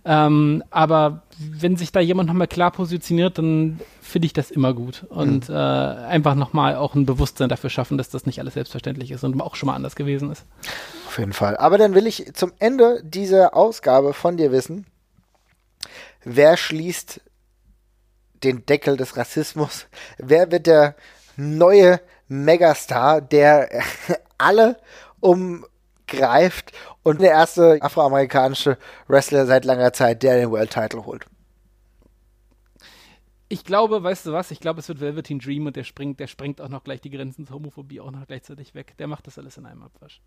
Ähm, 0.06 0.64
aber 0.70 1.24
wenn 1.38 1.78
sich 1.78 1.92
da 1.92 2.00
jemand 2.00 2.28
nochmal 2.28 2.48
klar 2.48 2.72
positioniert, 2.72 3.38
dann 3.38 3.80
finde 4.02 4.26
ich 4.26 4.34
das 4.34 4.52
immer 4.52 4.74
gut. 4.74 5.06
Und 5.10 5.50
mhm. 5.50 5.56
äh, 5.56 5.58
einfach 5.58 6.36
nochmal 6.36 6.76
auch 6.76 6.96
ein 6.96 7.06
Bewusstsein 7.06 7.50
dafür 7.50 7.70
schaffen, 7.70 7.98
dass 7.98 8.10
das 8.10 8.26
nicht 8.26 8.40
alles 8.40 8.56
selbstverständlich 8.56 9.12
ist 9.12 9.24
und 9.24 9.40
auch 9.42 9.56
schon 9.56 9.68
mal 9.68 9.76
anders 9.76 9.96
gewesen 9.96 10.32
ist. 10.32 10.46
Auf 11.08 11.18
jeden 11.20 11.34
Fall. 11.34 11.58
Aber 11.58 11.78
dann 11.78 11.96
will 11.96 12.08
ich 12.08 12.34
zum 12.34 12.52
Ende 12.60 13.02
dieser 13.04 13.56
Ausgabe 13.56 14.14
von 14.14 14.36
dir 14.38 14.52
wissen, 14.52 14.86
wer 16.24 16.58
schließt 16.58 17.22
den 18.44 18.66
Deckel 18.66 18.98
des 18.98 19.16
Rassismus? 19.16 19.88
Wer 20.18 20.52
wird 20.52 20.68
der 20.68 20.96
neue 21.38 22.02
Megastar, 22.28 23.22
der 23.22 23.70
alle 24.38 24.78
umgreift 26.14 26.72
und 27.04 27.22
der 27.22 27.32
erste 27.32 27.78
afroamerikanische 27.82 28.78
Wrestler 29.08 29.46
seit 29.46 29.66
langer 29.66 29.94
Zeit, 29.94 30.24
der 30.24 30.38
den 30.38 30.52
World 30.52 30.72
Title 30.72 31.06
holt. 31.06 31.26
Ich 33.50 33.64
glaube, 33.64 34.02
weißt 34.02 34.26
du 34.26 34.32
was? 34.32 34.50
Ich 34.50 34.60
glaube, 34.60 34.80
es 34.80 34.88
wird 34.88 35.00
Velveteen 35.00 35.38
Dream 35.40 35.68
und 35.68 35.76
der 35.76 35.84
springt, 35.84 36.20
der 36.20 36.28
sprengt 36.28 36.60
auch 36.60 36.70
noch 36.70 36.84
gleich 36.84 37.02
die 37.02 37.12
Grenzen 37.12 37.46
zur 37.46 37.58
Homophobie 37.58 38.02
auch 38.02 38.10
noch 38.10 38.26
gleichzeitig 38.26 38.74
weg. 38.74 38.96
Der 38.98 39.08
macht 39.08 39.28
das 39.28 39.38
alles 39.38 39.58
in 39.58 39.66
einem 39.66 39.84
Abwasch. 39.84 40.22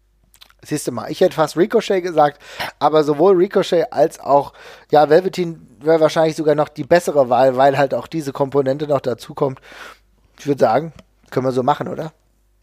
Siehst 0.63 0.87
du 0.87 0.93
mal, 0.93 1.11
ich 1.11 1.21
hätte 1.21 1.35
fast 1.35 1.57
Ricochet 1.57 2.03
gesagt, 2.03 2.41
aber 2.79 3.05
sowohl 3.05 3.35
Ricochet 3.37 3.93
als 3.93 4.21
auch, 4.21 4.53
ja, 4.93 5.09
Velveteen 5.09 5.67
wäre 5.81 6.01
wahrscheinlich 6.01 6.37
sogar 6.37 6.55
noch 6.55 6.69
die 6.69 6.85
bessere 6.85 7.29
Wahl, 7.29 7.57
weil 7.57 7.77
halt 7.77 7.95
auch 7.95 8.07
diese 8.07 8.33
Komponente 8.33 8.87
noch 8.87 9.01
dazukommt. 9.01 9.61
Ich 10.39 10.47
würde 10.47 10.61
sagen, 10.61 10.93
können 11.31 11.47
wir 11.47 11.53
so 11.53 11.63
machen, 11.63 11.89
oder? 11.89 12.13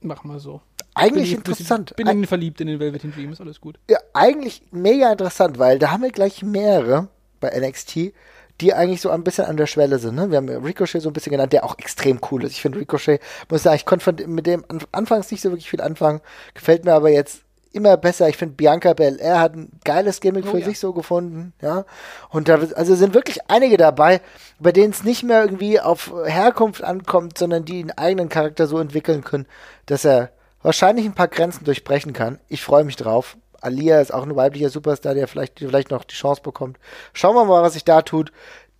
Machen 0.01 0.31
wir 0.31 0.39
so. 0.39 0.61
Eigentlich 0.95 1.31
bin 1.31 1.37
interessant. 1.37 1.91
Ich 1.91 1.95
bin 1.95 2.07
in 2.07 2.25
verliebt 2.27 2.61
in 2.61 2.67
den 2.67 2.79
Velveteen 2.79 3.11
Dream, 3.11 3.31
ist 3.31 3.41
alles 3.41 3.59
gut. 3.61 3.79
Ja, 3.89 3.97
eigentlich 4.13 4.61
mega 4.71 5.11
interessant, 5.11 5.59
weil 5.59 5.79
da 5.79 5.91
haben 5.91 6.03
wir 6.03 6.11
gleich 6.11 6.43
mehrere 6.43 7.07
bei 7.39 7.49
NXT, 7.49 8.13
die 8.61 8.73
eigentlich 8.73 9.01
so 9.01 9.09
ein 9.09 9.23
bisschen 9.23 9.45
an 9.45 9.57
der 9.57 9.67
Schwelle 9.67 9.99
sind. 9.99 10.15
Ne? 10.15 10.29
Wir 10.29 10.37
haben 10.37 10.49
Ricochet 10.49 11.01
so 11.01 11.09
ein 11.09 11.13
bisschen 11.13 11.31
genannt, 11.31 11.53
der 11.53 11.63
auch 11.63 11.77
extrem 11.79 12.19
cool 12.31 12.43
ist. 12.43 12.51
Ich 12.51 12.61
finde 12.61 12.79
Ricochet, 12.79 13.19
muss 13.49 13.63
sagen, 13.63 13.75
ich 13.75 13.85
konnte 13.85 14.27
mit 14.27 14.45
dem 14.45 14.63
anfangs 14.91 15.31
nicht 15.31 15.41
so 15.41 15.49
wirklich 15.49 15.69
viel 15.69 15.81
anfangen, 15.81 16.21
gefällt 16.53 16.85
mir 16.85 16.93
aber 16.93 17.09
jetzt 17.09 17.41
immer 17.73 17.97
besser. 17.97 18.29
Ich 18.29 18.37
finde, 18.37 18.55
Bianca 18.55 18.93
Belair 18.93 19.39
hat 19.39 19.55
ein 19.55 19.71
geiles 19.83 20.21
Gimmick 20.21 20.45
oh, 20.47 20.51
für 20.51 20.59
ja. 20.59 20.65
sich 20.65 20.79
so 20.79 20.93
gefunden, 20.93 21.53
ja. 21.61 21.85
Und 22.29 22.47
da 22.47 22.59
also 22.75 22.95
sind 22.95 23.15
wirklich 23.15 23.39
einige 23.49 23.77
dabei, 23.77 24.21
bei 24.59 24.71
denen 24.71 24.91
es 24.91 25.03
nicht 25.03 25.23
mehr 25.23 25.43
irgendwie 25.43 25.79
auf 25.79 26.13
Herkunft 26.25 26.83
ankommt, 26.83 27.37
sondern 27.39 27.65
die 27.65 27.81
einen 27.81 27.91
eigenen 27.91 28.29
Charakter 28.29 28.67
so 28.67 28.77
entwickeln 28.77 29.23
können, 29.23 29.47
dass 29.87 30.05
er 30.05 30.31
wahrscheinlich 30.63 31.05
ein 31.05 31.13
paar 31.13 31.27
Grenzen 31.27 31.65
durchbrechen 31.65 32.13
kann. 32.13 32.39
Ich 32.47 32.63
freue 32.63 32.83
mich 32.83 32.95
drauf. 32.95 33.37
Alia 33.61 34.01
ist 34.01 34.13
auch 34.13 34.23
ein 34.23 34.35
weiblicher 34.35 34.69
Superstar, 34.69 35.13
der 35.13 35.27
vielleicht, 35.27 35.59
vielleicht 35.59 35.91
noch 35.91 36.03
die 36.03 36.15
Chance 36.15 36.41
bekommt. 36.41 36.77
Schauen 37.13 37.35
wir 37.35 37.45
mal, 37.45 37.61
was 37.61 37.73
sich 37.73 37.85
da 37.85 38.01
tut. 38.01 38.31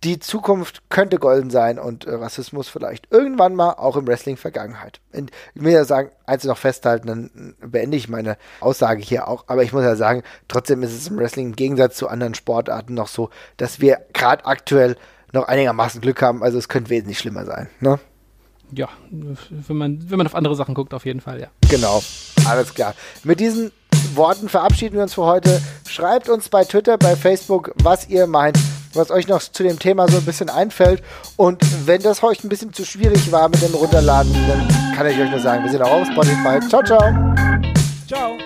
Die 0.02 0.18
Zukunft 0.18 0.90
könnte 0.90 1.18
golden 1.18 1.48
sein 1.48 1.78
und 1.78 2.04
äh, 2.04 2.12
Rassismus 2.12 2.68
vielleicht 2.68 3.10
irgendwann 3.10 3.54
mal 3.54 3.70
auch 3.70 3.96
im 3.96 4.06
Wrestling 4.06 4.36
Vergangenheit. 4.36 5.00
Und 5.14 5.30
ich 5.54 5.62
will 5.62 5.72
ja 5.72 5.86
sagen, 5.86 6.10
eins 6.26 6.44
noch 6.44 6.58
festhalten, 6.58 7.06
dann 7.06 7.54
beende 7.64 7.96
ich 7.96 8.10
meine 8.10 8.36
Aussage 8.60 9.00
hier 9.00 9.28
auch. 9.28 9.44
Aber 9.46 9.62
ich 9.62 9.72
muss 9.72 9.82
ja 9.82 9.96
sagen, 9.96 10.22
trotzdem 10.46 10.82
ist 10.82 10.92
es 10.92 11.08
im 11.08 11.16
Wrestling 11.16 11.46
im 11.46 11.56
Gegensatz 11.56 11.96
zu 11.96 12.08
anderen 12.08 12.34
Sportarten 12.34 12.92
noch 12.92 13.08
so, 13.08 13.30
dass 13.56 13.80
wir 13.80 14.04
gerade 14.12 14.44
aktuell 14.44 14.96
noch 15.32 15.48
einigermaßen 15.48 16.02
Glück 16.02 16.20
haben. 16.20 16.42
Also 16.42 16.58
es 16.58 16.68
könnte 16.68 16.90
wesentlich 16.90 17.18
schlimmer 17.18 17.46
sein. 17.46 17.70
Ne? 17.80 17.98
Ja, 18.76 18.88
wenn 19.10 19.76
man, 19.76 20.10
wenn 20.10 20.18
man 20.18 20.26
auf 20.26 20.34
andere 20.34 20.54
Sachen 20.56 20.74
guckt, 20.74 20.94
auf 20.94 21.04
jeden 21.04 21.20
Fall, 21.20 21.40
ja. 21.40 21.48
Genau, 21.68 22.02
alles 22.46 22.74
klar. 22.74 22.94
Mit 23.22 23.40
diesen 23.40 23.72
Worten 24.14 24.48
verabschieden 24.48 24.96
wir 24.96 25.02
uns 25.02 25.14
für 25.14 25.24
heute. 25.24 25.60
Schreibt 25.88 26.28
uns 26.28 26.48
bei 26.48 26.64
Twitter, 26.64 26.98
bei 26.98 27.16
Facebook, 27.16 27.72
was 27.82 28.08
ihr 28.08 28.26
meint, 28.26 28.58
was 28.94 29.10
euch 29.10 29.28
noch 29.28 29.40
zu 29.40 29.62
dem 29.62 29.78
Thema 29.78 30.08
so 30.08 30.18
ein 30.18 30.24
bisschen 30.24 30.50
einfällt. 30.50 31.02
Und 31.36 31.60
wenn 31.86 32.02
das 32.02 32.22
heute 32.22 32.46
ein 32.46 32.48
bisschen 32.48 32.72
zu 32.72 32.84
schwierig 32.84 33.32
war 33.32 33.48
mit 33.48 33.62
dem 33.62 33.74
Runterladen, 33.74 34.32
dann 34.48 34.94
kann 34.94 35.06
ich 35.06 35.18
euch 35.18 35.30
nur 35.30 35.40
sagen, 35.40 35.64
wir 35.64 35.70
sind 35.70 35.82
auch 35.82 35.92
auf 35.92 36.06
Spotify. 36.06 36.60
Ciao, 36.68 36.82
ciao. 36.82 38.43